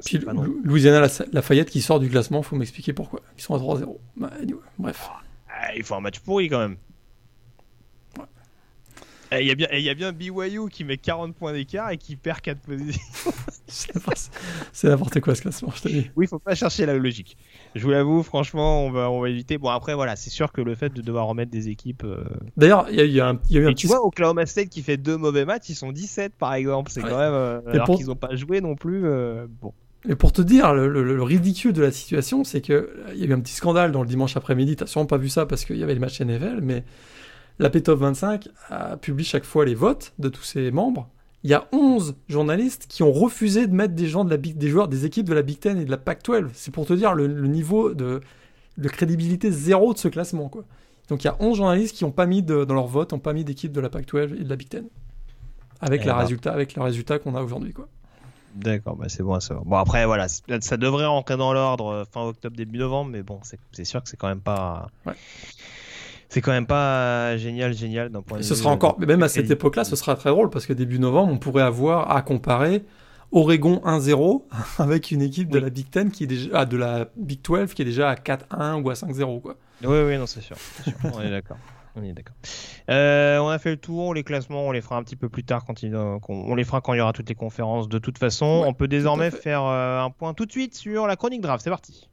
[0.05, 0.43] Puis non.
[0.43, 3.21] Lou- Louisiana La- Lafayette qui sort du classement, faut m'expliquer pourquoi.
[3.37, 3.99] Ils sont à 3-0.
[4.15, 5.09] Bah, anyway, bref.
[5.49, 6.77] Ah, il faut un match pourri quand même.
[9.39, 11.53] Eh, Il y, a bien, eh, il y a bien BYU qui met 40 points
[11.53, 13.31] d'écart et qui perd 4 positions.
[14.71, 16.09] C'est n'importe- quoi ce classement, je te dis.
[16.15, 17.37] Oui, il faut pas chercher la logique.
[17.75, 19.57] Je vous l'avoue, franchement, on va, on va éviter.
[19.57, 22.03] Bon, après, voilà, c'est sûr que le fait de devoir remettre des équipes.
[22.05, 22.23] euh,
[22.55, 23.81] D'ailleurs, il y, a- il y a un- il y a eu un Et petit
[23.81, 26.91] tu vois, Oklahoma State qui fait deux mauvais matchs, ils sont 17 par exemple.
[26.91, 27.09] C'est Ouais.
[27.09, 27.33] quand même.
[27.33, 29.05] euh, alors pour- qu'ils n'ont pas joué non plus.
[29.05, 29.73] euh, bon.
[30.07, 33.23] Et pour te dire, le, le- le ridicule de la situation, c'est que euh, y
[33.23, 34.75] a eu un petit scandale dans le dimanche après-midi.
[34.77, 36.83] T'as sûrement pas vu ça parce qu'il y avait les matchs NFL, mais
[37.59, 41.09] la P-Top 25 a publié chaque fois les votes de tous ses membres.
[41.43, 44.57] Il y a 11 journalistes qui ont refusé de mettre des gens de la Big-
[44.57, 46.49] des joueurs des équipes de la Big Ten et de la Pac-12.
[46.53, 48.21] C'est pour te dire le, le niveau de,
[48.77, 50.65] de crédibilité zéro de ce classement, quoi.
[51.09, 53.19] Donc il y a 11 journalistes qui n'ont pas mis de- dans leur vote, n'ont
[53.19, 54.85] pas mis d'équipe de la Pac-12 et de la Big Ten.
[55.79, 56.19] Avec, Eh la ben.
[56.21, 57.87] résultat, avec le résultat qu'on a aujourd'hui, quoi.
[58.55, 59.63] D'accord, bah c'est bon savoir.
[59.65, 63.39] Bon, après, voilà, ça devrait rentrer dans l'ordre euh, fin octobre, début novembre, mais bon,
[63.43, 64.87] c'est c'est sûr que c'est quand même pas.
[65.05, 65.13] Ouais.
[66.29, 69.23] C'est quand même pas génial, génial d'un point de Et ce vue, sera encore, même
[69.23, 72.21] à cette époque-là, ce sera très drôle parce que début novembre, on pourrait avoir à
[72.21, 72.83] comparer
[73.31, 74.43] Oregon 1-0
[74.79, 77.73] avec une équipe de la Big Ten qui est déjà, ah, de la Big 12
[77.73, 79.55] qui est déjà à 4-1 ou à 5-0 quoi.
[79.83, 80.55] Oui, oui, non, c'est sûr.
[81.13, 81.57] on est d'accord.
[81.95, 82.35] On est d'accord.
[82.91, 84.13] Euh, on a fait le tour.
[84.13, 86.63] Les classements, on les fera un petit peu plus tard quand il, euh, on les
[86.63, 87.89] fera quand il y aura toutes les conférences.
[87.89, 91.07] De toute façon, Ouais, on peut désormais faire euh, un point tout de suite sur
[91.07, 91.63] la chronique draft.
[91.63, 92.07] C'est parti.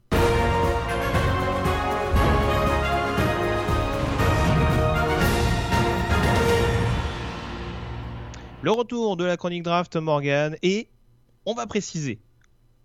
[8.65, 10.89] Le retour de la chronique draft Morgan et
[11.45, 12.17] on va préciser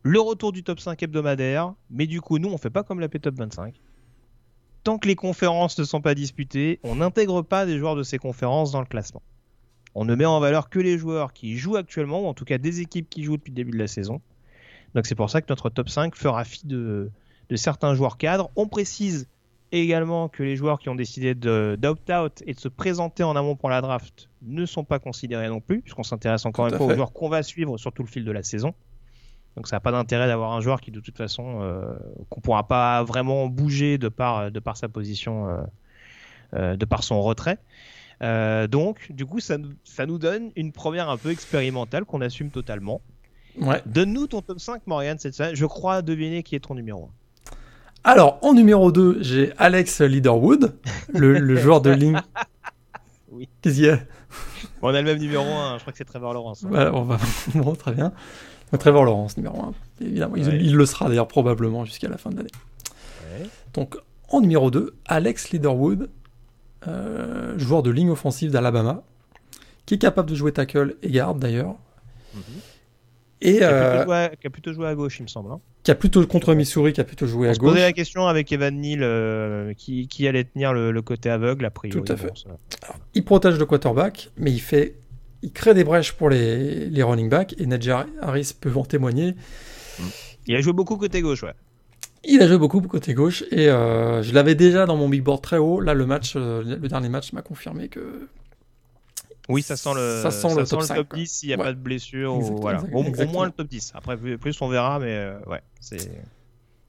[0.02, 3.08] le retour du top 5 hebdomadaire, mais du coup nous on fait pas comme la
[3.08, 3.80] P-Top 25.
[4.84, 8.18] Tant que les conférences ne sont pas disputées, on n'intègre pas des joueurs de ces
[8.18, 9.22] conférences dans le classement.
[9.94, 12.58] On ne met en valeur que les joueurs qui jouent actuellement, ou en tout cas
[12.58, 14.20] des équipes qui jouent depuis le début de la saison.
[14.94, 17.10] Donc c'est pour ça que notre top 5 fera fi de,
[17.48, 18.50] de certains joueurs cadres.
[18.54, 19.28] On précise
[19.72, 23.68] également que les joueurs qui ont décidé d'opt-out et de se présenter en amont pour
[23.70, 27.12] la draft ne sont pas considérés non plus, puisqu'on s'intéresse encore une fois aux joueurs
[27.12, 28.74] qu'on va suivre sur tout le fil de la saison.
[29.56, 31.84] Donc ça n'a pas d'intérêt d'avoir un joueur qui de toute façon euh,
[32.28, 35.62] qu'on pourra pas vraiment bouger de par, de par sa position, euh,
[36.54, 37.58] euh, de par son retrait.
[38.22, 42.20] Euh, donc du coup ça, nous- ça nous donne une première un peu expérimentale qu'on
[42.20, 43.00] assume totalement.
[43.58, 43.82] Ouais.
[43.86, 45.54] Donne-nous ton top 5 Morgan cette semaine.
[45.56, 47.08] Je crois deviner qui est ton numéro 1.
[48.04, 50.74] Alors en numéro 2, j'ai Alex Leaderwood,
[51.12, 52.20] le, le joueur de ligne.
[53.32, 53.48] Oui.
[53.62, 54.00] Qu'est-ce qu'il y a?
[54.82, 56.64] On a le même numéro 1, je crois que c'est Trevor Lawrence.
[56.64, 56.68] hein.
[56.70, 57.16] Voilà, on va
[57.54, 58.12] bon, très bien.
[58.78, 59.72] Trevor Lawrence numéro 1.
[60.00, 60.58] Évidemment, il, Ouais.
[60.60, 62.50] il le sera d'ailleurs probablement jusqu'à la fin de l'année.
[63.38, 63.46] Ouais.
[63.72, 63.96] Donc
[64.28, 66.10] en numéro 2, Alex Leaderwood,
[66.88, 69.04] euh, joueur de ligne offensive d'Alabama,
[69.86, 71.76] qui est capable de jouer tackle et garde d'ailleurs.
[72.34, 72.42] Mhm.
[73.42, 75.28] Et Qui a, euh, plutôt joué à, qui a plutôt joué à gauche, il me
[75.28, 75.50] semble.
[75.52, 75.60] hein.
[75.82, 77.70] qui a plutôt contre Missouri, qui a plutôt joué On à se gauche.
[77.70, 81.64] posait la question avec Evan Neal euh, qui, qui allait tenir le, le côté aveugle,
[81.64, 82.02] a priori.
[82.02, 82.28] Tout à fait.
[82.28, 82.50] Bon, ça-
[83.14, 84.94] Il protège le quarterback, mais il fait,
[85.42, 87.54] il crée des brèches pour les, les running backs.
[87.58, 89.34] Et Najee Harris peut en témoigner.
[90.46, 91.54] Il a joué beaucoup côté gauche, ouais.
[92.24, 95.40] Il a joué beaucoup côté gauche et euh, je l'avais déjà dans mon big board
[95.40, 95.80] très haut.
[95.80, 98.28] Là, le match, euh, le dernier match m'a confirmé que
[99.50, 101.18] Oui, ça sent le, Ça sent le top cinq, quoi.
[101.18, 101.64] 10 s'il n'y a Ouais.
[101.64, 102.36] pas de blessure.
[102.36, 102.82] Ou, voilà.
[102.92, 103.92] au, moins le top 10.
[103.94, 106.10] Après, plus, on verra, mais euh, ouais, c'est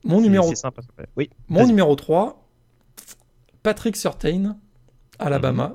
[0.03, 0.81] mon numéro, sympa.
[1.15, 2.47] Oui, mon numéro 3,
[3.63, 4.57] Patrick Surtain,
[5.19, 5.73] Alabama.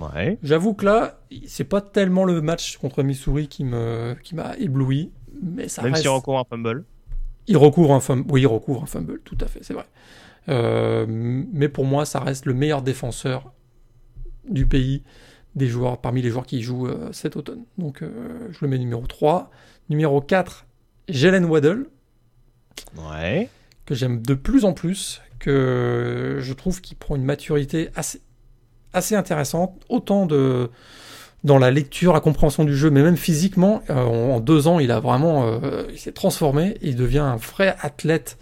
[0.00, 0.38] Ouais.
[0.42, 5.10] J'avoue que là, c'est pas tellement le match contre Missouri qui me qui m'a ébloui,
[5.42, 6.02] mais ça Même reste.
[6.02, 6.84] s'il recourt un fumble.
[7.46, 8.24] Il recouvre un fumble.
[8.30, 9.84] Oui, il recouvre un fumble, tout à fait, c'est vrai.
[10.48, 13.52] Euh, mais pour moi, ça reste le meilleur défenseur
[14.48, 15.02] du pays
[15.54, 17.64] des joueurs, parmi les joueurs qui jouent euh, cet automne.
[17.78, 19.50] Donc, euh, je le mets numéro 3.
[19.90, 20.66] Numéro 4,
[21.08, 21.86] Jalen Waddle,
[22.96, 23.48] Ouais.
[23.86, 28.20] que j'aime de plus en plus, que je trouve qu'il prend une maturité assez,
[28.92, 30.70] assez intéressante, autant de
[31.44, 34.78] dans la lecture, la compréhension du jeu, mais même physiquement, euh, en, en deux ans,
[34.78, 38.38] il a vraiment, euh, il s'est transformé, il devient un vrai athlète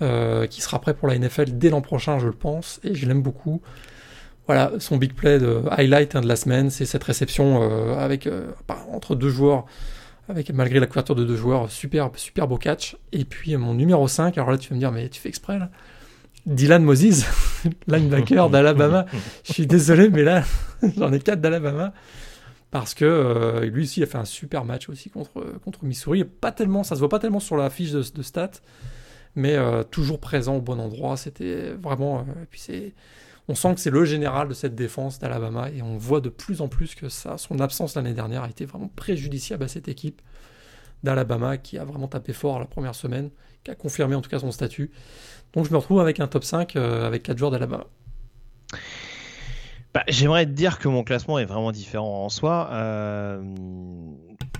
[0.00, 3.06] euh, qui sera prêt pour la NFL dès l'an prochain, je le pense, et je
[3.06, 3.60] l'aime beaucoup.
[4.48, 8.26] Voilà, son big play de highlight hein, de la semaine, c'est cette réception euh, avec
[8.26, 9.66] euh, par- entre deux joueurs,
[10.28, 12.96] avec malgré la couverture de deux joueurs, super super beau catch.
[13.12, 15.58] Et puis mon numéro 5, alors là tu vas me dire mais tu fais exprès
[15.58, 15.68] là.
[16.46, 17.26] Dylan Moses,
[17.88, 19.04] linebacker d'Alabama.
[19.44, 20.42] Je suis désolé, mais là
[20.96, 21.92] j'en ai quatre d'Alabama
[22.70, 26.24] parce que euh, lui aussi il a fait un super match aussi contre contre Missouri.
[26.24, 28.50] Pas tellement, ça se voit pas tellement sur la fiche de, de stats,
[29.36, 31.18] mais euh, toujours présent au bon endroit.
[31.18, 32.20] C'était vraiment.
[32.20, 32.94] euh, et puis c'est
[33.48, 36.60] on sent que c'est le général de cette défense d'Alabama et on voit de plus
[36.60, 40.20] en plus que ça, son absence l'année dernière a été vraiment préjudiciable à cette équipe
[41.02, 43.30] d'Alabama qui a vraiment tapé fort la première semaine,
[43.64, 44.90] qui a confirmé en tout cas son statut.
[45.54, 47.86] Donc je me retrouve avec un top 5 euh, avec 4 joueurs d'Alabama.
[49.94, 52.68] Bah, J'aimerais te dire que mon classement est vraiment différent en soi.
[52.72, 53.42] Euh,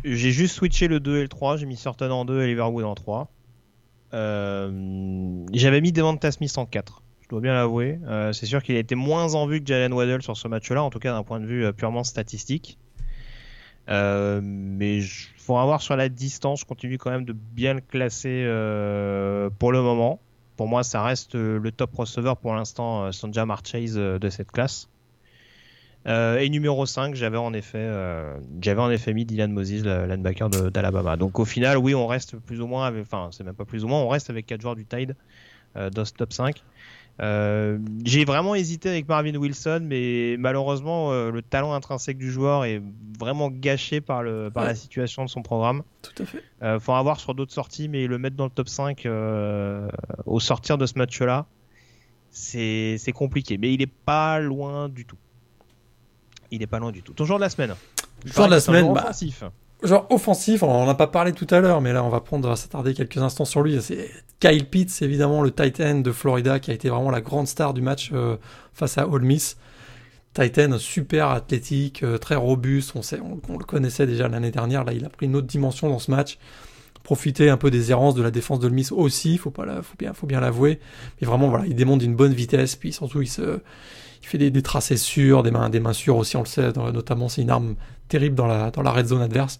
[0.04, 1.58] J'ai juste switché le 2 et le 3.
[1.58, 3.30] J'ai mis Surton en 2 et Liverwood en 3.
[4.14, 7.02] Euh, J'avais mis Devonta Smith en 4.
[7.28, 8.00] Je dois bien l'avouer.
[8.06, 10.82] Euh, C'est sûr qu'il a été moins en vue que Jalen Waddell sur ce match-là,
[10.82, 12.78] en tout cas d'un point de vue euh, purement statistique.
[13.90, 15.06] Euh, mais il
[15.36, 16.60] faut avoir sur la distance.
[16.60, 18.44] Je continue quand même de bien le classer
[19.58, 20.20] pour le moment.
[20.56, 24.88] Pour moi, ça reste le top receveur pour l'instant, Sanja Marchase euh, de cette classe.
[26.06, 31.18] Et numéro 5, j'avais en effet, en effet mis Dylan Moses, linebacker d'Alabama.
[31.18, 33.84] Donc au final, oui, on reste plus ou moins, avec, enfin, c'est même pas plus
[33.84, 35.14] ou moins, on reste avec 4 joueurs du Tide
[35.74, 36.62] dans ce top 5.
[37.20, 42.64] Euh, j'ai vraiment hésité avec Marvin Wilson, mais malheureusement, euh, le talent intrinsèque du joueur
[42.64, 42.80] est
[43.18, 44.68] vraiment gâché par, le, par Ouais.
[44.70, 45.82] la situation de son programme.
[46.02, 46.42] Tout à fait.
[46.62, 49.88] Euh, faut avoir sur d'autres sorties, mais le mettre dans le top 5 euh,
[50.26, 51.46] au sortir de ce match-là,
[52.30, 53.58] c'est compliqué.
[53.58, 55.16] Mais il est pas loin du tout.
[56.50, 57.12] Il est pas loin du tout.
[57.14, 57.74] Ton joueur de la semaine.
[58.24, 59.42] Joueur de la semaine, bah, offensif.
[59.82, 62.56] Genre offensif, on en a pas parlé tout à l'heure, mais là on va prendre,
[62.56, 63.80] s'attarder quelques instants sur lui.
[63.80, 64.10] C'est
[64.40, 67.74] Kyle Pitts, évidemment, le tight end de Florida, qui a été vraiment la grande star
[67.74, 68.36] du match euh,
[68.74, 69.56] face à Ole Miss.
[70.34, 74.84] Tight end super athlétique, euh, très robuste, on, sait, on, le connaissait déjà l'année dernière,
[74.84, 76.38] là il a pris une autre dimension dans ce match.
[77.04, 79.96] Profiter un peu des errances de la défense de Miss aussi, faut pas la, faut
[79.96, 80.80] bien, faut bien l'avouer.
[81.20, 83.60] Mais vraiment voilà, il démonte d'une bonne vitesse, puis surtout il se,
[84.28, 87.28] il fait des, tracés sûrs, des mains, des mains sûres aussi, on le sait, notamment
[87.28, 87.74] c'est une arme
[88.08, 89.58] terrible dans la, dans la red zone adverse.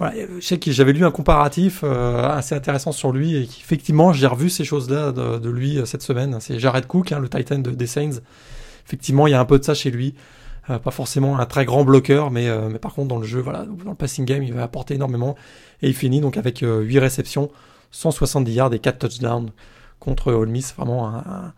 [0.00, 4.12] Euh, je sais que j'avais lu un comparatif euh, assez intéressant sur lui et qu'effectivement
[4.12, 6.38] j'ai revu ces choses-là de, lui euh, cette semaine.
[6.40, 8.20] C'est Jared Cook, hein, le Titan de, des Saints.
[8.86, 10.14] Effectivement, il y a un peu de ça chez lui.
[10.66, 13.90] Pas forcément un très grand bloqueur, mais, mais par contre dans le jeu, voilà, dans
[13.90, 15.34] le passing game, il va apporter énormément.
[15.82, 17.50] Et il finit donc avec euh, 8 réceptions,
[17.90, 19.50] 170 yards et 4 touchdowns
[19.98, 20.72] contre Ole Miss.
[20.74, 21.52] Vraiment un-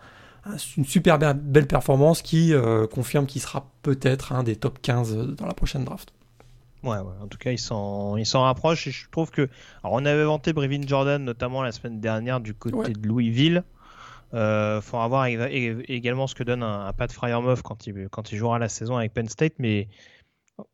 [0.77, 5.16] une super be- belle performance qui euh, confirme qu'il sera peut-être un des top 15
[5.37, 6.12] dans la prochaine draft.
[6.83, 7.15] Ouais, ouais.
[7.23, 8.87] En tout cas, il s'en, il s'en rapproche.
[8.87, 9.49] Et je trouve que,
[9.83, 12.91] alors, on avait vanté Brevin Jordan notamment la semaine dernière du côté Ouais.
[12.91, 13.65] de Louisville.
[14.35, 18.09] Euh, faut avoir éga- ég- également ce que donne un, un Pat Fryermuth quand il,
[18.11, 19.89] quand il jouera la saison avec Penn State, mais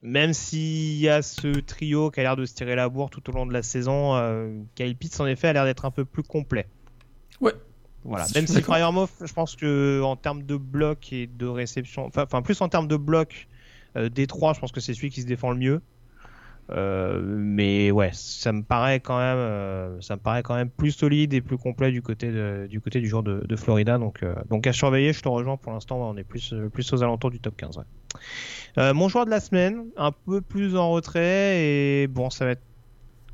[0.03, 3.29] même s'il y a ce trio qui a l'air de se tirer la bourre tout
[3.31, 6.05] au long de la saison, euh, Kyle Pitts en effet a l'air d'être un peu
[6.05, 6.69] plus complet.
[7.41, 7.53] Ouais.
[8.05, 8.27] Voilà.
[8.35, 8.61] Même si.
[8.63, 12.69] Fryermuth, je pense que en termes de bloc et de réception, enfin, enfin plus en
[12.69, 13.49] termes de bloc,
[13.97, 15.83] euh, des trois, je pense que c'est celui qui se défend le mieux.
[16.73, 20.93] Euh, mais ouais, ça me paraît quand même, euh, ça me paraît quand même plus
[20.93, 23.99] solide et plus complet du côté de, du côté du joueur de, de Florida.
[23.99, 25.13] Donc, euh, donc à surveiller.
[25.13, 25.99] Je te rejoins pour l'instant.
[25.99, 27.79] on est plus, plus aux alentours du top 15.
[27.79, 28.93] Ouais.
[28.93, 32.63] mon joueur de la semaine, un peu plus en retrait et bon, ça va être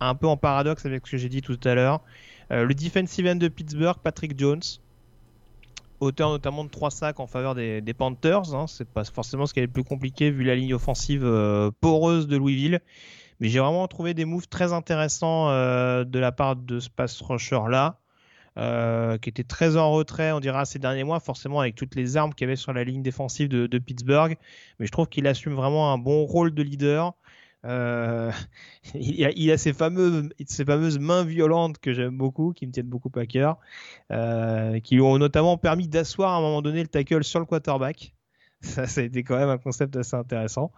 [0.01, 2.01] un peu en paradoxe avec ce que j'ai dit tout à l'heure.
[2.51, 4.63] Le defensive end de Pittsburgh, Patrick Jones
[5.99, 8.55] auteur notamment de trois sacs en faveur des, Panthers.
[8.55, 8.67] Hein.
[8.67, 11.25] C'est pas forcément ce qui est le plus compliqué vu la ligne offensive
[11.81, 12.81] poreuse de Louisville.
[13.41, 17.21] Mais j'ai vraiment trouvé des moves très intéressants euh, de la part de ce pass
[17.21, 17.99] rusher là.
[18.59, 22.17] Euh, qui était très en retrait, on dira, ces derniers mois, forcément avec toutes les
[22.17, 24.39] armes qu'il y avait sur la ligne défensive de Pittsburgh.
[24.79, 27.13] Mais je trouve qu'il assume vraiment un bon rôle de leader.
[27.67, 28.31] Euh,
[28.95, 33.59] il, a, ces, fameuses mains violentes que j'aime beaucoup, qui me tiennent beaucoup à cœur,
[34.13, 37.47] euh, qui lui ont notamment permis d'asseoir à un moment donné le tackle sur le
[37.47, 38.15] quarterback.
[38.61, 40.73] Ça, a été quand même un concept assez intéressant.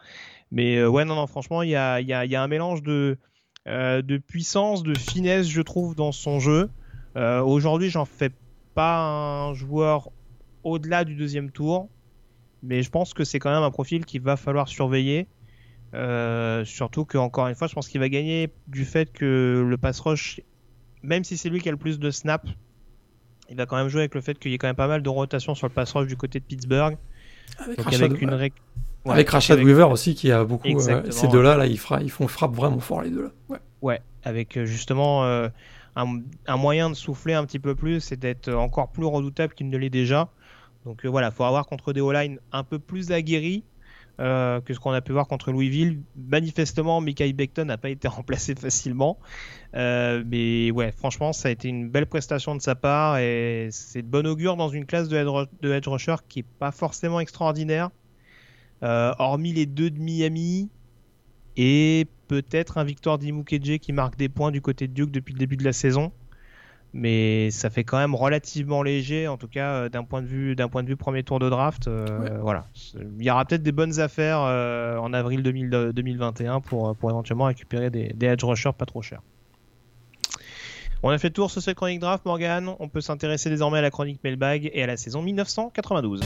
[0.51, 3.19] Mais euh, ouais, non, non, franchement, il y a, un mélange de,
[3.66, 6.70] de puissance, de finesse, je trouve, dans son jeu.
[7.16, 8.31] Aujourd'hui, j'en fais
[8.74, 10.10] pas un joueur
[10.62, 11.89] au-delà du deuxième tour,
[12.62, 15.27] mais je pense que c'est quand même un profil qu'il va falloir surveiller.
[15.94, 19.77] Euh, surtout que encore une fois, je pense qu'il va gagner du fait que le
[19.78, 20.40] pass rush,
[21.02, 22.51] même si c'est lui qui a le plus de snaps,
[23.48, 25.02] il va quand même jouer avec le fait qu'il y ait quand même pas mal
[25.02, 26.98] de rotation sur le pass rush du côté de Pittsburgh.
[27.59, 28.52] Avec, Donc avec une ré...
[29.05, 30.69] Ouais, avec Rashad Weaver aussi qui a beaucoup.
[30.69, 32.02] Euh, ces deux-là, là, ils, fra...
[32.02, 33.31] ils font frappe vraiment fort les deux là.
[33.48, 33.59] Ouais.
[33.81, 35.48] ouais avec euh, justement euh,
[35.97, 39.69] un, un, moyen de souffler un petit peu plus et d'être encore plus redoutable qu'il
[39.69, 40.28] ne l'est déjà.
[40.85, 43.65] Donc euh, voilà, faut avoir contre des O-line un peu plus aguerris.
[44.20, 46.00] Euh, que ce qu'on a pu voir contre Louisville.
[46.16, 49.16] Manifestement, Michael Beckton n'a pas été remplacé facilement.
[49.76, 54.02] Euh, mais ouais, franchement, ça a été une belle prestation de sa part et c'est
[54.02, 57.20] de bon augure dans une classe de, edge, de edge rusher qui est pas forcément
[57.20, 57.90] extraordinaire.
[58.82, 60.68] Euh, hormis les deux de Miami
[61.56, 65.38] et peut-être un Victor Dimukeje qui marque des points du côté de Duke depuis le
[65.38, 66.12] début de la saison.
[66.94, 70.56] Mais ça fait quand même relativement léger, en tout cas euh, d'un point de vue
[70.56, 71.86] d'un point de vue premier tour de draft.
[71.86, 72.31] Euh, ouais.
[72.40, 77.10] Voilà, il y aura peut-être des bonnes affaires euh, en avril 2000, 2021 pour pour
[77.10, 79.20] éventuellement récupérer des, des edge rushers pas trop chers.
[81.02, 82.70] On a fait le tour sur cette chronique draft, Morgan.
[82.81, 86.23] On peut s'intéresser désormais à la chronique mailbag et à la saison 1992.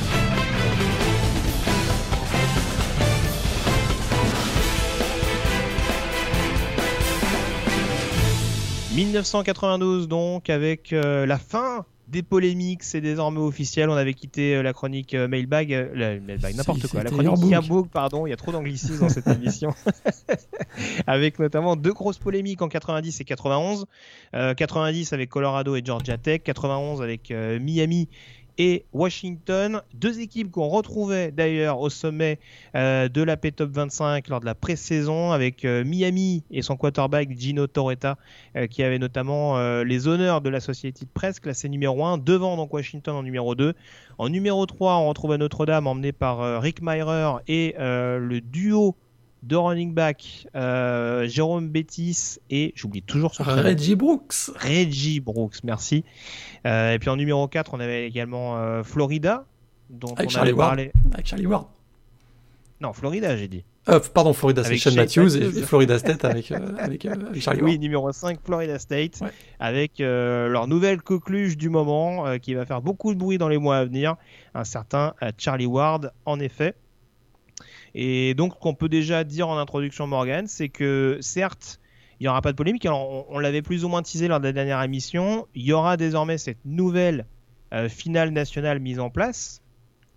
[8.95, 13.89] 1992 donc avec euh, la fin des polémiques, c'est désormais officiel.
[13.89, 17.51] On avait quitté euh, la chronique euh, mailbag, euh, la, mailbag n'importe quoi, la chronique
[17.51, 18.27] Yearbook, pardon.
[18.27, 19.75] Il y a trop d'anglicisme dans cette émission,
[21.07, 23.87] avec notamment deux grosses polémiques en 90 et 91.
[24.33, 28.09] 90 avec Colorado et Georgia Tech, 91 avec Miami
[28.59, 29.83] et Washington.
[29.95, 32.39] Deux équipes qu'on retrouvait d'ailleurs au sommet
[32.75, 37.31] euh, de la P-Top 25 lors de la pré-saison avec euh, Miami et son quarterback
[37.39, 38.19] Gino Torretta
[38.57, 39.33] euh, qui avait notamment
[39.83, 43.75] les honneurs de l'Associated Press classé numéro 1 devant donc Washington en numéro 2.
[44.19, 48.97] En numéro 3 on retrouve Notre-Dame emmené par Rick Meyer et le duo
[49.43, 54.35] de running back, euh, Jérôme Bettis et j'oublie toujours son Reggie Brooks.
[54.57, 56.05] Reggie Brooks, merci.
[56.67, 59.45] Euh, et puis en numéro 4, on avait également euh, Florida,
[59.91, 60.71] dont avec on Charlie avait Ward.
[60.71, 60.93] parlé.
[61.13, 61.67] Avec Charlie Ward.
[62.81, 63.65] Non, Florida, j'ai dit.
[63.89, 67.81] Euh, pardon, Florida, c'est Sean Matthews, et Florida State avec, avec, avec Charlie Oui, Ward.
[67.81, 69.31] numéro 5, Florida State, Ouais.
[69.59, 73.79] avec leur nouvelle coqueluche du moment, qui va faire beaucoup de bruit dans les mois
[73.79, 74.15] à venir,
[74.55, 76.75] un certain Charlie Ward, en effet.
[77.95, 81.79] Et donc, ce qu'on peut déjà dire en introduction, Morgan, c'est que certes,
[82.21, 82.87] il n'y aura pas de polémique.
[82.87, 85.47] Alors, on, on l'avait plus ou moins teasé lors de la dernière émission.
[85.55, 87.27] Il y aura désormais cette nouvelle
[87.75, 89.61] euh, finale nationale mise en place.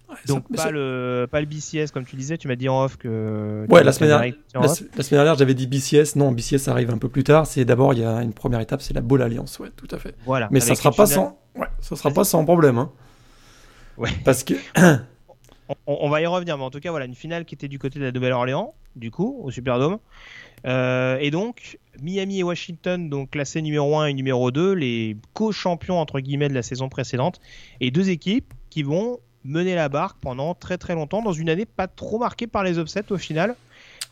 [0.08, 2.38] Ouais, Donc, ça- pas le, pas le BCS, comme tu disais.
[2.38, 3.66] Tu m'as dit en off que.
[3.70, 6.16] Ouais, la semaine dernière, la, semaine dernière, j'avais dit BCS.
[6.16, 7.48] Non, BCS arrive un peu plus tard.
[7.48, 9.58] C'est d'abord, il y a une première étape, c'est la Ball Alliance.
[9.60, 10.14] Ouais, tout à fait.
[10.26, 10.48] Voilà.
[10.52, 12.92] Mais ça sera pas finale- sans, ouais, ça sera pas sans problème, hein.
[13.98, 14.10] Ouais.
[14.24, 14.54] Parce que,
[15.70, 17.80] on, on va y revenir, mais en tout cas, voilà, une finale qui était du
[17.80, 19.98] côté de la Nouvelle-Orléans, du coup, au Superdome.
[20.66, 26.00] Euh, et donc, Miami et Washington, donc classés numéro 1 et numéro 2, les co-champions,
[26.00, 27.40] entre guillemets, de la saison précédente,
[27.82, 31.66] et deux équipes qui vont mener la barque pendant très très longtemps, dans une année
[31.66, 33.56] pas trop marquée par les upsets au final.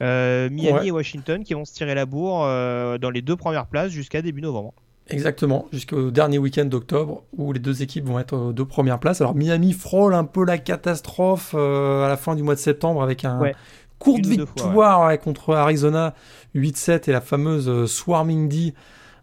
[0.02, 0.88] Euh, Miami Ouais.
[0.88, 4.22] et Washington qui vont se tirer la bourre euh, dans les deux premières places jusqu'à
[4.22, 4.74] début novembre.
[5.10, 9.20] Exactement, jusqu'au dernier week-end d'octobre où les deux équipes vont être aux deux premières places.
[9.20, 13.04] Alors Miami frôle un peu la catastrophe euh, à la fin du mois de septembre
[13.04, 13.54] avec un Ouais.
[14.00, 16.14] courte fois, victoire ouais, contre Arizona
[16.56, 18.74] 8-7 et la fameuse euh, Swarming D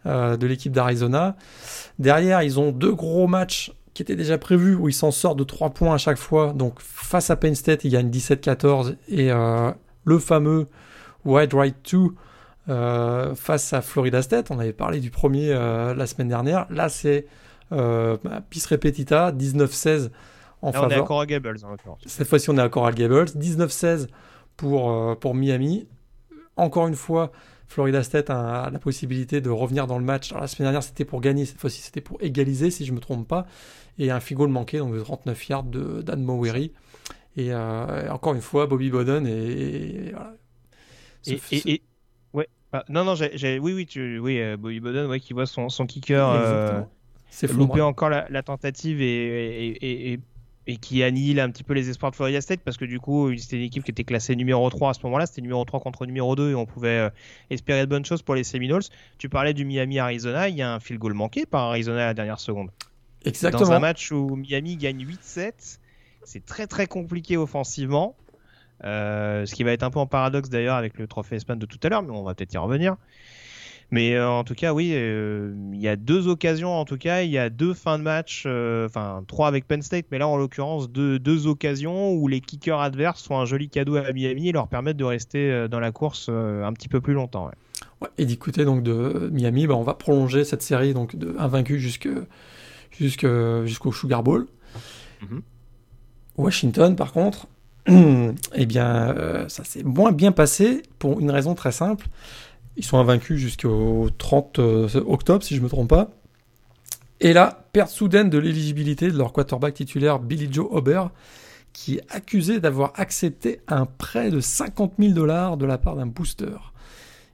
[0.04, 1.36] euh, de l'équipe d'Arizona.
[1.98, 5.44] Derrière, ils ont deux gros matchs qui étaient déjà prévus où ils s'en sortent de
[5.44, 6.52] 3 points à chaque fois.
[6.52, 9.30] Donc face à Penn State, ils gagnent 17-14 et
[10.04, 10.68] le fameux
[11.24, 11.98] Wide Right 2
[12.68, 14.50] euh, face à Florida State.
[14.50, 16.66] On avait parlé du premier euh, la semaine dernière.
[16.70, 17.26] Là, c'est
[17.72, 20.10] euh, bah, Pis Repetita, 19-16
[20.62, 20.88] en Là, faveur.
[20.88, 22.00] on est à Coral Gables en l'occurrence.
[22.06, 23.24] Cette fois-ci, on est à Coral Gables.
[23.24, 24.08] 19-16
[24.56, 25.88] pour, euh, pour Miami.
[26.56, 27.32] Encore une fois,
[27.66, 30.32] Florida State a, a la possibilité de revenir dans le match.
[30.32, 31.46] Alors, la semaine dernière, c'était pour gagner.
[31.46, 33.46] Cette fois-ci, c'était pour égaliser, si je ne me trompe pas.
[33.98, 36.72] Et un field goal manqué, donc de 39 yards de Dan Mowery.
[37.36, 40.34] Et euh, encore une fois, Bobby Bowden et, et voilà.
[41.26, 41.82] Et, Ce- et- ce- et-
[42.34, 42.48] ouais.
[42.72, 45.68] Ah, non, non, j'ai, oui, oui, tu, oui, euh, Bobby Bowden, ouais, qui voit son,
[45.68, 46.82] son kicker euh,
[47.32, 47.66] Exactement.
[47.66, 50.20] Louper encore la, la tentative et, et, et, et-
[50.66, 53.34] et qui annihile un petit peu les espoirs de Florida State parce que du coup,
[53.36, 56.06] c'était une équipe qui était classée numéro 3 à ce moment-là, c'était numéro 3 contre
[56.06, 57.10] numéro 2 et on pouvait euh,
[57.48, 58.82] espérer de bonnes choses pour les Seminoles.
[59.18, 62.14] Tu parlais du Miami-Arizona, il y a un field goal manqué par Arizona à la
[62.14, 62.66] dernière seconde.
[62.66, 62.72] Dans
[63.26, 63.80] un Exactement.
[63.80, 65.78] match où Miami gagne 8-7,
[66.24, 68.14] c'est très très compliqué offensivement.
[68.84, 71.66] Euh, ce qui va être un peu en paradoxe d'ailleurs avec le trophée Espan de
[71.66, 72.96] tout à l'heure, mais on va peut-être y revenir.
[73.90, 76.72] Mais euh, en tout cas, oui, euh, il y a deux occasions.
[76.72, 79.82] En tout cas, il y a deux fins de match, euh, enfin trois avec Penn
[79.82, 83.68] State, mais là en l'occurrence deux, deux occasions où les kickers adverses font un joli
[83.68, 86.88] cadeau à Miami et leur permettent de rester euh, dans la course euh, un petit
[86.88, 87.46] peu plus longtemps.
[87.46, 87.54] ouais.
[88.00, 91.34] Ouais, et du côté donc de Miami, bah, on va prolonger cette série donc de
[91.38, 92.08] invaincu jusque,
[92.92, 93.26] jusque,
[93.64, 94.46] jusqu'au Sugar Bowl.
[95.22, 95.42] Mhm.
[96.38, 97.46] Washington, par contre,
[98.54, 102.06] eh bien, euh, ça s'est moins bien passé pour une raison très simple.
[102.76, 106.10] Ils sont invaincus jusqu'au 30 euh, octobre, si je ne me trompe pas.
[107.20, 111.10] Et là, perte soudaine de l'éligibilité de leur quarterback titulaire Billy Joe Aubert,
[111.72, 116.06] qui est accusé d'avoir accepté un prêt de 50 000 dollars de la part d'un
[116.06, 116.56] booster.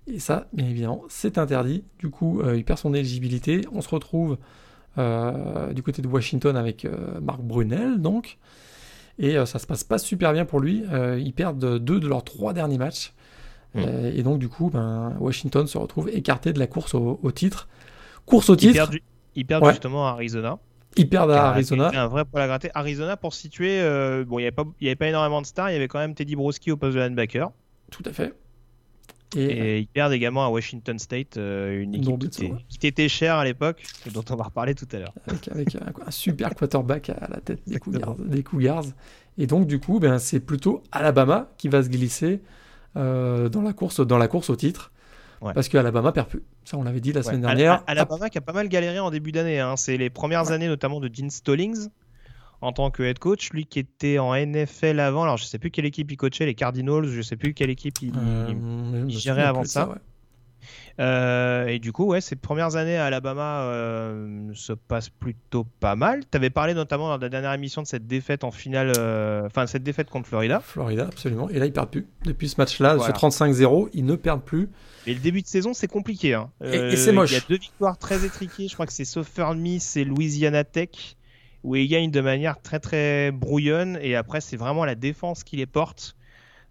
[0.06, 1.84] Et ça, bien évidemment, c'est interdit.
[1.98, 3.62] Du coup, euh, il perd son éligibilité.
[3.72, 4.38] On se retrouve
[5.74, 6.86] du côté de Washington avec
[7.20, 8.38] Marc Brunel, donc.
[9.18, 10.84] Et euh, ça se passe pas super bien pour lui.
[10.92, 13.12] Euh, ils perdent deux de leurs trois derniers matchs.
[13.74, 13.78] Mm.
[13.86, 17.32] Euh, et donc, du coup, ben, Washington se retrouve écarté de la course au, au
[17.32, 17.68] titre.
[18.26, 18.96] Course au Ils titre, perdent,
[19.34, 19.70] ils perdent Ouais.
[19.70, 20.58] justement à Arizona.
[20.96, 21.90] ils perdent à Arizona.
[21.94, 22.70] un vrai poil à gratter.
[22.74, 25.70] Arizona, pour situer, euh, bon, il n'y avait, avait pas énormément de stars.
[25.70, 27.50] Il y avait quand même Teddy Broski au poste de linebacker.
[27.90, 28.34] Tout à fait.
[29.36, 32.30] Et, Et ils perdent également à Washington State, euh, une équipe
[32.68, 33.82] qui, t'était chère à l'époque,
[34.12, 35.12] dont on va reparler tout à l'heure.
[35.26, 37.78] avec, avec un, un super quarterback à la tête des.
[37.78, 38.84] Cougars, des Cougars.
[39.38, 42.40] Et donc, du coup, ben, c'est plutôt Alabama qui va se glisser
[42.96, 44.92] euh, dans, la course, dans la course au titre.
[45.42, 45.52] Ouais.
[45.52, 46.42] Parce que Alabama perd plus.
[46.64, 47.48] Ça, on l'avait dit la semaine Ouais.
[47.48, 47.72] dernière.
[47.72, 49.60] Al- Al- Alabama qui a pas mal galéré en début d'année.
[49.60, 49.76] hein.
[49.76, 51.88] C'est les premières années notamment de Gene Stallings
[52.60, 53.50] en tant que head coach.
[53.52, 55.22] Lui qui était en NFL avant.
[55.24, 57.06] Alors je sais plus quelle équipe il coachait, les Cardinals.
[57.06, 59.88] Je sais plus quelle équipe il, Euh, il- gérait avant ça.
[59.88, 59.94] ouais.
[60.98, 65.94] Euh, et du coup, ouais, ces premières années à Alabama euh, se passent plutôt pas
[65.94, 66.20] mal.
[66.30, 69.66] Tu avais parlé notamment dans la dernière émission de cette défaite en finale, euh, enfin
[69.66, 70.60] cette défaite contre Florida.
[70.60, 71.50] Florida, absolument.
[71.50, 72.06] Et là, ils perdent plus.
[72.24, 73.12] Depuis ce match-là, Voilà.
[73.12, 74.70] ce 35-0, ils ne perdent plus.
[75.06, 76.32] Et le début de saison, c'est compliqué.
[76.34, 76.50] hein.
[76.64, 77.30] Et- et c'est moche.
[77.30, 78.66] Il y a deux victoires très étriquées.
[78.66, 80.88] Je crois que c'est Southern Miss et Louisiana Tech,
[81.66, 83.98] où ils gagnent de manière très très brouillonne.
[84.00, 86.16] Et après, c'est vraiment la défense qui les porte,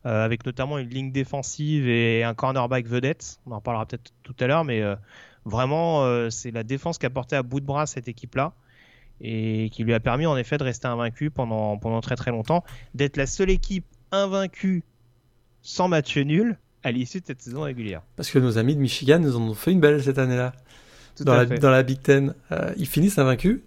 [0.06, 3.42] euh, avec notamment une ligne défensive et un cornerback vedette.
[3.46, 4.96] On en parlera peut-être tout à l'heure, mais euh,
[5.44, 8.54] vraiment, euh, c'est la défense qui a porté à bout de bras cette équipe-là.
[9.20, 12.64] Et qui lui a permis en effet de rester invaincu pendant, pendant très très longtemps,
[12.94, 14.84] d'être la seule équipe invaincue
[15.62, 18.02] sans match nul à l'issue de cette saison régulière.
[18.16, 20.54] Parce que nos amis de Michigan nous en ont fait une belle cette année-là.
[21.22, 21.60] Dans la, fait.
[21.60, 22.34] dans la Big Ten.
[22.52, 23.62] Euh, ils finissent invaincus.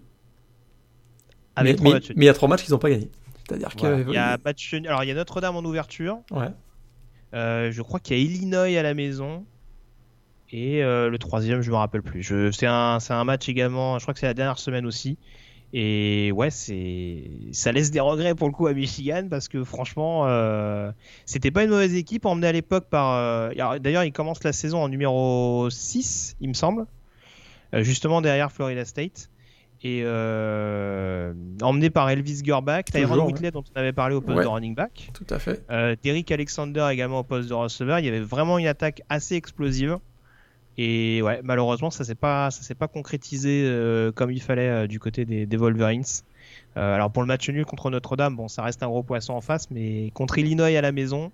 [1.55, 2.15] Avec mais, trois mais- matchs nuls.
[2.17, 3.09] mais il y a trois matchs qu'ils n'ont pas gagnés.
[3.47, 4.03] C'est-à-dire Voilà.
[4.03, 4.09] que.
[4.09, 4.73] Il y a match.
[4.87, 6.19] Alors il y a Notre-Dame en ouverture.
[6.31, 6.47] Ouais.
[7.33, 9.45] Euh, je crois qu'il y a Illinois à la maison.
[10.51, 12.23] Et euh, le troisième, je me rappelle plus.
[12.23, 12.49] Je...
[12.51, 13.99] C'est un, c'est un match également.
[13.99, 15.17] Je crois que c'est la dernière semaine aussi.
[15.73, 20.23] Et ouais, c'est ça laisse des regrets pour le coup à Michigan parce que franchement,
[20.25, 20.91] euh,
[21.27, 23.13] c'était pas une mauvaise équipe emmenée à l'époque par.
[23.13, 26.87] euh, D'ailleurs, ils commencent la saison en numéro 6, il me semble,
[27.75, 29.29] euh, justement derrière Florida State.
[29.81, 33.23] Et euh, emmené par Elvis Gerbach, Tyron ouais.
[33.31, 34.43] Whitley dont on avait parlé au poste Ouais.
[34.43, 35.09] de running back.
[35.13, 35.63] Tout à fait.
[35.71, 37.99] Euh, Derrick Alexander également au poste de receveur.
[37.99, 39.97] Il y avait vraiment une attaque assez explosive.
[40.77, 44.99] Et ouais, malheureusement, ça s'est pas, ça s'est pas concrétisé euh, comme il fallait du
[44.99, 46.03] côté des, des Wolverines.
[46.75, 49.69] Alors pour le match nul contre Notre-Dame, bon, ça reste un gros poisson en face,
[49.71, 51.31] mais contre Illinois à la maison,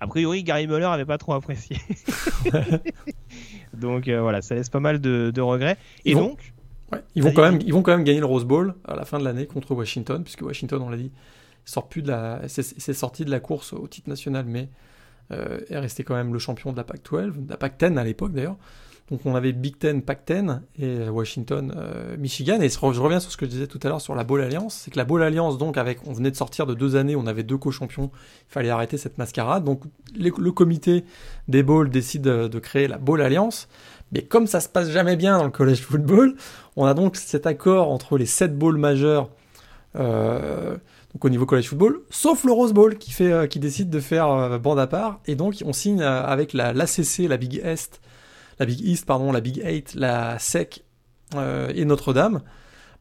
[0.00, 1.76] a priori, Gary Muller avait pas trop apprécié.
[3.74, 5.76] donc euh, voilà, ça laisse pas mal de, de regrets.
[6.04, 6.52] Et donc,
[6.92, 9.04] Ouais, Ils, vont quand même, ils vont quand même gagner le Rose Bowl à la
[9.04, 11.10] fin de l'année contre Washington, puisque Washington, on l'a dit,
[11.64, 14.68] sort plus de la, c'est, sorti de la course au titre national, mais
[15.32, 17.98] euh, est resté quand même le champion de la PAC 12, de la PAC 10
[17.98, 18.56] à l'époque d'ailleurs.
[19.12, 21.74] Donc on avait Big Ten, Pac-10 et Washington,
[22.18, 22.62] Michigan.
[22.62, 24.74] Et je reviens sur ce que je disais tout à l'heure sur la Ball Alliance.
[24.74, 27.26] C'est que la Ball Alliance, donc avec, on venait de sortir de deux années, on
[27.26, 28.10] avait deux co-champions.
[28.48, 29.64] Il fallait arrêter cette mascarade.
[29.64, 29.82] Donc
[30.16, 31.04] le comité
[31.46, 33.68] des Balls décide de, créer la Ball Alliance.
[34.12, 36.36] Mais comme ça se passe jamais bien dans le college football,
[36.76, 39.30] on a donc cet accord entre les sept balls majeurs
[39.96, 40.76] euh,
[41.12, 44.00] donc au niveau college football, sauf le Rose Bowl qui, fait, euh, qui décide de
[44.00, 45.20] faire euh, bande à part.
[45.26, 48.00] Et donc on signe avec la, l'ACC, la Big East,
[48.58, 50.84] la Big East, pardon, la Big Eight, la SEC
[51.74, 52.42] et Notre-Dame.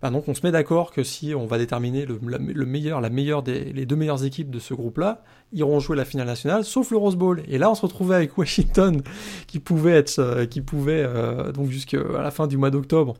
[0.02, 3.10] Bah, donc on se met d'accord que si on va déterminer le, le, meilleur, la
[3.10, 5.23] meilleure des, les deux meilleures équipes de ce groupe-là,
[5.53, 7.44] iront jouer la finale nationale, sauf le Rose Bowl.
[7.48, 9.02] Et là, on se retrouvait avec Washington,
[9.48, 11.07] qui pouvait être, qui pouvait
[11.53, 13.15] donc jusqu'à la fin du mois d'octobre,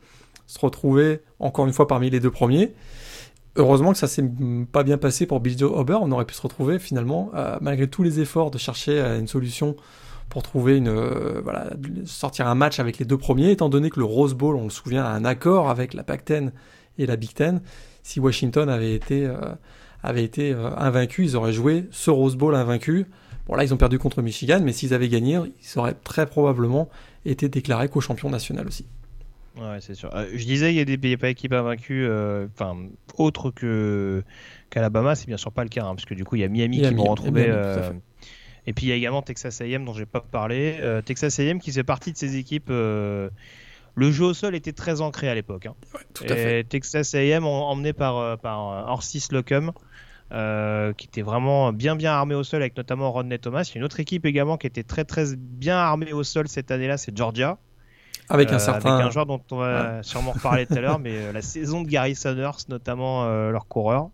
[0.46, 2.74] se retrouver encore une fois parmi les deux premiers.
[3.56, 4.24] Heureusement que ça s'est
[4.72, 8.02] pas bien passé pour Bill Joe On aurait pu se retrouver finalement, euh, malgré tous
[8.02, 9.76] les efforts de chercher euh, une solution
[10.32, 11.66] pour trouver une, euh, voilà,
[12.06, 14.70] sortir un match avec les deux premiers, étant donné que le Rose Bowl, on le
[14.70, 16.52] souvient, a un accord avec la Pac-10
[16.96, 17.60] et la Big Ten.
[18.02, 19.30] Si Washington avait été,
[20.02, 23.04] avait été invaincu, ils auraient joué ce Rose Bowl invaincu.
[23.46, 26.88] Bon là, ils ont perdu contre Michigan, mais s'ils avaient gagné, ils auraient très probablement
[27.26, 28.86] été déclarés co-champions national aussi.
[29.58, 30.16] Ouais, c'est sûr.
[30.16, 32.74] Euh, je disais, il y a des pas équipes invaincues, euh, enfin,
[33.18, 34.24] autres que
[34.70, 36.48] qu'Alabama, c'est bien sûr pas le cas, hein, parce que du coup, il y a
[36.48, 37.52] Miami qui vont retrouver.
[38.66, 40.78] Euh, et puis il y a également Texas A&M dont j'ai pas parlé.
[41.04, 42.68] Texas A&M qui fait partie de ces équipes.
[42.68, 43.30] le
[43.96, 45.66] jeu au sol était très ancré à l'époque.
[45.66, 45.74] Hein.
[46.14, 46.64] tout à fait.
[46.64, 49.72] Texas A&M emmené par par Orsis Locum.
[50.30, 53.62] qui était vraiment bien bien armé au sol avec notamment Rodney Thomas.
[53.64, 56.48] Il y a une autre équipe également qui était très très bien armée au sol
[56.48, 57.58] cette année-là, c'est Georgia.
[58.28, 58.94] Avec un euh, certain.
[58.94, 61.82] Avec un joueur dont on va sûrement reparler tout à l'heure, mais euh, la saison
[61.82, 64.08] de Gary Sanders, notamment euh, leur coureur.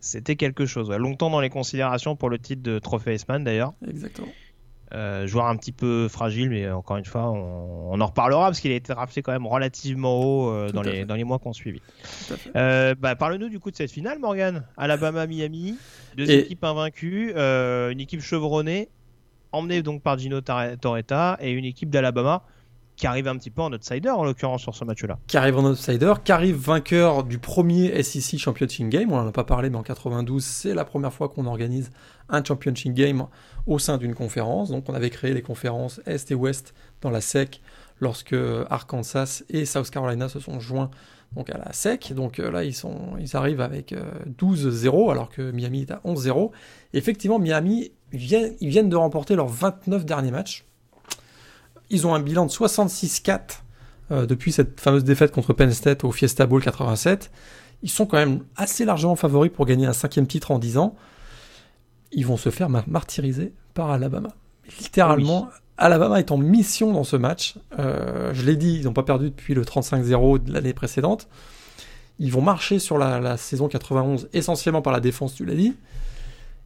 [0.00, 0.90] C'était quelque chose.
[0.90, 3.74] Longtemps dans les considérations pour le titre de trophée S-Man d'ailleurs.
[3.86, 4.28] Exactement.
[5.26, 8.76] joueur un petit peu fragile, mais encore une fois, on, en reparlera parce qu'il a
[8.76, 11.80] été rappelé quand même relativement haut dans, les, dans les mois qu'on suivi.
[12.54, 14.64] Bah, Parle-nous du coup de cette finale, Morgan.
[14.76, 15.76] Alabama-Miami,
[16.16, 18.88] deux équipes invaincues, une équipe chevronnée,
[19.52, 22.42] emmenée donc par Gino Torretta, et une équipe d'Alabama
[23.00, 25.18] qui arrive un petit peu en outsider en l'occurrence sur ce match-là.
[25.26, 29.10] Qui arrive en outsider, qui arrive vainqueur du premier SEC Championship Game.
[29.10, 31.90] On n'en a pas parlé, mais en 92, c'est la première fois qu'on organise
[32.28, 33.26] un Championship Game
[33.66, 34.70] au sein d'une conférence.
[34.70, 37.62] Donc on avait créé les conférences Est et Ouest dans la SEC
[38.00, 38.36] lorsque
[38.68, 40.90] Arkansas et South Carolina se sont joints
[41.34, 42.12] donc à la SEC.
[42.12, 43.94] Donc euh, là, ils, sont, ils arrivent avec
[44.38, 46.50] 12-0 euh, alors que Miami est à 11-0.
[46.92, 50.66] Effectivement, Miami, vient, ils viennent de remporter leurs 29 derniers matchs.
[51.90, 53.40] Ils ont un bilan de 66-4
[54.12, 57.30] euh, depuis cette fameuse défaite contre Penn State au Fiesta Bowl 87.
[57.82, 60.94] Ils sont quand même assez largement favoris pour gagner un cinquième titre en 10 ans.
[62.12, 64.30] Ils vont se faire martyriser par Alabama.
[64.80, 65.48] Littéralement,
[65.78, 67.54] Alabama est en mission dans ce match.
[67.78, 71.28] Euh, je l'ai dit, ils n'ont pas perdu depuis le 35-0 de l'année précédente.
[72.18, 75.74] Ils vont marcher sur la, saison 91 essentiellement par la défense, tu l'as dit.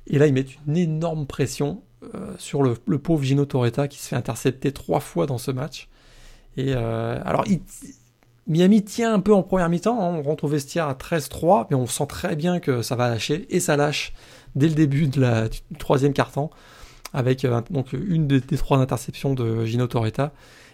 [0.08, 1.82] Et là, ils mettent une énorme pression
[2.38, 5.88] sur le, pauvre Gino Torretta qui se fait intercepter trois fois dans ce match.
[6.56, 7.44] Et euh, alors,
[8.46, 10.00] Miami tient un peu en première mi-temps.
[10.00, 10.16] Hein.
[10.18, 13.46] on rentre au vestiaire à 13-3, mais on sent très bien que ça va lâcher.
[13.50, 14.12] Et ça lâche
[14.54, 16.50] dès le début de la, du troisième quart-temps,
[17.12, 20.32] avec euh, donc une des, trois interceptions de Gino Torretta,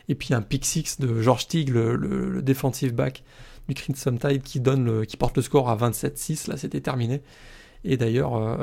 [0.08, 3.22] et puis un pick six de George Teague, le, defensive back
[3.68, 6.50] du Crimson Tide, qui, donne qui porte le score à 27-6.
[6.50, 7.22] Là, c'était terminé.
[7.84, 8.58] Et d'ailleurs,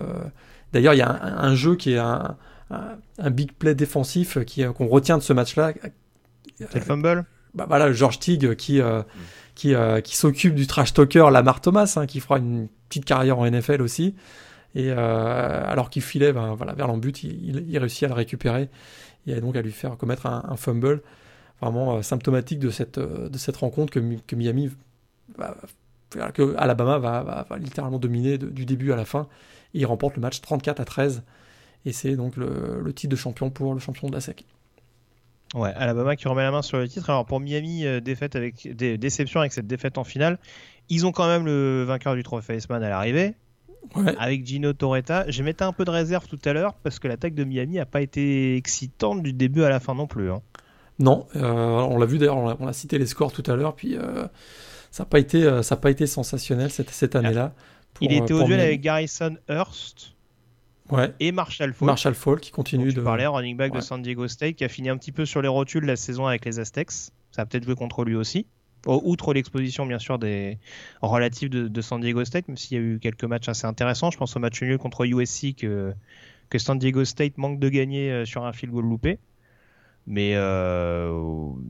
[0.73, 2.35] d'ailleurs, il y a un, jeu qui est un,
[2.69, 5.73] un, big play défensif qui, qu'on retient de ce match-là.
[6.57, 7.25] C'est le fumble?
[7.53, 9.01] Bah voilà, George Tig qui, euh,
[9.55, 13.39] qui, euh, qui s'occupe du trash talker Lamar Thomas, hein, qui fera une petite carrière
[13.39, 14.15] en NFL aussi.
[14.75, 18.69] Et euh, alors qu'il filait ben, voilà, vers l'embut, il, il, réussit à le récupérer
[19.25, 21.01] et donc à lui faire commettre un, fumble
[21.59, 24.69] vraiment symptomatique de cette, de cette rencontre que, que Miami,
[26.33, 29.27] que Alabama va, va, littéralement dominer du début à la fin.
[29.73, 31.23] Et il remporte le match 34 à 13
[31.87, 34.43] et c'est donc le, titre de champion pour le champion de la SEC.
[35.55, 37.09] Ouais, Alabama qui remet la main sur le titre.
[37.09, 40.37] Alors pour Miami, euh, défaite avec des déceptions avec cette défaite en finale.
[40.89, 43.35] Ils ont quand même le vainqueur du trophée Iceman à l'arrivée.
[44.19, 45.23] Avec Gino Torretta.
[45.29, 47.85] J'ai mettais un peu de réserve tout à l'heure parce que l'attaque de Miami n'a
[47.85, 50.29] pas été excitante du début à la fin non plus.
[50.29, 50.41] Hein.
[50.99, 53.95] Non, euh, on l'a vu d'ailleurs, on, a, cité les scores tout à l'heure, puis
[53.95, 54.27] euh,
[54.91, 57.53] ça n'a pas, été, ça pas été sensationnel cette, cette année-là.
[58.01, 60.16] Il était au duel avec Garrison Hurst
[61.19, 63.01] et Marshall Fall qui continue de.
[63.01, 65.47] parler running back de San Diego State, qui a fini un petit peu sur les
[65.47, 66.91] rotules la saison avec les Aztecs.
[67.31, 68.47] Ça a peut-être joué contre lui aussi.
[68.85, 70.59] Outre l'exposition, bien sûr, des
[71.01, 74.11] relatifs de, San Diego State, même s'il y a eu quelques matchs assez intéressants.
[74.11, 75.93] Je pense au match nul contre USC que,
[76.49, 79.19] que San Diego State manque de gagner euh, sur un field goal loupé.
[80.05, 81.11] Mais euh,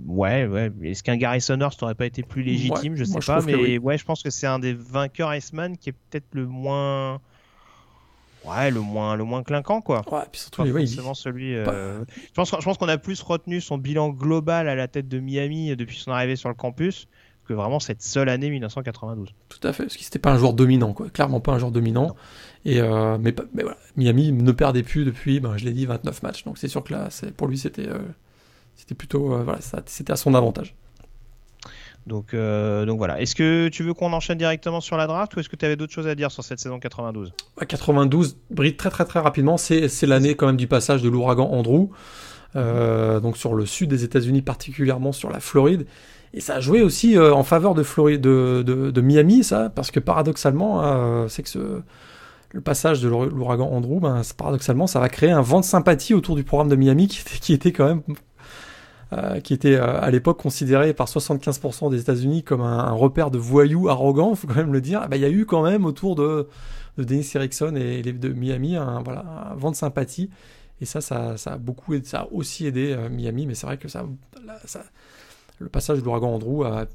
[0.05, 0.71] ouais, ouais.
[0.83, 2.93] Est-ce qu'un Garrison Hurst n'aurait pas été plus légitime?
[2.93, 3.77] Ouais, Je sais moi, pas, mais oui.
[3.79, 7.19] ouais, je pense que c'est un des vainqueurs Iceman qui est peut-être le moins,
[8.49, 10.03] ouais, le moins, le moins clinquant quoi.
[10.11, 10.67] Ouais, puis surtout, Pas
[11.13, 11.55] celui.
[11.55, 15.07] euh, Je pense, je pense qu'on a plus retenu son bilan global à la tête
[15.07, 17.07] de Miami depuis son arrivée sur le campus
[17.47, 19.29] que vraiment cette seule année 1992.
[19.47, 21.09] Tout à fait, parce que c'était pas un joueur dominant, quoi.
[21.09, 22.13] Clairement pas un joueur dominant.
[22.65, 26.23] Et euh, mais, mais voilà, Miami ne perdait plus depuis, ben, je l'ai dit, 29
[26.23, 26.43] matchs.
[26.43, 27.99] Donc c'est sûr que là, c'est pour lui, c'était euh,
[28.75, 30.75] c'était plutôt, euh, voilà, c'était à son avantage.
[32.07, 33.19] Donc, euh, donc voilà.
[33.21, 35.75] Est-ce que tu veux qu'on enchaîne directement sur la draft ou est-ce que tu avais
[35.75, 39.57] d'autres choses à dire sur cette saison 92 À 92, brille très très très rapidement.
[39.57, 41.89] C'est l'année quand même du passage de l'ouragan Andrew,
[42.55, 45.85] euh, donc sur le sud des États-Unis, particulièrement sur la Floride.
[46.33, 51.43] Et ça a joué aussi euh, en faveur de, Miami, ça, parce que paradoxalement, c'est
[51.43, 51.81] que
[52.51, 56.13] le passage de l'our- l'ouragan Andrew, ben, paradoxalement, ça va créer un vent de sympathie
[56.13, 58.01] autour du programme de Miami qui était quand même.
[59.13, 63.37] Euh, qui était euh, à l'époque considéré par 75% des États-Unis comme un, repère de
[63.37, 64.99] voyous arrogants, faut quand même le dire.
[65.01, 66.49] Ah ben, Il y a eu quand même autour de,
[66.97, 69.01] de Dennis Erickson et de Miami un,
[69.55, 70.29] vent de sympathie.
[70.81, 73.77] Et ça, ça, a beaucoup aidé- ça a aussi aidé euh, Miami, mais c'est vrai
[73.77, 73.87] que
[75.59, 76.85] le passage de l'ouragan Andrew a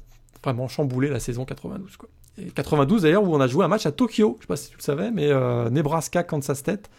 [0.43, 1.97] vraiment chamboulé la saison 92.
[1.97, 2.09] Quoi.
[2.37, 4.69] Et 92 d'ailleurs, où on a joué un match à Tokyo, je sais pas si
[4.69, 5.31] tu le savais, mais
[5.71, 6.91] Nebraska-Kansas State,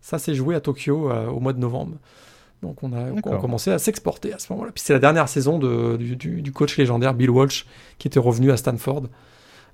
[0.00, 1.98] ça s'est joué à Tokyo au mois de novembre.
[2.62, 3.40] Donc on a, on a D'accord.
[3.40, 4.70] commencé à s'exporter à ce moment-là.
[4.72, 7.66] Puis c'est la dernière saison de- du, du- coach légendaire Bill Walsh
[7.98, 9.04] qui était revenu à Stanford.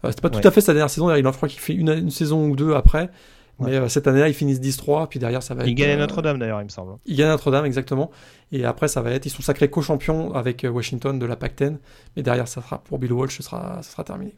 [0.04, 0.40] Euh, C'était pas Ouais.
[0.40, 2.56] tout à fait sa dernière saison, il en crois qu'il fait une, une saison ou
[2.56, 3.10] deux après.
[3.58, 3.70] Ouais.
[3.70, 5.76] Mais euh, cette année-là, ils finissent 10-3, puis derrière, ça va Il être.
[5.76, 6.96] gagnait euh, Notre-Dame d'ailleurs, il me semble.
[7.06, 8.10] ils gagnent Notre-Dame, exactement.
[8.52, 9.26] Et après, ça va être.
[9.26, 11.76] Ils sont sacrés co-champions avec euh, Washington de la Pac-10.
[12.16, 14.34] Mais derrière, ça sera pour Bill Walsh, ce sera, ça sera terminé.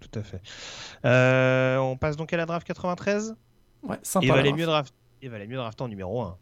[0.00, 0.40] Tout à fait.
[1.04, 3.34] Euh, on passe donc à la draft 93.
[3.82, 4.24] Ouais, sympa.
[4.26, 4.94] il la valait mieux draft.
[5.22, 6.36] Il valait mieux drafter en numéro 1.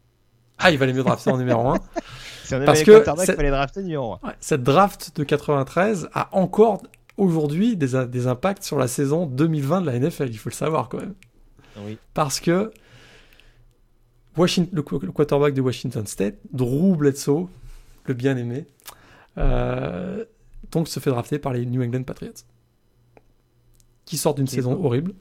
[0.57, 1.77] Ah, il valait mieux drafter en numéro 1.
[2.43, 4.19] Si on avait Parce que c'est- il fallait drafter numéro 1.
[4.39, 6.81] cette draft de 93 a encore
[7.17, 10.29] aujourd'hui des, des impacts sur la saison 2020 de la NFL.
[10.29, 11.13] Il faut le savoir quand même.
[11.79, 11.97] Oui.
[12.13, 12.71] Parce que
[14.37, 17.47] Washington, le, qu- le quarterback de Washington State, Drew Bledsoe,
[18.05, 18.65] le bien-aimé,
[19.37, 20.23] euh,
[20.71, 22.31] donc se fait drafter par les New England Patriots.
[24.05, 24.85] Qui sortent d'une saison beau.
[24.85, 25.13] horrible.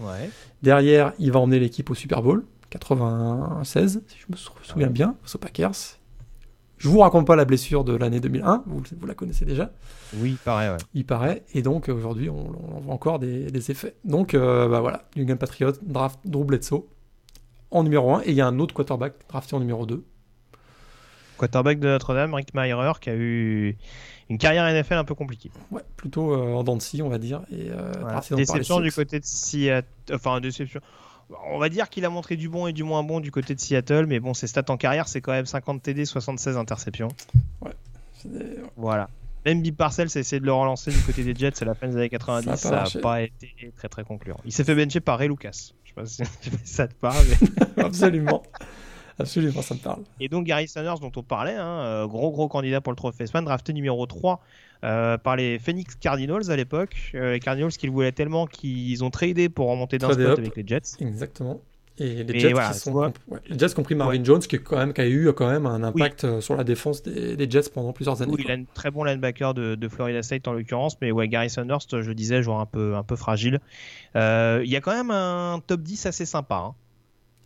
[0.00, 0.30] Ouais.
[0.62, 5.16] Derrière, il va emmener l'équipe au Super Bowl 96, si je me sou- souviens bien,
[5.22, 5.72] face aux Packers.
[6.76, 9.72] Je vous raconte pas la blessure de l'année 2001, vous, vous la connaissez déjà,
[10.18, 10.76] Oui, pareil, ouais.
[10.94, 13.96] il paraît, et donc euh, aujourd'hui on, on voit encore des, des effets.
[14.04, 16.84] Donc euh, bah voilà, New England Patriots draft Drew Bledsoe
[17.72, 20.04] en numéro 1, et il y a un autre quarterback drafté en numéro 2.
[21.36, 23.76] Quarterback de Notre-Dame, Rick Mirer, qui a eu
[24.28, 25.50] une carrière NFL un peu compliquée.
[25.70, 28.20] Ouais, plutôt euh, en dents de scie, on va dire, et euh, Voilà.
[28.30, 29.86] Déception du côté de Seattle.
[30.12, 30.80] Enfin, déception.
[31.50, 33.60] On va dire qu'il a montré du bon et du moins bon du côté de
[33.60, 37.08] Seattle, mais bon, ses stats en carrière, c'est quand même 50 TD, 76 interceptions.
[38.24, 39.08] Des- Voilà.
[39.44, 41.86] Même Big Parcells a essayé de le relancer du côté des Jets à la fin
[41.88, 44.38] des années 90, Ça pas n'a pas été très très concluant.
[44.44, 45.70] Il s'est fait bencher par Ray Lucas.
[45.84, 47.24] Je sais pas si, je sais pas si ça te parle.
[47.76, 48.42] mais- Absolument.
[49.20, 50.02] Absolument, ça me parle.
[50.20, 53.24] Et donc Gary Sanders dont on parlait, hein, euh, gros gros candidat pour le Trophée
[53.24, 54.40] Heisman, drafté numéro 3
[54.84, 57.12] euh, par les Phoenix Cardinals à l'époque.
[57.14, 60.38] Euh, les Cardinals qui le voulaient tellement qu'ils ont tradé pour remonter d'un spot up.
[60.38, 60.96] avec les Jets.
[61.00, 61.60] Exactement.
[62.00, 63.10] Et les Jets, voilà, qui sont, ouais,
[63.48, 66.22] les Jets compris Marvin Jones, qui, quand même, qui a eu quand même un impact
[66.22, 68.32] euh, sur la défense des, des Jets pendant plusieurs années.
[68.32, 71.26] Oui, il a un très bon linebacker de, de Florida State en l'occurrence, mais ouais,
[71.26, 73.58] Gary Sanders, je disais, joueur un peu, un peu fragile.
[74.14, 76.54] Euh, Il y a quand même un top 10 assez sympa.
[76.68, 76.74] hein.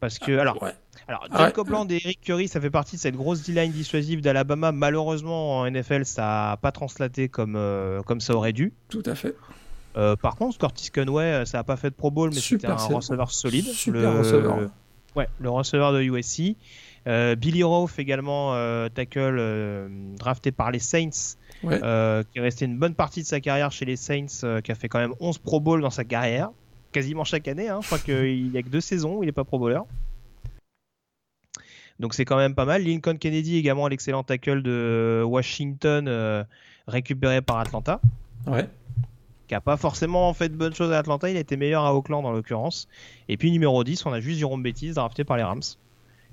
[0.03, 0.73] Parce que, alors, Ouais.
[1.07, 1.53] alors Ah John ouais.
[1.53, 4.73] Copeland et Eric Curry, ça fait partie de cette grosse D-line dissuasive d'Alabama.
[4.73, 8.73] Malheureusement, en NFL, ça n'a pas translaté comme, euh, comme ça aurait dû.
[8.89, 9.37] Tout à fait.
[9.97, 12.67] Euh, par contre, Curtis Conway, euh, ça n'a pas fait de Pro Bowl, mais c'était
[12.67, 13.67] un receveur solide.
[13.67, 14.59] Super receveur.
[15.15, 16.57] Ouais, le receveur de USC.
[17.07, 19.89] Euh, Billy Roth également, euh, tackle euh,
[20.19, 21.79] drafté par les Saints, Ouais.
[21.79, 24.89] qui est resté une bonne partie de sa carrière chez les Saints, qui a fait
[24.89, 26.51] quand même 11 Pro Bowl dans sa carrière,
[26.93, 27.69] quasiment chaque année.
[27.69, 27.81] Hein.
[27.83, 29.81] Je crois qu'il n'y a que deux saisons où il n'est pas Pro Bowler.
[32.01, 32.83] Donc c'est quand même pas mal.
[32.85, 36.45] Lincoln Kennedy également, l'excellent tackle de Washington, euh,
[36.87, 38.01] récupéré par Atlanta
[38.47, 38.69] Ouais.
[39.47, 42.25] qui a pas forcément fait de bonnes choses à Atlanta, il était meilleur à Oakland
[42.27, 42.89] en l'occurrence.
[43.29, 45.61] Et puis numéro 10, on a juste Jérôme Bettis drafté par les Rams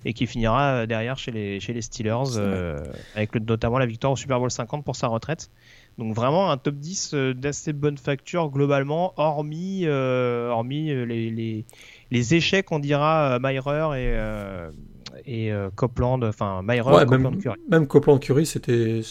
[0.06, 2.82] et qui finira euh, derrière chez les, chez les Steelers euh,
[3.16, 5.52] avec le- notamment la victoire au Super Bowl 50 pour sa retraite.
[6.00, 11.30] Donc vraiment un top 10 euh, d'assez bonne facture globalement, hormis, euh, hormis euh, les,
[11.30, 11.66] les,
[12.10, 14.72] les échecs, on dira, Myrer et, euh,
[15.26, 17.60] et Copeland, enfin Myrer, Ouais, Copeland, même, Curry.
[17.70, 19.02] même Copeland Curry, c'était.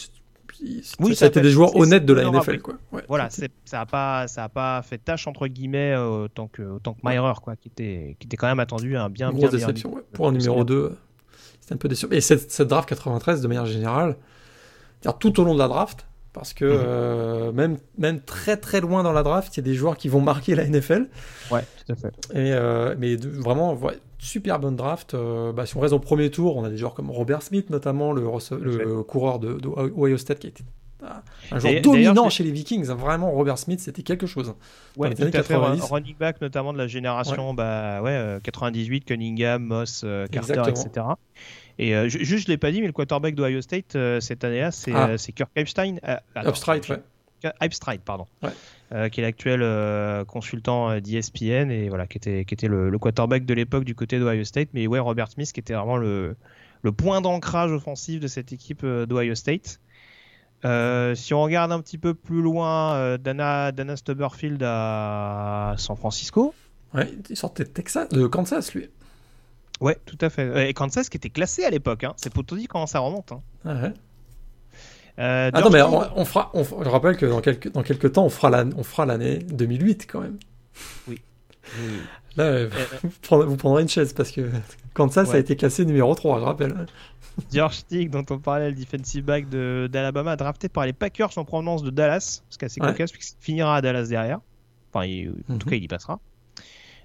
[0.99, 2.73] Oui, ça des joueurs honnêtes de la NFL, quoi.
[2.91, 3.03] Ouais.
[3.07, 6.93] Voilà, c'est- ça a pas, ça a pas fait tâche entre guillemets autant que autant
[6.95, 9.93] que Myrer quoi, qui était qui était quand même attendu un bien bien déception.
[9.95, 10.01] ouais.
[10.11, 10.97] Pour un numéro 2,
[11.61, 12.07] c'était un peu déçu.
[12.11, 14.17] Et cette, cette draft 93, de manière générale,
[15.19, 16.71] tout au long de la draft, parce que Mhm.
[16.85, 20.09] euh, même, même très très loin dans la draft, il y a des joueurs qui
[20.09, 21.07] vont marquer la NFL.
[21.51, 22.09] Ouais, tout à fait.
[22.33, 25.13] Et, euh, mais de- vraiment, ouais, super bonne draft.
[25.13, 27.69] Euh, bah, si on reste au premier tour, on a des joueurs comme Robert Smith,
[27.69, 28.21] notamment le,
[28.61, 30.63] le coureur de, de Ohio State qui a été
[31.51, 32.85] un joueur dominant chez les Vikings.
[32.87, 34.53] Vraiment, Robert Smith, c'était quelque chose.
[34.97, 35.31] Ouais, tout à fait.
[35.31, 35.81] 90.
[35.83, 40.65] Running back, notamment de la génération bah, ouais, euh, 98, Cunningham, Moss, Carter, Exactement.
[40.67, 41.05] etc.
[41.81, 44.43] Et euh, ju- juste, je l'ai pas dit, mais le quarterback d'Ohio State euh, cette
[44.43, 45.09] année-là, c'est Ah.
[45.11, 45.95] euh, c'est Kirk Epstein.
[46.35, 47.99] Upstride, ouais.
[48.03, 48.27] Pardon.
[48.43, 48.49] Ouais.
[48.91, 52.97] Euh, qui est l'actuel euh, consultant d'ESPN et voilà, qui était, qui était le, le
[52.99, 54.69] quarterback de l'époque du côté d'Ohio State.
[54.73, 56.35] Mais ouais, Robert Smith, qui était vraiment le,
[56.81, 59.79] le point d'ancrage offensif de cette équipe euh, d'Ohio State.
[61.15, 66.53] Si on regarde un petit peu plus loin, Dana, Dana Stubberfield à San Francisco.
[66.93, 68.89] Ouais, il sortait de Texas, de Kansas, lui.
[69.81, 70.69] Ouais, tout à fait.
[70.69, 72.03] Et Kansas qui était classé à l'époque.
[72.03, 72.13] Hein.
[72.17, 73.31] C'est pour te dire comment ça remonte.
[73.31, 73.41] Hein.
[73.65, 73.93] Ah ouais.
[75.19, 76.51] Euh, Attends, mais Dirty- on, on fera.
[76.53, 79.39] on- je rappelle que dans quelques, dans quelques temps, on fera la- on fera l'année
[79.39, 80.37] 2008 quand même.
[82.37, 82.69] Là, euh,
[83.03, 84.49] vous, prendrez, vous prendrez une chaise parce que
[84.93, 85.35] Kansas Ouais.
[85.35, 86.85] a été classé numéro 3, je rappelle.
[87.53, 91.45] George Stick, dont on parlait, le defensive back de- d'Alabama, drafté par les Packers en
[91.45, 92.87] provenance de Dallas, ce qui est assez Ouais.
[92.87, 94.39] cocasse, puisqu'il finira à Dallas derrière.
[94.93, 95.71] Enfin, il- en tout Mhm.
[95.71, 96.19] cas, il y passera.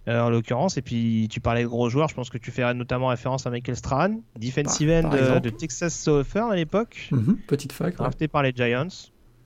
[0.06, 2.74] Euh, en l'occurrence, et puis tu parlais de gros joueurs, je pense que tu ferais
[2.74, 7.39] notamment référence à Michael Strahan, defensive Par- end par de, Texas Southern à l'époque, Mhm,
[7.47, 7.89] Petite fac.
[7.93, 7.97] ouais.
[7.97, 8.89] drafté par les Giants,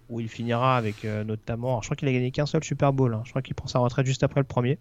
[0.08, 1.68] où il finira avec euh, notamment.
[1.68, 3.22] alors, je crois qu'il a gagné qu'un seul Super Bowl, hein.
[3.24, 4.78] je crois qu'il prend sa retraite juste après le premier.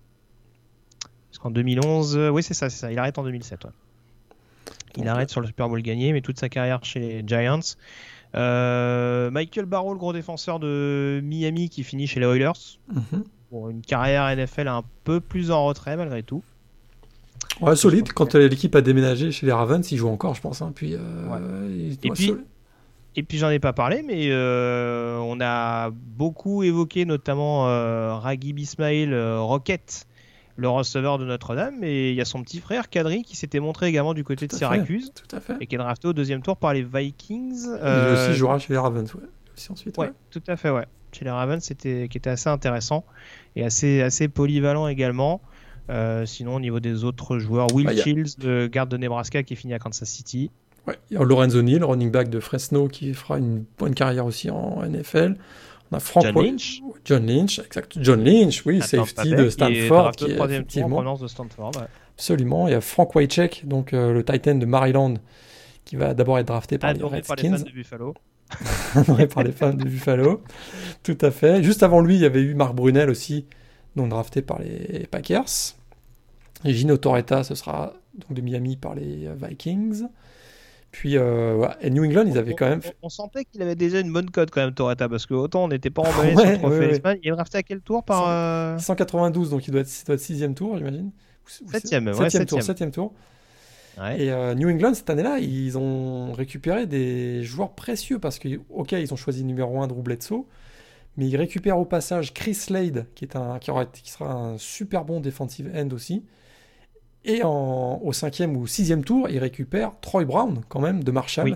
[1.30, 3.66] Parce qu'en 2011, euh, oui, c'est ça, c'est ça, il arrête en 2007.
[3.66, 3.72] ouais.
[4.96, 7.60] Il Donc, arrête sur le Super Bowl gagné, mais toute sa carrière chez les Giants.
[8.34, 12.52] Euh, Michael Barrow, le gros défenseur de Miami, qui finit chez les Oilers.
[12.92, 13.24] Mhm.
[13.52, 16.44] Une carrière NFL un peu plus en retrait malgré tout.
[17.62, 18.12] Ouais, solide.
[18.14, 20.62] Quand l'équipe a déménagé chez les Ravens, il joue encore, je pense.
[20.62, 20.72] hein.
[20.76, 22.46] Puis, euh, Et puis- solide.
[23.20, 28.60] Et puis j'en ai pas parlé, mais euh, on a beaucoup évoqué notamment euh, Ragib
[28.60, 30.06] Ismail euh, Rocket,
[30.56, 33.88] le receveur de Notre-Dame, et il y a son petit frère Kadri qui s'était montré
[33.88, 34.58] également du côté de fait.
[34.60, 35.56] Syracuse Tout à fait.
[35.60, 37.56] et qui est drafté au deuxième tour par les Vikings.
[37.66, 39.22] Il aussi jouera chez les Ravens, ouais.
[39.56, 39.98] Aussi ensuite.
[39.98, 40.14] Ouais, ouais.
[40.30, 40.86] tout à fait, ouais.
[41.18, 43.06] Chez les Ravens, c'était qui était assez intéressant
[43.56, 45.42] et assez assez polyvalent également.
[45.90, 48.98] Euh, sinon, au niveau des autres joueurs, Will Bah, y a- Shields, le garde de
[48.98, 50.52] Nebraska, qui est fini à Kansas City.
[50.86, 50.96] Ouais.
[51.10, 54.50] Il y a Lorenzo Neal, running back de Fresno, qui fera une bonne carrière aussi
[54.50, 55.36] en NFL.
[55.92, 56.82] On a Frank John Lynch.
[57.06, 57.98] John Lynch, exact.
[58.02, 60.48] John Lynch, oui, Attends, safety de qui est Stanford, qui est tour
[61.18, 61.72] de Stanford.
[61.78, 61.88] ouais.
[62.16, 62.68] Absolument.
[62.68, 65.14] Il y a Frank Wycheck, donc euh, le Titan de Maryland,
[65.86, 68.14] qui va d'abord être drafté par les par les fans Redskins, de Buffalo.
[68.96, 70.42] adoré par les fans de Buffalo.
[71.04, 71.64] Tout à fait.
[71.64, 73.46] Juste avant lui, il y avait eu Marc Brunel aussi,
[73.96, 75.76] donc drafté par les Packers.
[76.66, 80.04] Et Gino Torretta, ce sera donc de Miami par les euh, Vikings.
[80.92, 81.68] Puis euh, ouais.
[81.82, 82.82] et New England, ils avaient quand même.
[83.02, 85.66] On, on sentait qu'il avait déjà une bonne cote quand même, Toretta, parce que autant
[85.66, 87.20] on n'était pas emballé Ouais, sur le trophée ouais.
[87.22, 88.24] Il est drafté à quel tour par.
[88.24, 91.12] Cent- euh, 192, donc il doit être, ça doit être sixième tour, j'imagine.
[91.46, 92.62] Septième, ouais, septième tour, septième.
[92.62, 93.14] septième tour.
[94.00, 94.22] Ouais.
[94.24, 98.92] Et euh, New England, cette année-là, ils ont récupéré des joueurs précieux parce que, ok,
[98.94, 100.46] ils ont choisi numéro 1 Drew Bledsoe,
[101.18, 104.32] mais ils récupèrent au passage Chris Slade, qui, est un, qui, aura, été- qui sera
[104.32, 106.24] un super bon defensive end aussi.
[107.26, 111.46] Et en, au cinquième ou sixième tour, ils récupèrent Troy Brown, quand même, de Marshall,
[111.52, 111.56] Oui.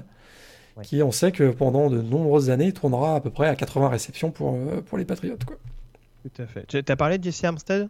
[0.77, 0.83] Ouais.
[0.83, 4.31] qui, on sait que pendant de nombreuses années, tournera à peu près à 80 réceptions
[4.31, 5.37] pour, euh, pour les Patriots.
[5.45, 5.57] Quoi.
[6.23, 6.65] Tout à fait.
[6.67, 7.87] Tu as parlé de Jesse Armstead?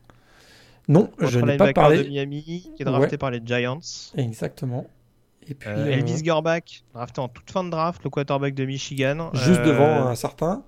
[0.92, 2.10] Non, je n'ai pas linebacker de parlé.
[2.10, 3.18] Miami, qui est drafté Ouais.
[3.18, 3.80] par les Giants.
[4.16, 4.86] Exactement.
[5.48, 8.66] Et puis, Euh, euh, Elvis Gorbach, drafté en toute fin de draft, le quarterback de
[8.66, 9.30] Michigan.
[9.34, 10.64] juste Euh, devant un certain,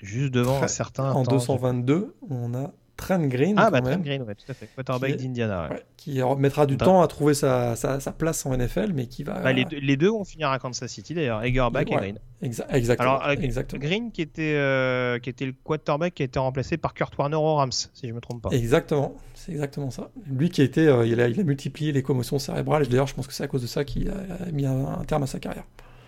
[0.00, 1.10] Juste devant un certain.
[1.12, 4.54] En attends, 222, on a Trent Green, Ah, bah, même, Trent Green, ouais, tout à
[4.54, 4.68] fait.
[4.74, 5.64] Quarterback Qui est- d'Indiana.
[5.68, 5.74] ouais.
[5.74, 9.22] ouais, qui mettra du temps à trouver sa, sa, sa place en NFL, mais qui
[9.22, 9.40] va...
[9.40, 12.00] Bah, les, deux, les deux vont finir à Kansas City d'ailleurs, et Gorbach et Ouais.
[12.00, 12.18] Green.
[12.42, 13.18] Exa- exactement.
[13.18, 13.80] Alors, euh, exactement.
[13.82, 17.36] Green qui était, euh, qui était le quarterback qui a été remplacé par Kurt Warner
[17.36, 18.50] aux Rams, si je me trompe pas.
[18.50, 20.10] Exactement, c'est exactement ça.
[20.30, 23.06] Lui qui a été, euh, il, a, il a multiplié les commotions cérébrales, et d'ailleurs
[23.06, 25.26] je pense que c'est à cause de ça qu'il a mis un, un terme à
[25.26, 25.64] sa carrière.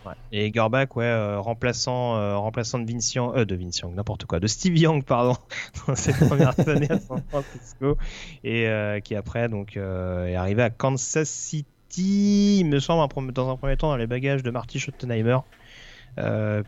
[0.08, 0.14] Ouais.
[0.32, 4.24] Et Gorbach, ouais, euh, remplaçant, euh, remplaçant de Vince Young, euh, de Vince Young, n'importe
[4.26, 5.36] quoi, de Steve Young, pardon,
[5.86, 7.96] dans ses premières années à San Francisco,
[8.44, 8.66] et
[9.04, 13.88] qui après donc est arrivé à Kansas City, il me semble, dans un premier temps
[13.88, 15.38] dans les bagages de Marty Schottenheimer,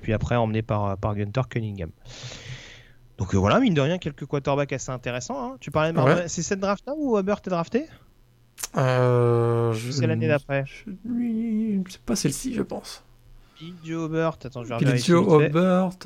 [0.03, 1.91] puis après emmené par, par Gunter Cunningham.
[3.19, 5.53] Donc voilà, mine de rien, quelques quarterbacks assez intéressants.
[5.53, 5.57] hein.
[5.61, 6.27] Tu parlais de Ouais.
[6.29, 7.87] C'est cette draft là où Hubbard est drafté?
[8.77, 10.65] Euh, je- C'est l'année d'après.
[10.67, 10.91] je-
[11.89, 13.05] C'est pas celle-ci, je pense.
[13.85, 15.27] Joe Hubbard, attends, je vais Joe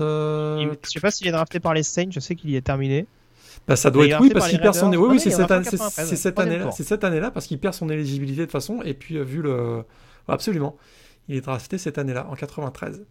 [0.00, 2.62] euh, Je sais pas s'il est drafté par les Saints, je sais qu'il y est
[2.62, 3.06] terminé.
[3.66, 5.54] Bah, ça doit être oui parce par qu'il perd son oui, oui c'est cette, drafté
[5.54, 6.76] année- en c'est- 93, c'est cette troisième année-là tour.
[6.76, 9.40] c'est cette année-là parce qu'il perd son éligibilité de toute façon et puis euh, vu
[9.42, 9.84] le
[10.28, 10.76] absolument
[11.28, 13.04] il est drafté cette année-là en 93 Donc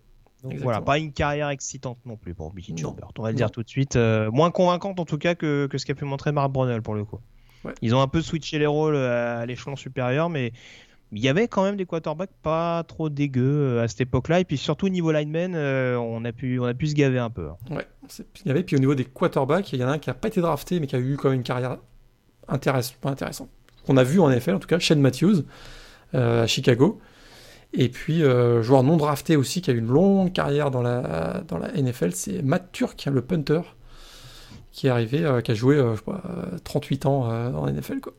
[0.51, 0.63] Exactement.
[0.63, 2.75] voilà, pas une carrière excitante non plus pour Non.
[2.77, 3.09] Chambers.
[3.17, 3.95] On va le dire tout de suite.
[3.95, 6.93] euh, moins convaincante en tout cas que, que ce qu'a pu montrer Mark Brunel pour
[6.93, 7.19] le coup.
[7.63, 7.73] Ouais.
[7.81, 10.51] Ils ont un peu switché les rôles à, à l'échelon supérieur, mais
[11.15, 14.39] il y avait quand même des quarterbacks pas trop dégueux euh, à cette époque-là.
[14.39, 17.29] Et puis surtout niveau lineman, euh, on, a pu, on a pu se gaver un
[17.29, 17.49] peu.
[17.49, 17.75] hein.
[17.75, 17.87] Ouais,
[18.43, 18.63] il y avait.
[18.63, 20.79] Puis au niveau des quarterbacks, il y en a un qui n'a pas été drafté,
[20.79, 21.77] mais qui a eu quand même une carrière
[22.47, 23.49] intéressante, pas intéressante.
[23.85, 25.43] Qu'on a vu en NFL, en tout cas, Shane Matthews
[26.15, 26.99] euh, à Chicago.
[27.73, 31.41] Et puis, euh, joueur non drafté aussi, qui a eu une longue carrière dans la,
[31.47, 33.61] dans la NFL, c'est Matt Turk, le punter,
[34.71, 37.71] qui est arrivé, qui a joué, euh, je sais pas, euh, 38 ans dans la
[37.71, 37.99] NFL.
[37.99, 38.13] Quoi.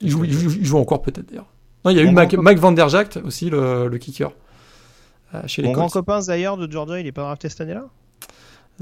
[0.00, 1.50] Il, joue, il, joue, il joue encore peut-être d'ailleurs.
[1.84, 4.32] Non, il y a eu Mac, Mac Van Der Jagt aussi, le, le kicker,
[5.34, 7.86] euh, chez les Mon grand copain Zaire de Georgia, il est pas drafté cette année-là?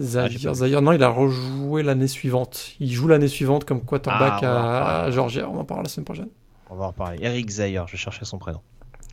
[0.01, 0.29] Zaire,
[0.77, 2.73] Ah, non, il a rejoué l'année suivante.
[2.79, 5.49] Il joue l'année suivante comme quarterback Ah, à, Georgia.
[5.49, 6.29] On en parlera la semaine prochaine.
[6.71, 7.19] On va en reparler.
[7.21, 8.61] Eric Zaire, je cherchais son prénom.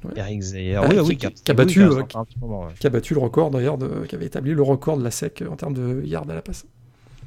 [0.03, 0.11] Ouais.
[0.17, 0.81] Eric Zaire.
[0.83, 2.03] Ah, oui, qui- oui, qui- a battu, euh.
[2.79, 5.43] Qui a battu le record d'ailleurs, de- qui avait établi le record de la SEC
[5.49, 6.65] en termes de yards à la passe.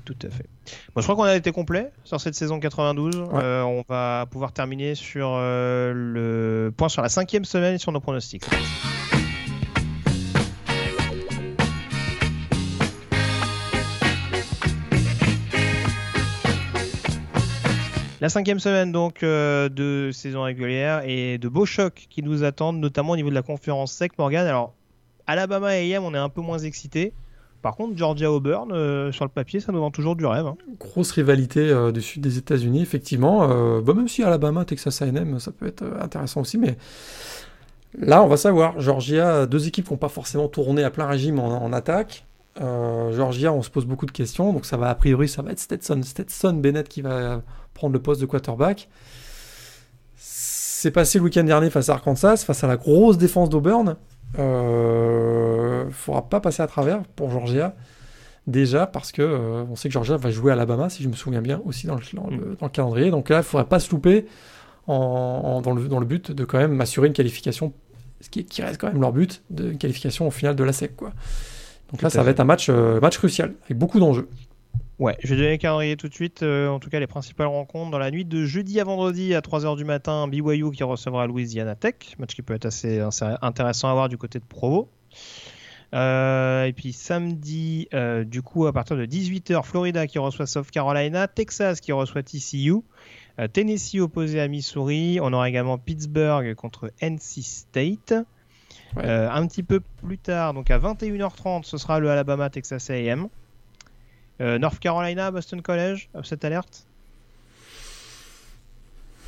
[0.09, 0.47] Tout à fait.
[0.95, 3.15] Bon, je crois qu'on a été complet sur cette saison 92.
[3.15, 3.25] Ouais.
[3.43, 7.93] Euh, on va pouvoir terminer sur euh, le point sur la cinquième semaine et sur
[7.93, 8.43] nos pronostics.
[18.23, 22.81] La cinquième semaine donc euh, de saison régulière et de beaux chocs qui nous attendent,
[22.81, 24.13] notamment au niveau de la conférence sec.
[24.17, 24.73] Morgan, alors
[25.27, 27.13] Alabama et AM, on est un peu moins excités.
[27.61, 30.47] Par contre, Georgia Auburn, euh, sur le papier, ça nous vend toujours du rêve.
[30.47, 30.57] hein.
[30.79, 33.49] Grosse rivalité euh, du sud des États-Unis, effectivement.
[33.51, 36.77] Euh, bah, même si Alabama, Texas A&M, ça peut être intéressant aussi, mais
[37.99, 38.81] là, on va savoir.
[38.81, 42.25] Georgia, deux équipes qui n'ont pas forcément tourné à plein régime en, en attaque.
[42.61, 45.61] Georgia, on se pose beaucoup de questions, donc ça va a priori, ça va être
[45.61, 47.41] Stetson, Stetson Bennett qui va
[47.73, 48.89] prendre le poste de quarterback.
[50.17, 53.95] C'est passé le week-end dernier face à Arkansas, face à la grosse défense d'Auburn.
[54.39, 57.75] Euh, faudra pas passer à travers pour Georgia.
[58.47, 61.15] Déjà parce que euh, on sait que Georgia va jouer à Alabama, si je me
[61.15, 63.11] souviens bien, aussi dans le, dans le- dans le calendrier.
[63.11, 64.27] Donc là, il ne faudrait pas se louper
[64.87, 67.75] en, en- dans, le, dans le but de quand même m'assurer une qualification,
[68.23, 70.73] ce qui, qui reste quand même leur but, de une qualification au final de la
[70.73, 70.97] SEC.
[70.97, 71.13] Quoi.
[71.93, 74.29] Donc là, ça va être un match, euh, match crucial, avec beaucoup d'enjeux.
[74.99, 76.43] Ouais, je vais donner le calendrier tout de suite.
[76.43, 79.41] euh, en tout cas, les principales rencontres dans la nuit de jeudi à vendredi à
[79.41, 80.27] 3h du matin.
[80.27, 83.01] BYU qui recevra Louisiana Tech, match qui peut être assez
[83.41, 84.89] intéressant à voir du côté de Provo.
[85.95, 90.71] Euh, et puis samedi, euh, du coup, à partir de 18h, Florida qui reçoit South
[90.71, 92.83] Carolina, Texas qui reçoit TCU,
[93.53, 95.21] Tennessee opposé à Missouri.
[95.23, 98.15] On aura également Pittsburgh contre NC State.
[98.97, 99.07] Ouais.
[99.07, 103.29] Un petit peu plus tard, donc à 21h30, ce sera le Alabama Texas A&M.
[104.41, 106.85] Euh, North Carolina, Boston College, upset alerte.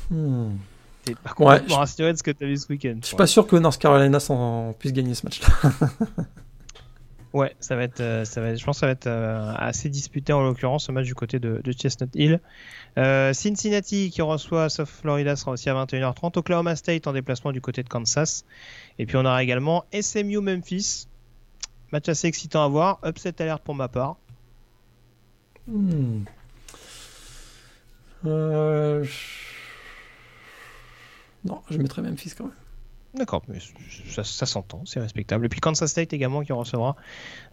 [0.09, 0.51] Hmm.
[1.03, 2.97] T'es pas Ouais, complètement je- rassuré de ce que tu as vu ce week-end.
[3.01, 4.19] Je suis pas sûr que North Carolina
[4.77, 5.71] puisse gagner ce match-là.
[7.33, 9.53] Ouais, ça va être, euh, ça va être, je pense que ça va être euh,
[9.55, 12.41] assez disputé en l'occurrence ce match du côté de, de Chestnut Hill.
[12.97, 16.37] Euh, Cincinnati qui reçoit South Florida sera aussi à 21h30.
[16.37, 18.43] Oklahoma State en déplacement du côté de Kansas.
[18.99, 21.07] Et puis on aura également SMU Memphis.
[21.93, 22.99] Match assez excitant à voir.
[23.05, 24.17] Upset alerte pour ma part.
[25.71, 26.25] Hmm.
[28.25, 29.05] Euh,
[31.45, 32.53] Non, je mettrais Memphis quand même.
[33.13, 33.57] D'accord, mais
[34.09, 35.45] ça, ça s'entend, c'est respectable.
[35.45, 36.95] Et puis Kansas State également qui recevra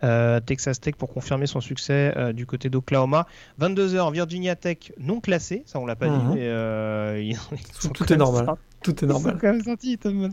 [0.05, 3.26] euh, Texas Tech pour confirmer son succès euh, du côté d'Oklahoma.
[3.60, 6.18] 22h, Virginia Tech non classé, ça on l'a pas Mhm.
[6.30, 7.36] dit, mais euh, ils, ils
[7.80, 8.44] sont Tout est normal.
[8.47, 10.28] sortis- Tout est Ils sont quand même sortis, Tom.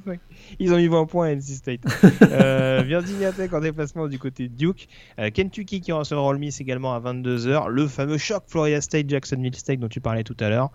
[0.60, 1.82] Ils ont mis 20 points à NC State.
[2.86, 4.88] Virginia Tech en déplacement du côté de Duke.
[5.34, 7.68] Kentucky qui recevra Ole Miss également à 22h.
[7.70, 10.70] Le fameux choc Florida State, Jacksonville State dont tu parlais tout à l'heure.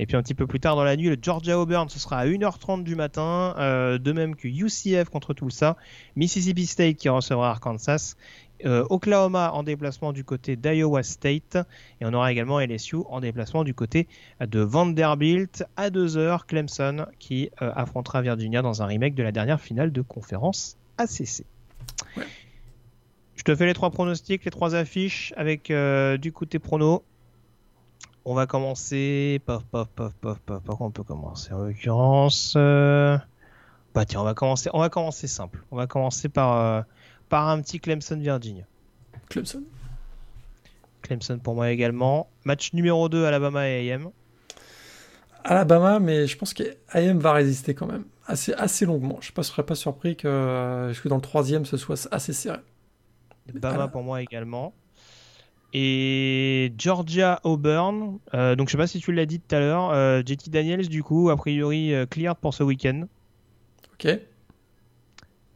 [0.00, 2.20] Et puis un petit peu plus tard dans la nuit, le Georgia Auburn, ce sera
[2.20, 3.54] à 1h30 du matin.
[3.58, 5.76] euh, de même que UCF contre Tulsa.
[6.16, 8.14] Mississippi State qui recevra Arkansas.
[8.64, 11.58] Euh, Oklahoma en déplacement du côté d'Iowa State.
[12.00, 14.08] Et on aura également LSU en déplacement du côté
[14.40, 15.64] de Vanderbilt.
[15.76, 20.00] À 2h, Clemson qui euh, affrontera Virginia dans un remake de la dernière finale de
[20.00, 21.44] conférence ACC.
[22.16, 22.24] Ouais.
[23.36, 25.70] Je te fais les trois pronostics, les trois affiches avec
[26.20, 27.02] du côté prono.
[28.30, 29.40] On va commencer.
[29.44, 30.62] Paf, paf, paf, paf, paf.
[30.62, 32.54] Par quoi on peut commencer En l'occurrence.
[32.56, 33.18] euh,
[33.92, 34.70] Bah tiens, on va commencer.
[34.72, 35.64] On va commencer simple.
[35.72, 36.82] On va commencer par, euh,
[37.28, 38.62] par un petit Clemson Virginia.
[39.28, 39.64] Clemson.
[41.02, 42.28] Clemson pour moi également.
[42.44, 44.10] Match numéro 2 Alabama et AM.
[45.42, 48.04] Alabama, mais je pense qu'AM va résister quand même.
[48.28, 49.18] Assez, assez longuement.
[49.20, 52.58] Je ne serais pas surpris que, euh, que dans le troisième, ce soit assez serré.
[53.54, 54.72] Bama Ala- pour moi également.
[55.72, 59.90] Et Georgia Auburn, euh, donc je sais pas si tu l'as dit tout à l'heure,
[59.90, 63.06] euh, JT Daniels du coup a priori euh, cleared pour ce week-end.
[63.94, 64.08] Ok.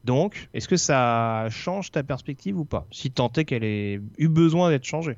[0.05, 2.87] Donc, est-ce que ça change ta perspective ou pas?
[2.93, 5.17] Si tant est qu'elle ait eu besoin d'être changée.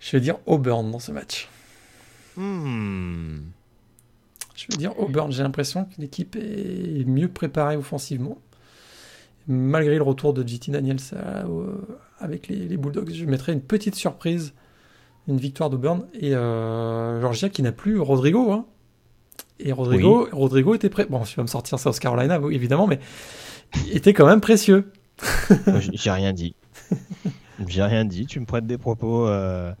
[0.00, 1.48] Je vais dire Auburn dans ce match.
[2.36, 3.38] Hmm.
[4.54, 5.32] Je vais dire Auburn.
[5.32, 8.38] J'ai l'impression que l'équipe est mieux préparée offensivement.
[9.48, 11.80] Malgré le retour de JT Daniels à- au-
[12.20, 14.54] avec les, les Bulldogs, je mettrais une petite surprise,
[15.28, 16.06] une victoire d'Auburn.
[16.14, 18.50] Et euh, Georgia qui n'a plus Rodrigo.
[18.52, 18.66] hein.
[19.60, 21.06] Et Rodrigo, Rodrigo était prêt.
[21.08, 23.00] Bon, tu vas me sortir South Carolina, évidemment, mais
[23.86, 24.92] il était quand même précieux.
[25.92, 26.54] J'ai rien dit.
[27.66, 28.26] J'ai rien dit.
[28.26, 29.26] Tu me prêtes des propos.
[29.26, 29.72] euh,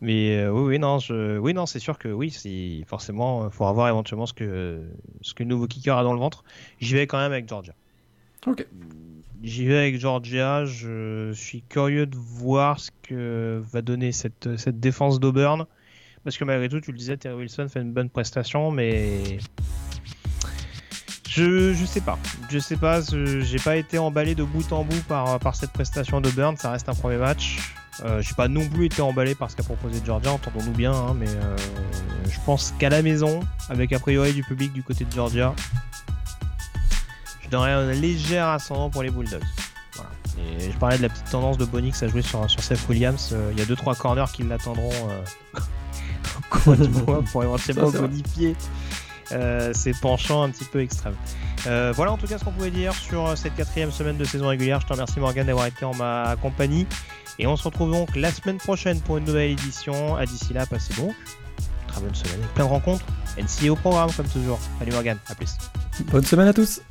[0.00, 1.36] Mais euh, oui, oui, non, je...
[1.38, 4.80] oui, non, c'est sûr que oui, c'est forcément, il faut avoir éventuellement ce que
[5.22, 6.44] ce que le nouveau kicker a dans le ventre.
[6.80, 7.74] J'y vais quand même avec Georgia.
[8.46, 8.66] Ok.
[9.42, 10.64] J'y vais avec Georgia.
[10.64, 15.66] Je suis curieux de voir ce que va donner cette, cette défense d'Auburn.
[16.24, 19.38] Parce que malgré tout, tu le disais, Terry Wilson fait une bonne prestation, mais.
[21.28, 22.18] Je, je sais pas.
[22.50, 23.00] Je sais pas.
[23.02, 26.56] J'ai pas été emballé de bout en bout par, par cette prestation d'Auburn.
[26.56, 27.58] Ça reste un premier match.
[28.04, 31.16] Euh, J'ai pas non plus été emballé par ce qu'a proposé Georgia, entendons-nous bien, hein,
[31.18, 31.56] mais euh,
[32.30, 35.52] je pense qu'à la maison, avec a priori du public du côté de Georgia,
[37.48, 39.42] je donnerais un léger ascendant pour les Bulldogs.
[39.94, 40.10] Voilà.
[40.38, 43.30] Et je parlais de la petite tendance de Bonix à jouer sur, sur Seth Williams.
[43.32, 45.22] Euh, Il y a 2-3 corners qui l'attendront euh,
[46.38, 48.54] au coin du mois pour éventuellement Ça, bonifier
[49.32, 51.16] euh, ses penchants un petit peu extrêmes.
[51.66, 54.48] Euh, voilà en tout cas ce qu'on pouvait dire sur cette quatrième semaine de saison
[54.48, 54.80] régulière.
[54.80, 56.86] Je te remercie Morgan d'avoir été en ma compagnie.
[57.38, 60.16] Et on se retrouve donc la semaine prochaine pour une nouvelle édition.
[60.16, 63.06] À d'ici là, passez donc une très bonne semaine plein de rencontres.
[63.38, 64.58] NCA au programme comme toujours.
[64.78, 65.56] Salut Morgan, à plus.
[66.10, 66.82] Bonne semaine à tous.